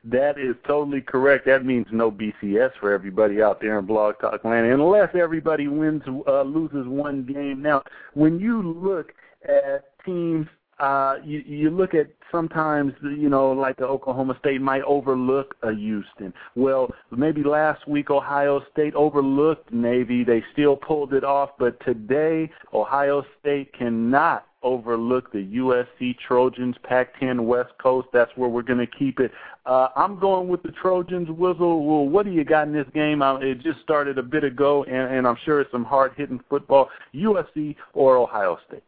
That 0.05 0.39
is 0.39 0.55
totally 0.67 1.01
correct. 1.01 1.47
That 1.47 1.65
means 1.65 1.87
no 1.91 2.11
BCS 2.11 2.71
for 2.81 2.93
everybody 2.93 3.43
out 3.43 3.61
there 3.61 3.79
in 3.79 3.87
Blog 3.87 4.19
Talk 4.21 4.45
Land, 4.45 4.67
unless 4.67 5.15
everybody 5.15 5.69
wins, 5.69 6.03
uh, 6.27 6.43
loses 6.43 6.87
one 6.87 7.25
game. 7.25 7.63
Now, 7.63 7.83
when 8.15 8.39
you 8.39 8.63
look 8.63 9.13
at 9.45 9.85
teams 10.05 10.47
uh, 10.79 11.17
you, 11.25 11.41
you 11.41 11.71
look 11.71 11.95
at 11.95 12.09
sometimes, 12.31 12.93
you 13.03 13.29
know, 13.29 13.51
like 13.51 13.77
the 13.77 13.85
Oklahoma 13.85 14.37
State 14.39 14.61
might 14.61 14.83
overlook 14.83 15.57
a 15.63 15.73
Houston. 15.73 16.33
Well, 16.55 16.95
maybe 17.11 17.43
last 17.43 17.87
week 17.89 18.11
Ohio 18.11 18.63
State 18.73 18.95
overlooked 18.95 19.73
Navy. 19.73 20.23
They 20.23 20.45
still 20.53 20.77
pulled 20.77 21.15
it 21.15 21.25
off, 21.25 21.51
but 21.59 21.85
today 21.85 22.51
Ohio 22.73 23.25
State 23.41 23.73
cannot 23.73 24.47
overlook 24.63 25.33
the 25.33 25.47
USC 25.57 26.17
Trojans, 26.19 26.77
Pac-10 26.83 27.41
West 27.41 27.73
Coast. 27.81 28.09
That's 28.13 28.31
where 28.37 28.49
we're 28.49 28.63
going 28.63 28.79
to 28.79 28.87
keep 28.87 29.21
it. 29.21 29.31
Uh, 29.67 29.89
I'm 29.97 30.19
going 30.19 30.49
with 30.49 30.63
the 30.63 30.73
Trojans. 30.73 31.29
Wizzle, 31.29 31.87
well, 31.87 32.09
what 32.09 32.27
do 32.27 32.33
you 32.33 32.45
got 32.45 32.67
in 32.67 32.73
this 32.73 32.87
game? 32.95 33.23
Uh, 33.23 33.39
it 33.39 33.61
just 33.61 33.81
started 33.81 34.19
a 34.19 34.23
bit 34.23 34.45
ago, 34.45 34.85
and, 34.85 35.15
and 35.15 35.27
I'm 35.27 35.37
sure 35.45 35.61
it's 35.61 35.71
some 35.71 35.85
hard-hitting 35.85 36.41
football. 36.49 36.89
USC 37.15 37.77
or 37.95 38.17
Ohio 38.17 38.59
State? 38.69 38.83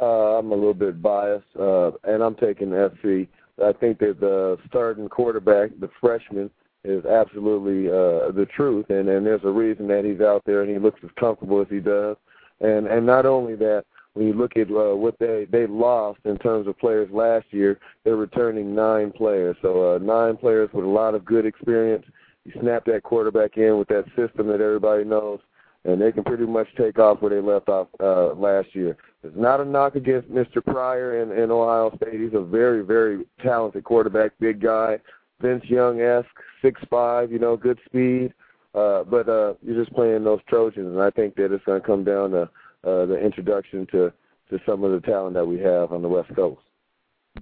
Uh, 0.00 0.38
I'm 0.38 0.50
a 0.50 0.54
little 0.54 0.74
bit 0.74 1.02
biased, 1.02 1.44
uh, 1.58 1.90
and 2.04 2.22
I'm 2.22 2.34
taking 2.34 2.70
SC. 2.70 3.28
I 3.62 3.72
think 3.72 3.98
that 3.98 4.18
the 4.20 4.56
starting 4.68 5.08
quarterback, 5.08 5.70
the 5.78 5.90
freshman, 6.00 6.50
is 6.82 7.04
absolutely 7.04 7.88
uh, 7.88 8.32
the 8.32 8.46
truth, 8.54 8.86
and, 8.88 9.08
and 9.08 9.26
there's 9.26 9.44
a 9.44 9.50
reason 9.50 9.86
that 9.88 10.04
he's 10.04 10.22
out 10.22 10.42
there 10.46 10.62
and 10.62 10.70
he 10.70 10.78
looks 10.78 11.00
as 11.04 11.10
comfortable 11.18 11.60
as 11.60 11.66
he 11.68 11.80
does. 11.80 12.16
And 12.60 12.86
and 12.86 13.06
not 13.06 13.26
only 13.26 13.54
that, 13.56 13.84
when 14.14 14.26
you 14.26 14.32
look 14.32 14.56
at 14.56 14.70
uh, 14.70 14.94
what 14.96 15.18
they 15.18 15.46
they 15.50 15.66
lost 15.66 16.20
in 16.24 16.36
terms 16.38 16.66
of 16.66 16.78
players 16.78 17.08
last 17.12 17.46
year, 17.50 17.78
they're 18.04 18.16
returning 18.16 18.74
nine 18.74 19.12
players. 19.12 19.56
So 19.62 19.94
uh, 19.94 19.98
nine 19.98 20.36
players 20.36 20.70
with 20.72 20.84
a 20.84 20.88
lot 20.88 21.14
of 21.14 21.24
good 21.24 21.46
experience. 21.46 22.04
You 22.44 22.52
snap 22.60 22.84
that 22.86 23.02
quarterback 23.02 23.56
in 23.56 23.78
with 23.78 23.88
that 23.88 24.06
system 24.16 24.48
that 24.48 24.60
everybody 24.60 25.04
knows, 25.04 25.40
and 25.84 26.00
they 26.00 26.10
can 26.10 26.24
pretty 26.24 26.46
much 26.46 26.68
take 26.76 26.98
off 26.98 27.20
where 27.20 27.30
they 27.30 27.46
left 27.46 27.68
off 27.68 27.88
uh, 28.00 28.32
last 28.34 28.74
year. 28.74 28.96
It's 29.22 29.36
not 29.36 29.60
a 29.60 29.64
knock 29.64 29.94
against 29.94 30.30
Mr. 30.30 30.64
Pryor 30.64 31.22
in, 31.22 31.30
in 31.32 31.50
Ohio 31.50 31.94
State. 31.96 32.20
He's 32.20 32.34
a 32.34 32.40
very, 32.40 32.82
very 32.82 33.26
talented 33.42 33.84
quarterback, 33.84 34.32
big 34.40 34.60
guy, 34.60 34.98
Vince 35.40 35.64
Young-esque, 35.64 36.26
six 36.62 36.80
five, 36.90 37.30
you 37.30 37.38
know, 37.38 37.56
good 37.56 37.78
speed. 37.84 38.32
Uh, 38.74 39.02
but 39.02 39.28
uh, 39.28 39.54
you're 39.62 39.82
just 39.82 39.94
playing 39.94 40.24
those 40.24 40.40
Trojans, 40.48 40.86
and 40.86 41.02
I 41.02 41.10
think 41.10 41.34
that 41.36 41.52
it's 41.52 41.64
going 41.64 41.80
to 41.80 41.86
come 41.86 42.04
down 42.04 42.30
to 42.30 42.48
uh, 42.84 43.06
the 43.06 43.18
introduction 43.18 43.86
to 43.92 44.12
to 44.50 44.58
some 44.66 44.82
of 44.82 44.90
the 44.90 45.00
talent 45.06 45.34
that 45.34 45.46
we 45.46 45.58
have 45.60 45.92
on 45.92 46.02
the 46.02 46.08
West 46.08 46.34
Coast. 46.34 46.60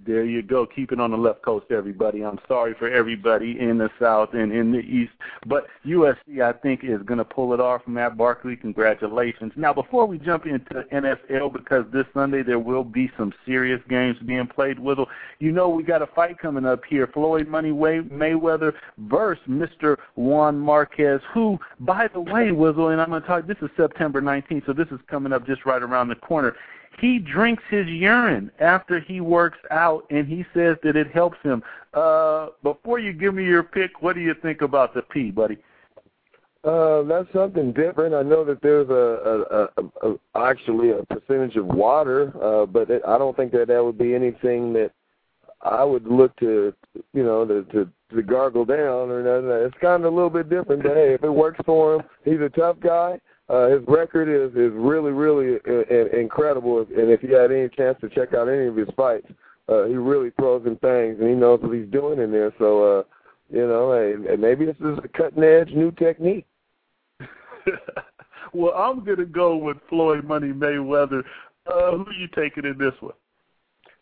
There 0.05 0.25
you 0.25 0.43
go. 0.43 0.67
Keep 0.67 0.93
it 0.93 1.01
on 1.01 1.13
the 1.13 1.17
left 1.17 1.43
coast, 1.43 1.67
everybody. 1.71 2.23
I'm 2.23 2.39
sorry 2.47 2.75
for 2.79 2.91
everybody 2.91 3.59
in 3.59 3.79
the 3.79 3.89
south 3.99 4.31
and 4.35 4.53
in 4.53 4.71
the 4.71 4.81
east, 4.81 5.13
but 5.47 5.67
USC 5.87 6.43
I 6.43 6.53
think 6.53 6.81
is 6.83 7.01
going 7.03 7.19
to 7.19 7.25
pull 7.25 7.55
it 7.55 7.61
off. 7.61 7.81
Matt 7.87 8.17
Barkley, 8.17 8.55
congratulations. 8.55 9.53
Now, 9.57 9.73
before 9.73 10.05
we 10.05 10.19
jump 10.19 10.45
into 10.45 10.85
NFL, 10.93 11.55
because 11.55 11.87
this 11.91 12.05
Sunday 12.13 12.43
there 12.43 12.59
will 12.59 12.85
be 12.85 13.11
some 13.17 13.33
serious 13.47 13.81
games 13.89 14.19
being 14.27 14.47
played. 14.47 14.79
Wizzle, 14.79 15.07
you 15.39 15.53
know 15.53 15.71
we 15.71 15.83
got 15.83 16.03
a 16.03 16.07
fight 16.07 16.39
coming 16.39 16.67
up 16.67 16.85
here: 16.85 17.07
Floyd 17.07 17.49
Money 17.49 17.71
Mayweather 17.71 18.75
versus 18.99 19.43
Mr. 19.49 19.97
Juan 20.17 20.59
Marquez. 20.59 21.21
Who, 21.33 21.59
by 21.81 22.09
the 22.09 22.21
way, 22.21 22.51
Wizzle, 22.51 22.93
and 22.93 23.01
I'm 23.01 23.09
going 23.09 23.23
to 23.23 23.29
talk. 23.29 23.47
This 23.47 23.59
is 23.63 23.71
September 23.75 24.21
19th, 24.21 24.67
so 24.67 24.75
this 24.75 24.89
is 24.89 25.01
coming 25.09 25.33
up 25.33 25.47
just 25.47 25.65
right 25.65 25.83
around 25.83 26.09
the 26.09 26.17
corner 26.17 26.55
he 26.99 27.19
drinks 27.19 27.63
his 27.71 27.87
urine 27.87 28.51
after 28.61 29.01
he 29.01 29.21
works 29.21 29.59
out 29.71 30.05
and 30.11 30.27
he 30.27 30.45
says 30.55 30.77
that 30.83 30.97
it 30.97 31.11
helps 31.11 31.39
him. 31.43 31.63
Uh 31.95 32.49
before 32.63 32.99
you 32.99 33.13
give 33.13 33.35
me 33.35 33.45
your 33.45 33.63
pick, 33.63 34.03
what 34.03 34.15
do 34.15 34.21
you 34.21 34.35
think 34.43 34.63
about 34.63 34.95
the 34.95 35.03
pee, 35.03 35.31
buddy? 35.31 35.59
Uh, 36.65 37.03
that's 37.03 37.33
something 37.33 37.73
different. 37.73 38.15
I 38.15 38.23
know 38.23 38.45
that 38.45 38.61
there's 38.63 38.89
a, 38.91 38.93
a, 38.93 39.83
a, 39.83 40.11
a 40.11 40.19
actually 40.37 40.91
a 40.91 41.05
percentage 41.07 41.57
of 41.57 41.67
water, 41.67 42.33
uh, 42.43 42.67
but 42.67 42.91
it, 42.91 43.01
I 43.07 43.17
don't 43.17 43.37
think 43.37 43.53
that 43.53 43.69
that 43.69 43.83
would 43.83 43.97
be 43.97 44.15
anything 44.15 44.73
that 44.73 44.91
I 45.63 45.85
would 45.85 46.07
look 46.07 46.35
to, 46.41 46.75
you 47.15 47.23
know, 47.23 47.45
to 47.47 47.63
to, 47.73 47.89
to 48.15 48.23
gargle 48.23 48.65
down 48.65 49.11
or 49.11 49.23
nothing. 49.23 49.67
It's 49.67 49.79
kind 49.81 50.05
of 50.05 50.13
a 50.13 50.15
little 50.15 50.31
bit 50.31 50.51
different, 50.51 50.83
but 50.83 50.97
hey, 50.97 51.15
if 51.15 51.23
it 51.23 51.31
works 51.31 51.61
for 51.65 51.97
him, 51.97 52.03
he's 52.25 52.41
a 52.41 52.49
tough 52.49 52.81
guy. 52.81 53.21
Uh, 53.49 53.69
his 53.69 53.81
record 53.89 54.29
is 54.29 54.51
is 54.53 54.73
really 54.75 55.11
really 55.11 55.59
uh, 55.67 56.19
incredible, 56.19 56.81
and 56.81 57.11
if 57.11 57.23
you 57.23 57.35
had 57.35 57.51
any 57.51 57.69
chance 57.71 57.99
to 58.01 58.09
check 58.11 58.35
out 58.35 58.49
any 58.49 58.67
of 58.67 58.77
his 58.77 58.89
fights, 58.95 59.27
uh, 59.69 59.85
he 59.85 59.95
really 59.95 60.31
throws 60.39 60.67
in 60.67 60.77
things, 60.77 61.19
and 61.19 61.29
he 61.29 61.35
knows 61.35 61.61
what 61.63 61.75
he's 61.75 61.89
doing 61.89 62.19
in 62.19 62.31
there. 62.31 62.53
So, 62.59 62.99
uh, 62.99 63.03
you 63.51 63.67
know, 63.67 63.93
hey, 63.93 64.37
maybe 64.37 64.67
this 64.67 64.77
is 64.77 64.99
a 65.03 65.09
cutting 65.09 65.43
edge 65.43 65.71
new 65.71 65.91
technique. 65.93 66.47
well, 68.53 68.75
I'm 68.75 69.05
gonna 69.05 69.25
go 69.25 69.57
with 69.57 69.79
Floyd 69.89 70.25
Money 70.25 70.53
Mayweather. 70.53 71.23
Uh, 71.67 71.93
who 71.93 72.07
are 72.07 72.13
you 72.13 72.29
taking 72.35 72.65
in 72.65 72.77
this 72.79 72.95
one? 73.01 73.15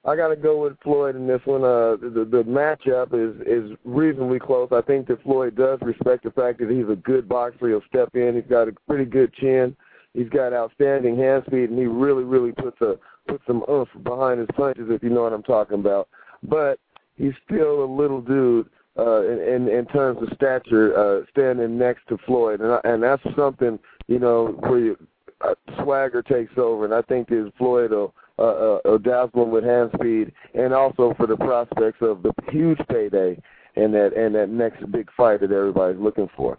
I 0.07 0.15
got 0.15 0.29
to 0.29 0.37
go 0.37 0.63
with 0.63 0.79
Floyd 0.85 1.17
in 1.17 1.27
this 1.27 1.41
one. 1.45 1.65
Uh, 1.65 1.97
the 2.01 2.27
the 2.31 2.45
matchup 2.45 3.13
is 3.13 3.41
is 3.45 3.77
reasonably 3.85 4.39
close. 4.39 4.69
I 4.71 4.81
think 4.81 5.09
that 5.09 5.23
Floyd 5.25 5.57
does 5.57 5.81
respect 5.83 6.23
the 6.23 6.31
fact 6.31 6.61
that 6.61 6.71
he's 6.71 6.89
a 6.89 6.97
good 6.97 7.29
boxer. 7.29 7.69
He'll 7.69 7.83
step 7.89 8.15
in. 8.15 8.37
He's 8.37 8.49
got 8.49 8.69
a 8.69 8.73
pretty 8.87 9.05
good 9.05 9.35
chin. 9.35 9.77
He's 10.15 10.29
got 10.29 10.53
outstanding 10.53 11.17
hand 11.17 11.43
speed, 11.47 11.71
and 11.71 11.79
he 11.79 11.87
really 11.87 12.23
really 12.23 12.53
puts 12.53 12.81
a 12.81 12.95
puts 13.27 13.45
some 13.49 13.65
oomph 13.69 13.89
behind 14.05 14.39
his 14.39 14.49
punches, 14.57 14.87
if 14.91 15.03
you 15.03 15.11
know 15.11 15.25
what 15.25 15.33
I'm 15.33 15.43
talking 15.43 15.81
about. 15.81 16.09
But 16.45 16.79
he's 17.17 17.35
still 17.45 17.83
a 17.83 17.91
little 17.93 18.21
dude 18.21 18.69
uh, 18.97 19.23
in, 19.23 19.41
in 19.41 19.69
in 19.69 19.87
terms 19.87 20.23
of 20.23 20.29
stature, 20.37 20.97
uh, 20.97 21.25
standing 21.33 21.77
next 21.77 22.07
to 22.11 22.19
Floyd, 22.27 22.61
and 22.61 22.79
and 22.85 23.03
that's 23.03 23.23
something 23.37 23.77
you 24.07 24.21
know 24.21 24.57
where 24.61 24.79
you, 24.79 24.97
uh, 25.41 25.55
swagger 25.83 26.23
takes 26.23 26.53
over, 26.57 26.85
and 26.85 26.95
I 26.95 27.03
think 27.03 27.29
that 27.29 27.53
Floyd 27.59 27.91
will 27.91 28.15
uh, 28.39 28.77
uh, 28.85 28.99
dazzling 28.99 29.51
with 29.51 29.65
hand 29.65 29.91
speed, 29.95 30.33
and 30.55 30.75
also 30.75 31.15
for 31.17 31.27
the 31.27 31.37
prospects 31.37 31.99
of 32.01 32.23
the 32.23 32.33
huge 32.51 32.79
payday 32.91 33.41
and 33.77 33.93
that 33.95 34.13
and 34.17 34.35
that 34.35 34.49
next 34.49 34.91
big 34.91 35.09
fight 35.17 35.41
that 35.41 35.53
everybody's 35.53 36.01
looking 36.01 36.29
for. 36.37 36.59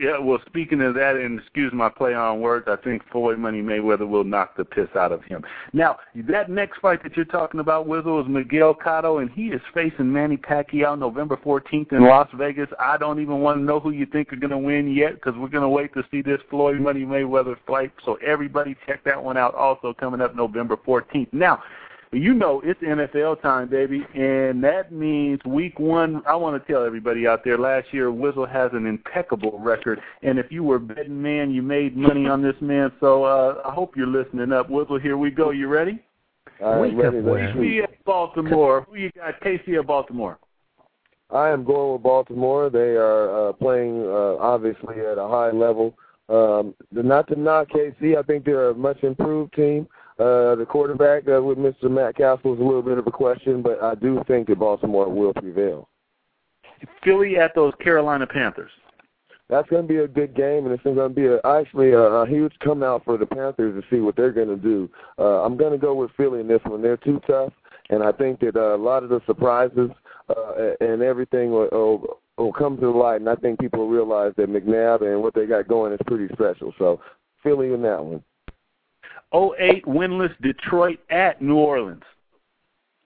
Yeah, 0.00 0.18
well, 0.18 0.40
speaking 0.46 0.80
of 0.80 0.94
that, 0.94 1.14
and 1.14 1.38
excuse 1.38 1.72
my 1.72 1.88
play 1.88 2.14
on 2.14 2.40
words, 2.40 2.66
I 2.68 2.74
think 2.74 3.02
Floyd 3.12 3.38
Money 3.38 3.62
Mayweather 3.62 4.08
will 4.08 4.24
knock 4.24 4.56
the 4.56 4.64
piss 4.64 4.88
out 4.96 5.12
of 5.12 5.22
him. 5.22 5.44
Now, 5.72 5.98
that 6.26 6.50
next 6.50 6.80
fight 6.80 7.00
that 7.04 7.14
you're 7.14 7.24
talking 7.24 7.60
about, 7.60 7.86
Wizzle, 7.86 8.20
is 8.20 8.28
Miguel 8.28 8.74
Cotto, 8.74 9.22
and 9.22 9.30
he 9.30 9.48
is 9.48 9.60
facing 9.72 10.12
Manny 10.12 10.36
Pacquiao 10.36 10.98
November 10.98 11.36
14th 11.36 11.92
in 11.92 12.02
Las 12.02 12.28
Vegas. 12.34 12.68
I 12.80 12.96
don't 12.96 13.20
even 13.20 13.38
want 13.38 13.58
to 13.58 13.62
know 13.62 13.78
who 13.78 13.90
you 13.90 14.04
think 14.06 14.32
are 14.32 14.36
going 14.36 14.50
to 14.50 14.58
win 14.58 14.92
yet 14.92 15.14
because 15.14 15.34
we're 15.38 15.48
going 15.48 15.62
to 15.62 15.68
wait 15.68 15.94
to 15.94 16.02
see 16.10 16.22
this 16.22 16.40
Floyd 16.50 16.80
Money 16.80 17.04
Mayweather 17.04 17.56
fight. 17.64 17.92
So 18.04 18.14
everybody 18.14 18.74
check 18.88 19.04
that 19.04 19.22
one 19.22 19.36
out 19.36 19.54
also 19.54 19.94
coming 19.94 20.20
up 20.20 20.34
November 20.34 20.76
14th. 20.76 21.32
Now, 21.32 21.62
you 22.16 22.34
know 22.34 22.60
it's 22.64 22.80
NFL 22.80 23.42
time, 23.42 23.68
baby, 23.68 24.06
and 24.14 24.62
that 24.64 24.92
means 24.92 25.40
week 25.44 25.78
one. 25.78 26.22
I 26.26 26.36
want 26.36 26.60
to 26.60 26.72
tell 26.72 26.84
everybody 26.84 27.26
out 27.26 27.44
there. 27.44 27.58
Last 27.58 27.88
year, 27.92 28.10
Wizzle 28.10 28.50
has 28.50 28.70
an 28.72 28.86
impeccable 28.86 29.58
record, 29.58 30.00
and 30.22 30.38
if 30.38 30.50
you 30.50 30.62
were 30.62 30.76
a 30.76 30.80
betting 30.80 31.20
man, 31.20 31.50
you 31.50 31.62
made 31.62 31.96
money 31.96 32.26
on 32.26 32.42
this 32.42 32.56
man. 32.60 32.92
So 33.00 33.24
uh, 33.24 33.62
I 33.64 33.72
hope 33.72 33.96
you're 33.96 34.06
listening 34.06 34.52
up, 34.52 34.68
Wizzle. 34.68 35.00
Here 35.00 35.16
we 35.16 35.30
go. 35.30 35.50
You 35.50 35.68
ready? 35.68 36.02
I'm 36.64 36.96
ready. 36.96 37.18
KC 37.18 37.82
at 37.82 38.04
Baltimore. 38.04 38.86
Who 38.88 38.96
you 38.96 39.10
got? 39.12 39.40
KC 39.40 39.78
at 39.78 39.86
Baltimore. 39.86 40.38
I 41.30 41.48
am 41.50 41.64
going 41.64 41.94
with 41.94 42.02
Baltimore. 42.02 42.70
They 42.70 42.96
are 42.96 43.48
uh, 43.48 43.52
playing 43.54 44.02
uh, 44.02 44.36
obviously 44.36 45.00
at 45.00 45.18
a 45.18 45.26
high 45.26 45.50
level. 45.50 45.96
Um, 46.28 46.74
not 46.90 47.28
to 47.28 47.38
knock 47.38 47.68
KC, 47.68 48.16
I 48.16 48.22
think 48.22 48.44
they're 48.44 48.70
a 48.70 48.74
much 48.74 49.02
improved 49.02 49.54
team. 49.54 49.86
Uh, 50.18 50.54
the 50.54 50.66
quarterback 50.68 51.24
uh, 51.28 51.42
with 51.42 51.58
Mr. 51.58 51.90
Matt 51.90 52.16
Cassel 52.16 52.54
is 52.54 52.60
a 52.60 52.62
little 52.62 52.82
bit 52.82 52.98
of 52.98 53.06
a 53.06 53.10
question, 53.10 53.62
but 53.62 53.82
I 53.82 53.96
do 53.96 54.22
think 54.28 54.46
that 54.48 54.60
Baltimore 54.60 55.08
will 55.08 55.34
prevail. 55.34 55.88
Philly 57.02 57.36
at 57.38 57.54
those 57.54 57.72
Carolina 57.80 58.26
Panthers. 58.26 58.70
That's 59.50 59.68
going 59.68 59.82
to 59.82 59.88
be 59.88 59.98
a 59.98 60.08
good 60.08 60.34
game, 60.34 60.64
and 60.64 60.72
it's 60.72 60.82
going 60.84 60.96
to 60.96 61.08
be 61.08 61.26
a, 61.26 61.38
actually 61.44 61.92
a, 61.92 61.98
a 61.98 62.26
huge 62.26 62.52
come 62.62 62.82
out 62.82 63.04
for 63.04 63.18
the 63.18 63.26
Panthers 63.26 63.80
to 63.80 63.94
see 63.94 64.00
what 64.00 64.16
they're 64.16 64.32
going 64.32 64.48
to 64.48 64.56
do. 64.56 64.88
Uh, 65.18 65.42
I'm 65.42 65.56
going 65.56 65.72
to 65.72 65.78
go 65.78 65.94
with 65.94 66.10
Philly 66.16 66.40
in 66.40 66.48
this 66.48 66.62
one. 66.64 66.80
They're 66.80 66.96
too 66.96 67.20
tough, 67.26 67.52
and 67.90 68.02
I 68.02 68.12
think 68.12 68.40
that 68.40 68.56
uh, 68.56 68.74
a 68.74 68.78
lot 68.78 69.02
of 69.02 69.10
the 69.10 69.20
surprises 69.26 69.90
uh, 70.28 70.72
and 70.80 71.02
everything 71.02 71.50
will, 71.50 71.68
will, 71.72 72.20
will 72.38 72.52
come 72.52 72.78
to 72.78 72.90
light, 72.90 73.20
and 73.20 73.28
I 73.28 73.34
think 73.34 73.60
people 73.60 73.80
will 73.80 73.90
realize 73.90 74.32
that 74.36 74.48
McNabb 74.48 75.02
and 75.02 75.22
what 75.22 75.34
they 75.34 75.46
got 75.46 75.68
going 75.68 75.92
is 75.92 76.00
pretty 76.06 76.32
special. 76.32 76.72
So 76.78 77.00
Philly 77.42 77.72
in 77.72 77.82
that 77.82 78.02
one. 78.02 78.22
08 79.34 79.84
winless 79.86 80.34
Detroit 80.40 80.98
at 81.10 81.42
New 81.42 81.56
Orleans. 81.56 82.02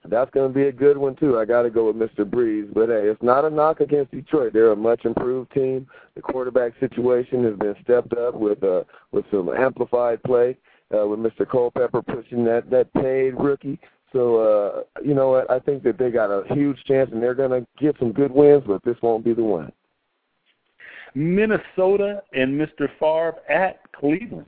That's 0.04 0.30
going 0.30 0.50
to 0.50 0.54
be 0.54 0.68
a 0.68 0.72
good 0.72 0.96
one 0.96 1.16
too. 1.16 1.38
I 1.38 1.44
got 1.44 1.62
to 1.62 1.70
go 1.70 1.90
with 1.90 1.96
Mr. 1.96 2.24
Brees, 2.24 2.72
but 2.72 2.88
hey, 2.88 3.08
it's 3.08 3.22
not 3.22 3.44
a 3.44 3.50
knock 3.50 3.80
against 3.80 4.12
Detroit. 4.12 4.52
They're 4.52 4.72
a 4.72 4.76
much 4.76 5.04
improved 5.04 5.52
team. 5.52 5.86
The 6.14 6.22
quarterback 6.22 6.72
situation 6.80 7.44
has 7.44 7.56
been 7.56 7.74
stepped 7.82 8.14
up 8.14 8.34
with 8.34 8.62
uh 8.62 8.84
with 9.12 9.24
some 9.30 9.48
amplified 9.48 10.22
play 10.22 10.56
uh, 10.96 11.06
with 11.06 11.18
Mr. 11.18 11.48
Culpepper 11.48 12.02
pushing 12.02 12.44
that 12.44 12.70
that 12.70 12.92
paid 12.94 13.34
rookie. 13.38 13.78
So 14.12 14.36
uh, 14.36 15.00
you 15.04 15.14
know 15.14 15.30
what? 15.30 15.50
I 15.50 15.58
think 15.58 15.82
that 15.82 15.98
they 15.98 16.10
got 16.10 16.30
a 16.30 16.42
huge 16.54 16.82
chance, 16.84 17.10
and 17.12 17.22
they're 17.22 17.34
going 17.34 17.50
to 17.50 17.66
get 17.78 17.96
some 17.98 18.12
good 18.12 18.30
wins, 18.30 18.64
but 18.66 18.82
this 18.84 18.96
won't 19.02 19.24
be 19.24 19.34
the 19.34 19.42
one. 19.42 19.70
Minnesota 21.14 22.22
and 22.32 22.58
Mr. 22.58 22.88
Favre 22.98 23.36
at 23.50 23.80
Cleveland. 23.92 24.46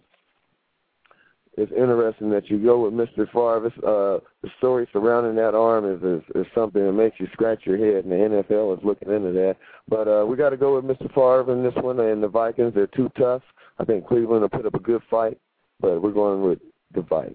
It's 1.60 1.72
interesting 1.72 2.30
that 2.30 2.48
you 2.48 2.58
go 2.58 2.88
with 2.88 2.94
Mr. 2.94 3.26
Favre. 3.26 3.66
Uh, 3.86 4.20
the 4.42 4.48
story 4.56 4.88
surrounding 4.94 5.34
that 5.34 5.54
arm 5.54 5.84
is, 5.84 6.02
is 6.02 6.22
is 6.34 6.46
something 6.54 6.82
that 6.82 6.92
makes 6.92 7.20
you 7.20 7.28
scratch 7.34 7.66
your 7.66 7.76
head, 7.76 8.06
and 8.06 8.12
the 8.12 8.16
NFL 8.16 8.78
is 8.78 8.82
looking 8.82 9.12
into 9.12 9.30
that. 9.32 9.56
But 9.86 10.08
uh, 10.08 10.24
we 10.24 10.38
got 10.38 10.50
to 10.50 10.56
go 10.56 10.80
with 10.80 10.86
Mr. 10.86 11.08
Favre 11.08 11.52
in 11.52 11.62
this 11.62 11.74
one, 11.74 12.00
and 12.00 12.22
the 12.22 12.28
Vikings. 12.28 12.72
They're 12.74 12.86
too 12.86 13.10
tough. 13.18 13.42
I 13.78 13.84
think 13.84 14.06
Cleveland 14.06 14.40
will 14.40 14.48
put 14.48 14.64
up 14.64 14.72
a 14.72 14.78
good 14.78 15.02
fight, 15.10 15.36
but 15.80 16.00
we're 16.00 16.12
going 16.12 16.40
with 16.40 16.60
the 16.94 17.02
Vikes. 17.02 17.34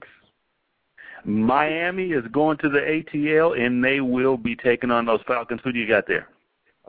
Miami 1.23 2.11
is 2.11 2.26
going 2.32 2.57
to 2.57 2.69
the 2.69 2.80
ATL, 2.80 3.63
and 3.63 3.84
they 3.84 4.01
will 4.01 4.38
be 4.38 4.55
taking 4.55 4.89
on 4.89 5.05
those 5.05 5.21
Falcons. 5.28 5.61
Who 5.63 5.71
do 5.71 5.78
you 5.78 5.88
got 5.88 6.07
there? 6.07 6.30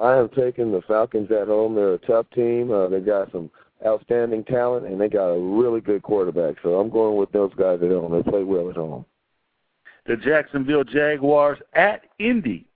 I 0.03 0.17
am 0.17 0.31
taking 0.31 0.73
the 0.73 0.81
Falcons 0.89 1.31
at 1.31 1.49
home. 1.49 1.75
They're 1.75 1.95
a 1.95 1.99
tough 1.99 2.31
team. 2.35 2.71
Uh, 2.71 2.89
they 2.89 3.01
got 3.01 3.31
some 3.31 3.51
outstanding 3.85 4.45
talent, 4.45 4.87
and 4.87 5.01
they 5.01 5.09
got 5.09 5.29
a 5.29 5.39
really 5.39 5.81
good 5.81 6.03
quarterback. 6.03 6.57
So 6.63 6.81
I'm 6.81 6.91
going 6.91 7.17
with 7.17 7.33
those 7.33 7.53
guys 7.55 7.81
at 7.83 7.91
home. 7.91 8.13
They 8.13 8.29
play 8.29 8.43
well 8.43 8.71
at 8.71 8.77
home. 8.77 9.05
The 10.07 10.17
Jacksonville 10.17 10.85
Jaguars 10.85 11.59
at 11.75 12.03
Indy. 12.19 12.67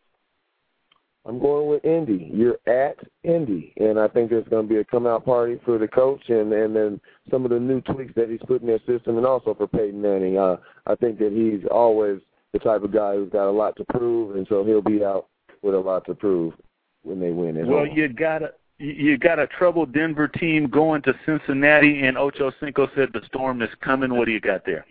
I'm 1.27 1.39
going 1.39 1.69
with 1.69 1.85
Indy. 1.85 2.31
You're 2.33 2.59
at 2.67 2.97
Indy, 3.25 3.75
and 3.79 4.01
I 4.01 4.09
think 4.09 4.31
there's 4.31 4.49
going 4.49 4.67
to 4.67 4.75
be 4.75 4.81
a 4.81 4.85
come 4.85 5.07
out 5.07 5.25
party 5.25 5.61
for 5.65 5.79
the 5.79 5.87
coach, 5.87 6.23
and 6.29 6.53
and 6.53 6.75
then 6.75 7.01
some 7.31 7.45
of 7.45 7.51
the 7.51 7.61
new 7.61 7.81
tweaks 7.83 8.15
that 8.17 8.31
he's 8.31 8.41
put 8.47 8.63
in 8.63 8.67
their 8.67 8.81
system, 8.81 9.17
and 9.17 9.27
also 9.27 9.55
for 9.55 9.69
Peyton 9.69 10.01
Manning. 10.01 10.39
Uh, 10.39 10.57
I 10.87 10.95
think 10.95 11.19
that 11.19 11.33
he's 11.33 11.67
always 11.71 12.21
the 12.53 12.59
type 12.59 12.83
of 12.83 12.93
guy 12.93 13.15
who's 13.15 13.31
got 13.31 13.49
a 13.49 13.53
lot 13.53 13.77
to 13.77 13.85
prove, 13.85 14.37
and 14.37 14.47
so 14.49 14.65
he'll 14.65 14.83
be 14.83 15.05
out 15.05 15.27
with 15.63 15.75
a 15.75 15.79
lot 15.79 16.07
to 16.07 16.15
prove 16.15 16.55
when 17.03 17.21
they 17.21 17.31
win. 17.31 17.57
At 17.59 17.67
well, 17.67 17.85
home. 17.85 17.97
you 17.97 18.09
got 18.09 18.43
a 18.43 18.53
you 18.81 19.19
got 19.19 19.39
a 19.39 19.47
troubled 19.47 19.93
Denver 19.93 20.27
team 20.27 20.69
going 20.69 21.03
to 21.03 21.15
Cincinnati, 21.27 22.07
and 22.07 22.17
Ocho 22.17 22.51
Cinco 22.61 22.89
said 22.97 23.11
the 23.13 23.21
storm 23.27 23.61
is 23.61 23.69
coming. 23.83 24.15
What 24.15 24.25
do 24.25 24.33
you 24.33 24.41
got 24.41 24.65
there? 24.65 24.87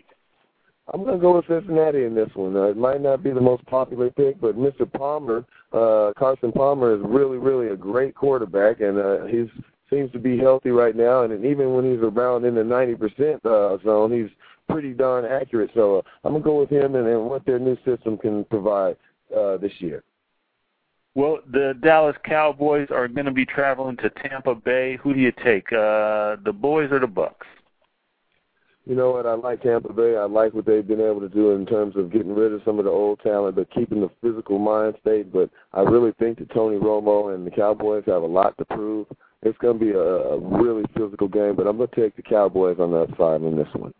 I'm 0.92 1.04
going 1.04 1.16
to 1.16 1.20
go 1.20 1.36
with 1.36 1.46
Cincinnati 1.46 2.04
in 2.04 2.14
this 2.14 2.30
one. 2.34 2.56
Uh, 2.56 2.64
it 2.64 2.76
might 2.76 3.00
not 3.00 3.22
be 3.22 3.30
the 3.30 3.40
most 3.40 3.64
popular 3.66 4.10
pick, 4.10 4.40
but 4.40 4.56
Mr. 4.56 4.90
Palmer, 4.90 5.44
uh, 5.72 6.12
Carson 6.18 6.52
Palmer, 6.52 6.94
is 6.94 7.00
really, 7.04 7.38
really 7.38 7.68
a 7.68 7.76
great 7.76 8.14
quarterback, 8.14 8.80
and 8.80 8.98
uh, 8.98 9.26
he 9.26 9.48
seems 9.88 10.10
to 10.12 10.18
be 10.18 10.38
healthy 10.38 10.70
right 10.70 10.96
now. 10.96 11.22
And 11.22 11.44
even 11.44 11.74
when 11.74 11.90
he's 11.90 12.02
around 12.02 12.44
in 12.44 12.54
the 12.54 12.62
90% 12.62 13.44
uh, 13.44 13.82
zone, 13.84 14.12
he's 14.12 14.30
pretty 14.68 14.92
darn 14.92 15.24
accurate. 15.24 15.70
So 15.74 15.98
uh, 15.98 16.02
I'm 16.24 16.32
going 16.32 16.42
to 16.42 16.48
go 16.48 16.60
with 16.60 16.70
him 16.70 16.94
and, 16.94 17.06
and 17.06 17.24
what 17.24 17.44
their 17.44 17.58
new 17.58 17.76
system 17.84 18.16
can 18.16 18.44
provide 18.44 18.96
uh, 19.36 19.56
this 19.58 19.72
year. 19.78 20.02
Well, 21.14 21.40
the 21.50 21.74
Dallas 21.82 22.16
Cowboys 22.24 22.88
are 22.90 23.08
going 23.08 23.26
to 23.26 23.32
be 23.32 23.44
traveling 23.44 23.96
to 23.98 24.10
Tampa 24.10 24.54
Bay. 24.54 24.96
Who 25.02 25.12
do 25.12 25.20
you 25.20 25.32
take, 25.44 25.72
uh, 25.72 26.36
the 26.44 26.52
boys 26.54 26.92
or 26.92 27.00
the 27.00 27.08
Bucks? 27.08 27.46
You 28.86 28.94
know 28.94 29.10
what? 29.10 29.26
I 29.26 29.34
like 29.34 29.62
Tampa 29.62 29.92
Bay. 29.92 30.16
I 30.16 30.24
like 30.24 30.54
what 30.54 30.66
they've 30.66 30.86
been 30.86 31.00
able 31.00 31.20
to 31.20 31.28
do 31.28 31.50
in 31.52 31.66
terms 31.66 31.96
of 31.96 32.10
getting 32.10 32.34
rid 32.34 32.52
of 32.52 32.62
some 32.64 32.78
of 32.78 32.84
the 32.84 32.90
old 32.90 33.20
talent, 33.20 33.56
but 33.56 33.70
keeping 33.70 34.00
the 34.00 34.10
physical 34.22 34.58
mind 34.58 34.94
state. 35.00 35.32
But 35.32 35.50
I 35.72 35.82
really 35.82 36.12
think 36.18 36.38
that 36.38 36.50
Tony 36.50 36.76
Romo 36.76 37.34
and 37.34 37.46
the 37.46 37.50
Cowboys 37.50 38.04
have 38.06 38.22
a 38.22 38.26
lot 38.26 38.56
to 38.58 38.64
prove. 38.64 39.06
It's 39.42 39.58
going 39.58 39.78
to 39.78 39.84
be 39.84 39.92
a, 39.92 40.00
a 40.00 40.38
really 40.38 40.84
physical 40.96 41.28
game, 41.28 41.56
but 41.56 41.66
I'm 41.66 41.76
going 41.76 41.88
to 41.88 42.00
take 42.00 42.16
the 42.16 42.22
Cowboys 42.22 42.78
on 42.78 42.90
that 42.92 43.08
side 43.18 43.42
in 43.42 43.56
this 43.56 43.68
one. 43.74 43.94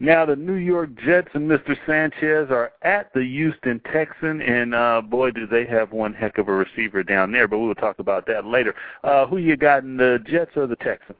Now 0.00 0.26
the 0.26 0.36
New 0.36 0.54
York 0.54 0.90
Jets 1.04 1.28
and 1.34 1.48
Mr. 1.48 1.76
Sanchez 1.86 2.50
are 2.50 2.72
at 2.82 3.12
the 3.14 3.22
Houston 3.22 3.80
Texan, 3.92 4.40
and 4.42 4.74
uh, 4.74 5.00
boy, 5.02 5.30
do 5.30 5.46
they 5.46 5.64
have 5.66 5.92
one 5.92 6.12
heck 6.12 6.38
of 6.38 6.48
a 6.48 6.52
receiver 6.52 7.02
down 7.02 7.32
there. 7.32 7.46
But 7.46 7.58
we 7.58 7.68
will 7.68 7.74
talk 7.74 7.98
about 7.98 8.26
that 8.26 8.44
later. 8.44 8.74
Uh, 9.02 9.26
who 9.26 9.38
you 9.38 9.56
got 9.56 9.84
in 9.84 9.96
the 9.96 10.18
Jets 10.26 10.52
or 10.56 10.66
the 10.66 10.76
Texans? 10.76 11.18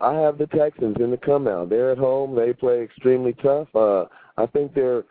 I 0.00 0.14
have 0.14 0.38
the 0.38 0.48
Texans 0.48 0.96
in 0.98 1.10
the 1.10 1.16
come 1.16 1.46
out. 1.46 1.70
They're 1.70 1.92
at 1.92 1.98
home. 1.98 2.34
They 2.34 2.52
play 2.52 2.82
extremely 2.82 3.34
tough. 3.34 3.68
Uh, 3.74 4.06
I 4.36 4.46
think 4.46 4.74
they're 4.74 5.04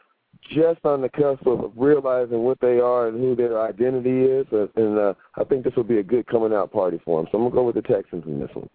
just 0.50 0.84
on 0.86 1.02
the 1.02 1.10
cusp 1.10 1.46
of 1.46 1.72
realizing 1.76 2.40
what 2.40 2.60
they 2.60 2.80
are 2.80 3.08
and 3.08 3.20
who 3.20 3.36
their 3.36 3.62
identity 3.62 4.24
is, 4.24 4.48
and, 4.76 4.98
uh, 4.98 5.14
I 5.36 5.44
think 5.44 5.64
this 5.64 5.76
will 5.76 5.84
be 5.84 6.00
a 6.00 6.04
good 6.04 6.26
coming 6.28 6.54
out 6.54 6.72
party 6.72 7.00
for 7.06 7.22
them. 7.22 7.30
So 7.32 7.38
I'm 7.38 7.44
gonna 7.46 7.56
go 7.56 7.64
with 7.64 7.76
the 7.76 7.82
Texans 7.82 8.26
in 8.26 8.40
this 8.40 8.50
one. 8.54 8.70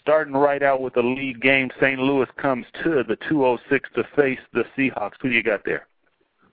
Starting 0.00 0.34
right 0.34 0.62
out 0.62 0.80
with 0.80 0.94
the 0.94 1.02
lead 1.02 1.40
game, 1.40 1.70
St. 1.80 1.98
Louis 1.98 2.28
comes 2.36 2.66
to 2.82 3.04
the 3.06 3.16
206 3.28 3.88
to 3.94 4.04
face 4.16 4.38
the 4.52 4.64
Seahawks. 4.76 5.12
Who 5.20 5.28
do 5.28 5.34
you 5.34 5.42
got 5.42 5.64
there? 5.64 5.86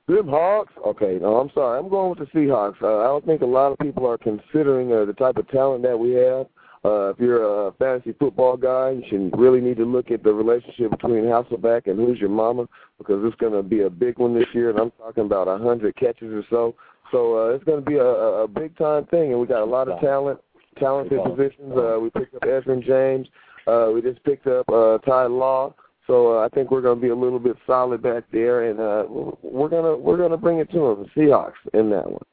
Them 0.07 0.27
Hawks? 0.27 0.73
Okay, 0.85 1.19
no, 1.21 1.37
I'm 1.37 1.51
sorry. 1.53 1.79
I'm 1.79 1.89
going 1.89 2.09
with 2.09 2.19
the 2.19 2.25
Seahawks. 2.37 2.81
Uh, 2.81 2.99
I 2.99 3.03
don't 3.03 3.25
think 3.25 3.41
a 3.41 3.45
lot 3.45 3.71
of 3.71 3.77
people 3.77 4.07
are 4.07 4.17
considering 4.17 4.91
uh, 4.91 5.05
the 5.05 5.13
type 5.13 5.37
of 5.37 5.47
talent 5.49 5.83
that 5.83 5.97
we 5.97 6.11
have. 6.11 6.47
Uh, 6.83 7.09
if 7.09 7.19
you're 7.19 7.67
a 7.67 7.73
fantasy 7.73 8.13
football 8.19 8.55
guy, 8.55 8.91
you 8.91 9.03
should 9.09 9.37
really 9.37 9.59
need 9.59 9.77
to 9.77 9.85
look 9.85 10.11
at 10.11 10.23
the 10.23 10.33
relationship 10.33 10.89
between 10.91 11.25
Hasselbeck 11.25 11.87
and 11.87 11.99
Houshmandzadeh 11.99 12.67
because 12.97 13.21
it's 13.25 13.35
going 13.35 13.53
to 13.53 13.61
be 13.61 13.81
a 13.81 13.89
big 13.89 14.17
one 14.17 14.33
this 14.33 14.47
year, 14.53 14.69
and 14.69 14.79
I'm 14.79 14.91
talking 14.91 15.25
about 15.25 15.47
a 15.47 15.57
hundred 15.57 15.95
catches 15.97 16.33
or 16.33 16.43
so. 16.49 16.75
So 17.11 17.37
uh, 17.37 17.53
it's 17.53 17.63
going 17.65 17.83
to 17.83 17.89
be 17.89 17.97
a, 17.97 18.05
a 18.05 18.47
big 18.47 18.77
time 18.77 19.05
thing, 19.07 19.31
and 19.31 19.39
we 19.41 19.45
got 19.45 19.61
a 19.61 19.65
lot 19.65 19.89
of 19.89 19.99
talent, 19.99 20.39
talented 20.77 21.19
positions. 21.23 21.73
Uh, 21.75 21.99
we 21.99 22.09
picked 22.09 22.35
up 22.35 22.43
Ezra 22.43 22.79
James. 22.81 23.27
Uh, 23.67 23.91
we 23.93 24.01
just 24.01 24.23
picked 24.23 24.47
up 24.47 24.67
uh, 24.69 24.97
Ty 24.99 25.25
Law. 25.25 25.73
So 26.07 26.39
uh, 26.39 26.45
I 26.45 26.49
think 26.49 26.71
we're 26.71 26.81
going 26.81 26.97
to 26.97 27.01
be 27.01 27.09
a 27.09 27.15
little 27.15 27.39
bit 27.39 27.55
solid 27.67 28.01
back 28.01 28.23
there, 28.31 28.69
and 28.69 28.79
uh, 28.79 29.03
we're 29.43 29.69
gonna 29.69 29.95
we're 29.95 30.17
gonna 30.17 30.37
bring 30.37 30.57
it 30.57 30.71
to 30.71 30.79
them. 30.79 31.09
The 31.15 31.21
Seahawks 31.21 31.53
in 31.73 31.89
that 31.91 32.09
one. 32.09 32.23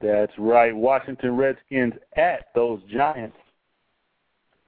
That's 0.00 0.32
right. 0.36 0.74
Washington 0.74 1.36
Redskins 1.36 1.94
at 2.16 2.46
those 2.54 2.80
Giants. 2.92 3.36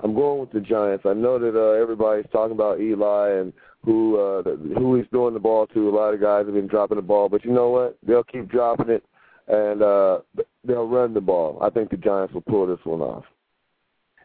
I'm 0.02 0.14
going 0.14 0.40
with 0.40 0.52
the 0.52 0.60
Giants. 0.60 1.04
I 1.06 1.12
know 1.12 1.38
that 1.38 1.58
uh, 1.58 1.80
everybody's 1.80 2.30
talking 2.32 2.54
about 2.54 2.80
Eli 2.80 3.30
and 3.30 3.52
who 3.84 4.18
uh, 4.18 4.42
who 4.78 4.96
he's 4.96 5.06
throwing 5.10 5.34
the 5.34 5.40
ball 5.40 5.66
to. 5.68 5.88
A 5.88 5.90
lot 5.90 6.14
of 6.14 6.20
guys 6.20 6.46
have 6.46 6.54
been 6.54 6.66
dropping 6.66 6.96
the 6.96 7.02
ball, 7.02 7.28
but 7.28 7.44
you 7.44 7.52
know 7.52 7.70
what? 7.70 7.98
They'll 8.06 8.24
keep 8.24 8.48
dropping 8.48 8.90
it, 8.90 9.04
and 9.50 9.82
uh, 9.82 10.18
they'll 10.64 10.88
run 10.88 11.12
the 11.12 11.20
ball. 11.20 11.58
I 11.60 11.70
think 11.70 11.90
the 11.90 11.96
Giants 11.96 12.32
will 12.32 12.42
pull 12.42 12.66
this 12.66 12.84
one 12.84 13.00
off. 13.00 13.24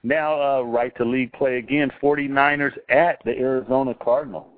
Now, 0.04 0.40
uh, 0.40 0.62
right 0.62 0.96
to 0.98 1.06
league 1.06 1.34
play 1.34 1.58
again. 1.58 1.92
49ers 2.02 2.78
at 2.90 3.20
the 3.26 3.32
Arizona 3.32 3.96
Cardinals. 3.96 4.52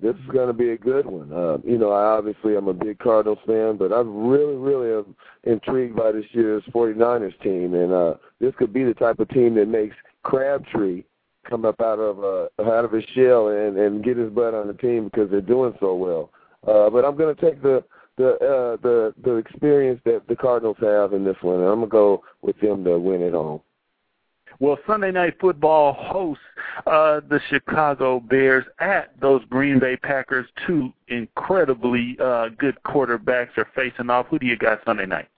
This 0.00 0.14
is 0.16 0.30
going 0.32 0.46
to 0.46 0.52
be 0.52 0.70
a 0.70 0.78
good 0.78 1.06
one. 1.06 1.32
Uh, 1.32 1.58
you 1.64 1.76
know, 1.76 1.90
I 1.90 2.16
obviously 2.16 2.56
I'm 2.56 2.68
a 2.68 2.72
big 2.72 2.98
Cardinals 2.98 3.38
fan, 3.46 3.76
but 3.76 3.92
I 3.92 4.00
really, 4.00 4.56
really 4.56 4.92
am 4.92 5.16
intrigued 5.44 5.96
by 5.96 6.12
this 6.12 6.24
year's 6.32 6.62
49ers 6.72 7.40
team, 7.42 7.74
and 7.74 7.92
uh, 7.92 8.14
this 8.40 8.54
could 8.58 8.72
be 8.72 8.84
the 8.84 8.94
type 8.94 9.18
of 9.18 9.28
team 9.30 9.54
that 9.56 9.66
makes 9.66 9.96
Crabtree 10.22 11.02
come 11.48 11.64
up 11.64 11.80
out 11.80 11.98
of 11.98 12.22
uh, 12.22 12.70
out 12.70 12.84
of 12.84 12.92
his 12.92 13.04
shell 13.14 13.48
and 13.48 13.76
and 13.76 14.04
get 14.04 14.16
his 14.16 14.30
butt 14.30 14.54
on 14.54 14.68
the 14.68 14.74
team 14.74 15.04
because 15.04 15.30
they're 15.30 15.40
doing 15.40 15.74
so 15.80 15.94
well. 15.94 16.30
Uh, 16.66 16.90
but 16.90 17.04
I'm 17.04 17.16
going 17.16 17.34
to 17.34 17.40
take 17.40 17.62
the 17.62 17.82
the 18.18 18.32
uh, 18.32 18.76
the 18.82 19.14
the 19.22 19.36
experience 19.36 20.00
that 20.04 20.28
the 20.28 20.36
Cardinals 20.36 20.76
have 20.80 21.14
in 21.14 21.24
this 21.24 21.36
one, 21.40 21.60
I'm 21.60 21.78
going 21.78 21.80
to 21.80 21.86
go 21.86 22.24
with 22.42 22.60
them 22.60 22.84
to 22.84 22.98
win 22.98 23.22
at 23.22 23.32
home. 23.32 23.62
Well, 24.60 24.76
Sunday 24.88 25.12
Night 25.12 25.34
Football 25.40 25.92
hosts 25.92 26.42
uh, 26.86 27.20
the 27.28 27.40
Chicago 27.48 28.18
Bears 28.18 28.64
at 28.80 29.18
those 29.20 29.44
Green 29.48 29.78
Bay 29.78 29.96
Packers. 29.96 30.46
Two 30.66 30.92
incredibly 31.06 32.16
uh, 32.20 32.48
good 32.58 32.76
quarterbacks 32.84 33.56
are 33.56 33.68
facing 33.76 34.10
off. 34.10 34.26
Who 34.26 34.38
do 34.38 34.46
you 34.46 34.56
got 34.56 34.80
Sunday 34.84 35.06
night? 35.06 35.28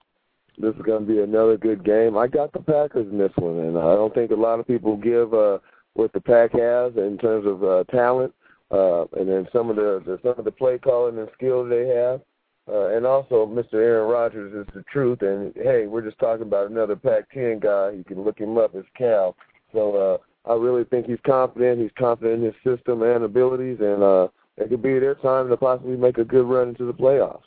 This 0.57 0.75
is 0.75 0.81
going 0.81 1.05
to 1.05 1.13
be 1.13 1.21
another 1.21 1.55
good 1.55 1.85
game. 1.85 2.17
I 2.17 2.27
got 2.27 2.51
the 2.51 2.59
Packers 2.59 3.07
in 3.11 3.17
this 3.17 3.31
one, 3.35 3.59
and 3.59 3.77
I 3.77 3.93
don't 3.93 4.13
think 4.13 4.31
a 4.31 4.35
lot 4.35 4.59
of 4.59 4.67
people 4.67 4.97
give 4.97 5.33
uh, 5.33 5.59
what 5.93 6.11
the 6.13 6.21
Pack 6.21 6.53
has 6.53 6.93
in 6.97 7.17
terms 7.19 7.45
of 7.45 7.63
uh, 7.63 7.83
talent, 7.91 8.33
uh, 8.71 9.05
and 9.17 9.29
then 9.29 9.47
some 9.53 9.69
of 9.69 9.75
the, 9.75 10.01
the 10.05 10.19
some 10.23 10.37
of 10.37 10.45
the 10.45 10.51
play 10.51 10.79
calling 10.79 11.19
and 11.19 11.29
skills 11.35 11.69
they 11.69 11.87
have. 11.87 12.21
Uh, 12.67 12.89
and 12.89 13.05
also, 13.05 13.45
Mr. 13.45 13.73
Aaron 13.73 14.09
Rodgers 14.09 14.53
is 14.53 14.73
the 14.73 14.83
truth. 14.83 15.21
And 15.21 15.53
hey, 15.55 15.87
we're 15.87 16.01
just 16.01 16.19
talking 16.19 16.43
about 16.43 16.69
another 16.69 16.95
Pac-10 16.95 17.61
guy. 17.61 17.91
You 17.91 18.03
can 18.03 18.23
look 18.23 18.39
him 18.39 18.57
up. 18.57 18.75
It's 18.75 18.87
Cal. 18.97 19.35
So 19.73 20.19
uh, 20.45 20.49
I 20.49 20.55
really 20.55 20.83
think 20.85 21.07
he's 21.07 21.19
confident. 21.25 21.81
He's 21.81 21.91
confident 21.97 22.43
in 22.43 22.45
his 22.45 22.55
system 22.63 23.03
and 23.03 23.23
abilities, 23.23 23.77
and 23.79 24.03
uh, 24.03 24.27
it 24.57 24.69
could 24.69 24.81
be 24.81 24.99
their 24.99 25.15
time 25.15 25.49
to 25.49 25.57
possibly 25.57 25.97
make 25.97 26.17
a 26.17 26.23
good 26.23 26.45
run 26.45 26.69
into 26.69 26.85
the 26.85 26.93
playoffs. 26.93 27.41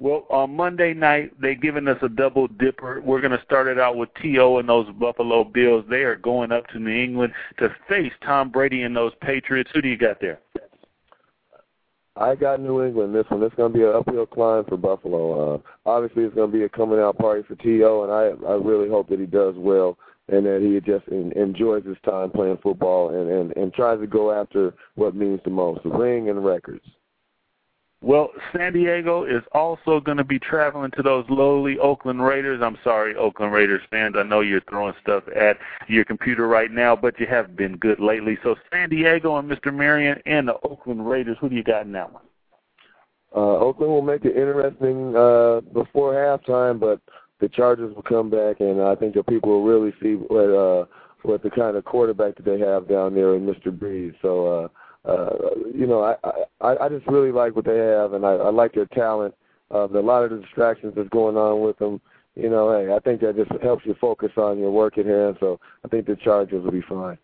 Well, 0.00 0.26
on 0.30 0.54
Monday 0.54 0.94
night, 0.94 1.32
they've 1.40 1.60
given 1.60 1.88
us 1.88 1.98
a 2.02 2.08
double 2.08 2.46
dipper. 2.46 3.00
We're 3.00 3.20
going 3.20 3.36
to 3.36 3.44
start 3.44 3.66
it 3.66 3.80
out 3.80 3.96
with 3.96 4.10
T.O. 4.22 4.58
and 4.58 4.68
those 4.68 4.88
Buffalo 4.92 5.42
Bills. 5.42 5.84
They 5.90 6.02
are 6.02 6.14
going 6.14 6.52
up 6.52 6.68
to 6.68 6.78
New 6.78 6.92
England 6.92 7.32
to 7.58 7.74
face 7.88 8.12
Tom 8.24 8.50
Brady 8.50 8.82
and 8.82 8.94
those 8.94 9.12
Patriots. 9.20 9.70
Who 9.74 9.82
do 9.82 9.88
you 9.88 9.96
got 9.96 10.20
there? 10.20 10.38
I 12.18 12.34
got 12.34 12.60
New 12.60 12.84
England 12.84 13.14
this 13.14 13.26
one. 13.28 13.42
It's 13.44 13.54
going 13.54 13.72
to 13.72 13.78
be 13.78 13.84
an 13.84 13.94
uphill 13.94 14.26
climb 14.26 14.64
for 14.64 14.76
Buffalo. 14.76 15.54
Uh, 15.54 15.58
obviously, 15.86 16.24
it's 16.24 16.34
going 16.34 16.50
to 16.50 16.56
be 16.56 16.64
a 16.64 16.68
coming 16.68 16.98
out 16.98 17.16
party 17.16 17.44
for 17.46 17.54
T.O., 17.54 18.02
and 18.02 18.12
I 18.12 18.48
I 18.48 18.54
really 18.54 18.88
hope 18.88 19.08
that 19.10 19.20
he 19.20 19.26
does 19.26 19.54
well 19.56 19.96
and 20.28 20.44
that 20.44 20.60
he 20.60 20.80
just 20.80 21.06
en- 21.10 21.32
enjoys 21.32 21.84
his 21.84 21.96
time 22.04 22.30
playing 22.30 22.58
football 22.62 23.10
and, 23.10 23.30
and, 23.30 23.56
and 23.56 23.72
tries 23.72 24.00
to 24.00 24.06
go 24.06 24.32
after 24.32 24.74
what 24.96 25.14
means 25.14 25.40
the 25.44 25.50
most, 25.50 25.82
the 25.84 25.90
ring 25.90 26.28
and 26.28 26.44
records. 26.44 26.84
Well, 28.00 28.30
San 28.56 28.74
Diego 28.74 29.24
is 29.24 29.42
also 29.52 29.98
going 29.98 30.18
to 30.18 30.24
be 30.24 30.38
traveling 30.38 30.92
to 30.92 31.02
those 31.02 31.24
lowly 31.28 31.78
Oakland 31.78 32.22
Raiders. 32.22 32.62
I'm 32.62 32.78
sorry, 32.84 33.16
Oakland 33.16 33.52
Raiders 33.52 33.82
fans. 33.90 34.14
I 34.16 34.22
know 34.22 34.40
you're 34.40 34.60
throwing 34.62 34.94
stuff 35.02 35.24
at 35.34 35.58
your 35.88 36.04
computer 36.04 36.46
right 36.46 36.70
now, 36.70 36.94
but 36.94 37.18
you 37.18 37.26
have 37.26 37.56
been 37.56 37.76
good 37.76 37.98
lately. 37.98 38.38
So 38.44 38.54
San 38.72 38.88
Diego 38.90 39.36
and 39.36 39.50
Mr. 39.50 39.74
Merriman 39.74 40.22
and 40.26 40.46
the 40.46 40.54
Oakland 40.62 41.08
Raiders. 41.08 41.38
Who 41.40 41.48
do 41.48 41.56
you 41.56 41.64
got 41.64 41.86
in 41.86 41.92
that 41.92 42.12
one? 42.12 42.22
Uh, 43.34 43.58
Oakland 43.58 43.92
will 43.92 44.02
make 44.02 44.24
it 44.24 44.36
interesting 44.36 45.16
uh, 45.16 45.60
before 45.72 46.14
halftime, 46.14 46.78
but 46.78 47.00
the 47.40 47.48
Chargers 47.48 47.94
will 47.96 48.02
come 48.02 48.30
back, 48.30 48.60
and 48.60 48.80
I 48.80 48.94
think 48.94 49.14
the 49.14 49.24
people 49.24 49.50
will 49.50 49.64
really 49.64 49.92
see 50.00 50.14
what 50.14 50.54
uh, 50.54 50.86
what 51.22 51.42
the 51.42 51.50
kind 51.50 51.76
of 51.76 51.84
quarterback 51.84 52.36
that 52.36 52.44
they 52.44 52.60
have 52.60 52.88
down 52.88 53.16
there 53.16 53.34
in 53.34 53.44
Mr. 53.44 53.76
Brees. 53.76 54.14
So. 54.22 54.46
Uh, 54.46 54.68
uh, 55.08 55.30
you 55.74 55.86
know, 55.86 56.02
I, 56.02 56.16
I 56.60 56.84
I 56.84 56.88
just 56.88 57.06
really 57.06 57.32
like 57.32 57.56
what 57.56 57.64
they 57.64 57.78
have, 57.78 58.12
and 58.12 58.24
I, 58.24 58.32
I 58.32 58.50
like 58.50 58.74
their 58.74 58.86
talent. 58.86 59.34
Uh, 59.70 59.88
a 59.88 60.00
lot 60.00 60.24
of 60.24 60.30
the 60.30 60.38
distractions 60.38 60.94
that's 60.96 61.08
going 61.08 61.36
on 61.36 61.60
with 61.60 61.78
them. 61.78 62.00
You 62.34 62.48
know, 62.48 62.70
hey, 62.70 62.94
I 62.94 63.00
think 63.00 63.20
that 63.22 63.36
just 63.36 63.50
helps 63.62 63.84
you 63.84 63.94
focus 64.00 64.30
on 64.36 64.58
your 64.58 64.70
work 64.70 64.96
at 64.98 65.06
hand. 65.06 65.36
So 65.40 65.58
I 65.84 65.88
think 65.88 66.06
the 66.06 66.16
Chargers 66.16 66.64
will 66.64 66.70
be 66.70 66.84
fine. 66.88 67.18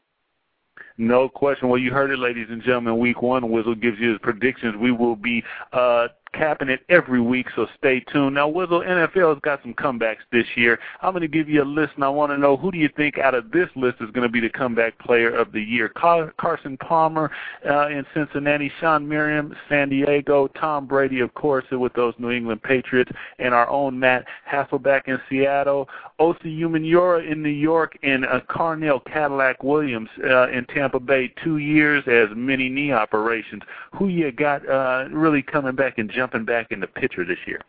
No 0.97 1.28
question. 1.28 1.68
Well, 1.68 1.78
you 1.78 1.93
heard 1.93 2.11
it, 2.11 2.18
ladies 2.18 2.47
and 2.51 2.62
gentlemen. 2.62 2.99
Week 2.99 3.22
one, 3.22 3.43
Wizzle 3.45 3.80
gives 3.80 3.99
you 3.99 4.11
his 4.11 4.18
predictions. 4.22 4.76
We 4.76 4.93
will 4.93 5.16
be 5.16 5.43
uh, 5.72 6.09
it 6.41 6.80
every 6.89 7.20
week, 7.20 7.47
so 7.55 7.66
stay 7.78 8.01
tuned. 8.01 8.35
Now, 8.35 8.49
Wizzle, 8.49 8.85
NFL's 8.85 9.41
got 9.43 9.62
some 9.62 9.74
comebacks 9.74 10.18
this 10.32 10.47
year. 10.57 10.78
I'm 11.03 11.12
going 11.12 11.22
to 11.22 11.28
give 11.28 11.49
you 11.49 11.62
a 11.62 11.64
list, 11.64 11.93
and 11.95 12.05
I 12.05 12.09
want 12.09 12.32
to 12.32 12.39
know 12.39 12.57
who 12.57 12.72
do 12.72 12.78
you 12.78 12.89
think 12.97 13.18
out 13.18 13.35
of 13.35 13.51
this 13.51 13.68
list 13.76 13.97
is 14.01 14.11
going 14.11 14.26
to 14.26 14.32
be 14.32 14.41
the 14.41 14.49
comeback 14.49 14.99
player 14.99 15.35
of 15.35 15.53
the 15.53 15.61
year? 15.61 15.89
Car- 15.89 16.32
Carson 16.39 16.76
Palmer 16.78 17.30
uh, 17.68 17.89
in 17.89 18.05
Cincinnati, 18.12 18.70
Shawne 18.80 19.07
Merriman, 19.07 19.57
San 19.68 19.89
Diego, 19.89 20.49
Tom 20.49 20.87
Brady, 20.87 21.20
of 21.20 21.32
course, 21.35 21.64
with 21.70 21.93
those 21.95 22.14
New 22.18 22.30
England 22.30 22.62
Patriots, 22.62 23.11
and 23.39 23.55
our 23.55 23.68
own 23.68 23.99
Matt 23.99 24.26
Hasselbeck 24.51 25.03
in 25.07 25.18
Seattle, 25.28 25.89
Osi 26.20 26.59
Umenyiora 26.59 27.30
in 27.30 27.43
New 27.43 27.49
York, 27.49 27.97
and 28.03 28.24
uh, 28.24 28.41
Carnell 28.49 29.05
Cadillac 29.05 29.62
Williams 29.62 30.09
uh, 30.24 30.49
in 30.51 30.64
Tampa 30.66 31.01
Bay. 31.01 31.32
Two 31.43 31.59
years 31.59 32.05
as 32.07 32.28
mini 32.37 32.68
knee 32.68 32.93
operations. 32.93 33.62
Who 33.95 34.09
you 34.09 34.30
got 34.32 34.68
uh, 34.68 35.07
really 35.11 35.43
coming 35.43 35.74
back 35.74 35.99
and 35.99 36.11
jumping 36.11 36.23
back 36.44 36.68
in 36.70 36.80
the 36.80 36.86
picture 36.86 37.24
this 37.24 37.38
year? 37.46 37.60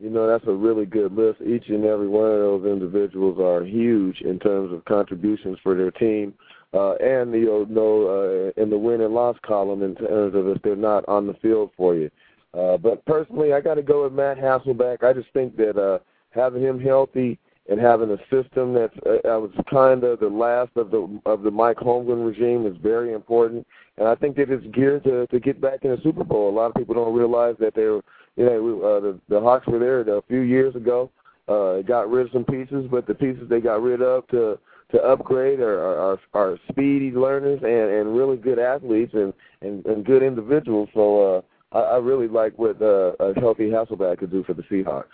You 0.00 0.10
know, 0.10 0.26
that's 0.26 0.46
a 0.48 0.52
really 0.52 0.86
good 0.86 1.14
list. 1.14 1.40
Each 1.40 1.68
and 1.68 1.84
every 1.84 2.08
one 2.08 2.30
of 2.30 2.38
those 2.38 2.66
individuals 2.66 3.38
are 3.38 3.64
huge 3.64 4.20
in 4.22 4.38
terms 4.38 4.72
of 4.72 4.84
contributions 4.84 5.58
for 5.62 5.74
their 5.74 5.90
team. 5.92 6.34
Uh, 6.72 6.94
and 6.94 7.32
you 7.32 7.66
know, 7.70 8.50
uh, 8.56 8.60
in 8.60 8.68
the 8.68 8.76
win 8.76 9.00
and 9.00 9.14
loss 9.14 9.36
column 9.46 9.82
in 9.82 9.94
terms 9.94 10.34
of 10.34 10.48
if 10.48 10.60
they're 10.62 10.74
not 10.74 11.08
on 11.08 11.26
the 11.26 11.34
field 11.34 11.70
for 11.76 11.94
you. 11.94 12.10
Uh, 12.52 12.76
but 12.76 13.04
personally, 13.04 13.52
I 13.52 13.60
got 13.60 13.74
to 13.74 13.82
go 13.82 14.04
with 14.04 14.12
Matt 14.12 14.36
Hasselbeck. 14.36 15.04
I 15.04 15.12
just 15.12 15.32
think 15.32 15.56
that 15.56 15.80
uh, 15.80 15.98
having 16.30 16.62
him 16.62 16.80
healthy 16.80 17.38
and 17.68 17.80
having 17.80 18.10
a 18.10 18.18
system 18.30 18.74
that's 18.74 18.96
uh, 19.06 19.40
was 19.40 19.50
kind 19.70 20.04
of 20.04 20.20
the 20.20 20.28
last 20.28 20.70
of 20.76 20.90
the 20.90 21.20
of 21.24 21.42
the 21.42 21.50
Mike 21.50 21.78
Holmgren 21.78 22.26
regime 22.26 22.66
is 22.66 22.76
very 22.82 23.12
important, 23.12 23.66
and 23.96 24.06
I 24.06 24.14
think 24.14 24.36
that 24.36 24.50
it's 24.50 24.66
geared 24.74 25.04
to 25.04 25.26
to 25.28 25.40
get 25.40 25.60
back 25.60 25.84
in 25.84 25.90
the 25.90 26.00
Super 26.02 26.24
Bowl. 26.24 26.50
A 26.50 26.54
lot 26.54 26.66
of 26.66 26.74
people 26.74 26.94
don't 26.94 27.14
realize 27.14 27.56
that 27.60 27.74
they're 27.74 28.00
you 28.36 28.44
know 28.44 28.80
uh, 28.82 29.00
the 29.00 29.20
the 29.28 29.40
Hawks 29.40 29.66
were 29.66 29.78
there 29.78 30.00
a 30.00 30.22
few 30.22 30.40
years 30.40 30.74
ago. 30.74 31.10
Uh, 31.46 31.82
got 31.82 32.10
rid 32.10 32.26
of 32.26 32.32
some 32.32 32.44
pieces, 32.44 32.86
but 32.90 33.06
the 33.06 33.14
pieces 33.14 33.48
they 33.48 33.60
got 33.60 33.82
rid 33.82 34.02
of 34.02 34.26
to 34.28 34.58
to 34.92 35.02
upgrade 35.02 35.60
are 35.60 35.80
are, 35.80 36.20
are 36.34 36.58
speedy 36.70 37.12
learners 37.12 37.60
and 37.62 37.90
and 37.90 38.16
really 38.16 38.36
good 38.36 38.58
athletes 38.58 39.14
and 39.14 39.32
and, 39.62 39.84
and 39.86 40.04
good 40.04 40.22
individuals. 40.22 40.88
So 40.92 41.44
uh, 41.72 41.76
I, 41.76 41.94
I 41.94 41.96
really 41.96 42.28
like 42.28 42.58
what 42.58 42.80
uh, 42.82 43.12
a 43.20 43.38
healthy 43.40 43.70
Hasselbeck 43.70 44.18
could 44.18 44.30
do 44.30 44.44
for 44.44 44.52
the 44.52 44.62
Seahawks. 44.64 45.04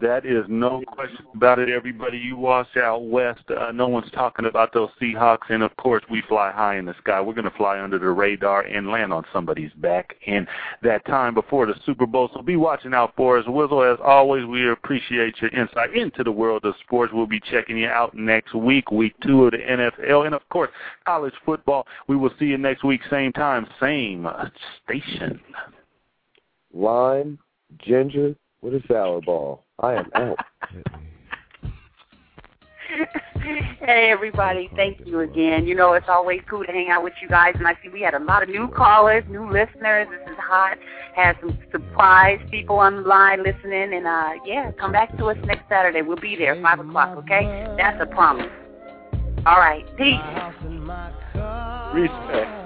That 0.00 0.26
is 0.26 0.44
no 0.48 0.82
question 0.88 1.24
about 1.32 1.60
it. 1.60 1.68
Everybody, 1.68 2.18
you 2.18 2.36
watch 2.36 2.76
out 2.76 3.04
west. 3.04 3.42
Uh, 3.48 3.70
no 3.70 3.86
one's 3.86 4.10
talking 4.10 4.46
about 4.46 4.74
those 4.74 4.88
Seahawks, 5.00 5.48
and 5.48 5.62
of 5.62 5.76
course, 5.76 6.02
we 6.10 6.22
fly 6.22 6.50
high 6.50 6.76
in 6.76 6.86
the 6.86 6.94
sky. 6.98 7.20
We're 7.20 7.34
going 7.34 7.48
to 7.48 7.56
fly 7.56 7.80
under 7.80 7.96
the 7.96 8.10
radar 8.10 8.62
and 8.62 8.88
land 8.88 9.12
on 9.12 9.24
somebody's 9.32 9.70
back 9.74 10.16
in 10.26 10.44
that 10.82 11.06
time 11.06 11.34
before 11.34 11.66
the 11.66 11.76
Super 11.86 12.04
Bowl. 12.04 12.28
So 12.34 12.42
be 12.42 12.56
watching 12.56 12.94
out 12.94 13.12
for 13.14 13.38
us. 13.38 13.44
Wizzle, 13.46 13.92
as 13.94 14.00
always, 14.02 14.44
we 14.44 14.68
appreciate 14.68 15.40
your 15.40 15.50
insight 15.50 15.94
into 15.94 16.24
the 16.24 16.32
world 16.32 16.64
of 16.64 16.74
sports. 16.84 17.12
We'll 17.14 17.26
be 17.26 17.40
checking 17.40 17.78
you 17.78 17.86
out 17.86 18.12
next 18.12 18.54
week, 18.54 18.90
week 18.90 19.14
two 19.22 19.44
of 19.44 19.52
the 19.52 19.58
NFL, 19.58 20.26
and 20.26 20.34
of 20.34 20.48
course, 20.48 20.70
college 21.04 21.34
football. 21.44 21.86
We 22.08 22.16
will 22.16 22.32
see 22.40 22.46
you 22.46 22.58
next 22.58 22.82
week, 22.82 23.02
same 23.08 23.32
time, 23.32 23.68
same 23.80 24.26
station. 24.84 25.40
Lime, 26.74 27.38
ginger, 27.78 28.34
with 28.62 28.74
a 28.74 28.82
sour 28.88 29.20
ball. 29.20 29.62
I 29.80 29.94
am 29.94 30.10
out. 30.14 30.38
hey 33.80 34.10
everybody, 34.10 34.70
thank 34.74 35.00
you 35.04 35.20
again. 35.20 35.66
You 35.66 35.74
know 35.74 35.92
it's 35.92 36.08
always 36.08 36.40
cool 36.48 36.64
to 36.64 36.72
hang 36.72 36.88
out 36.88 37.04
with 37.04 37.12
you 37.20 37.28
guys, 37.28 37.54
and 37.58 37.68
I 37.68 37.74
see 37.82 37.90
we 37.90 38.00
had 38.00 38.14
a 38.14 38.18
lot 38.18 38.42
of 38.42 38.48
new 38.48 38.68
callers, 38.68 39.22
new 39.28 39.50
listeners. 39.50 40.08
This 40.10 40.32
is 40.32 40.38
hot. 40.38 40.78
Had 41.14 41.36
some 41.40 41.58
surprise 41.70 42.40
people 42.50 42.78
on 42.78 43.02
the 43.02 43.08
line 43.08 43.42
listening, 43.42 43.92
and 43.92 44.06
uh 44.06 44.30
yeah, 44.46 44.70
come 44.72 44.92
back 44.92 45.14
to 45.18 45.26
us 45.26 45.36
next 45.44 45.68
Saturday. 45.68 46.00
We'll 46.00 46.16
be 46.16 46.36
there 46.36 46.58
five 46.62 46.80
o'clock. 46.80 47.18
Okay, 47.18 47.66
that's 47.76 48.00
a 48.00 48.06
promise. 48.06 48.50
All 49.44 49.58
right, 49.58 49.84
peace. 49.96 50.18
Respect. 51.94 52.65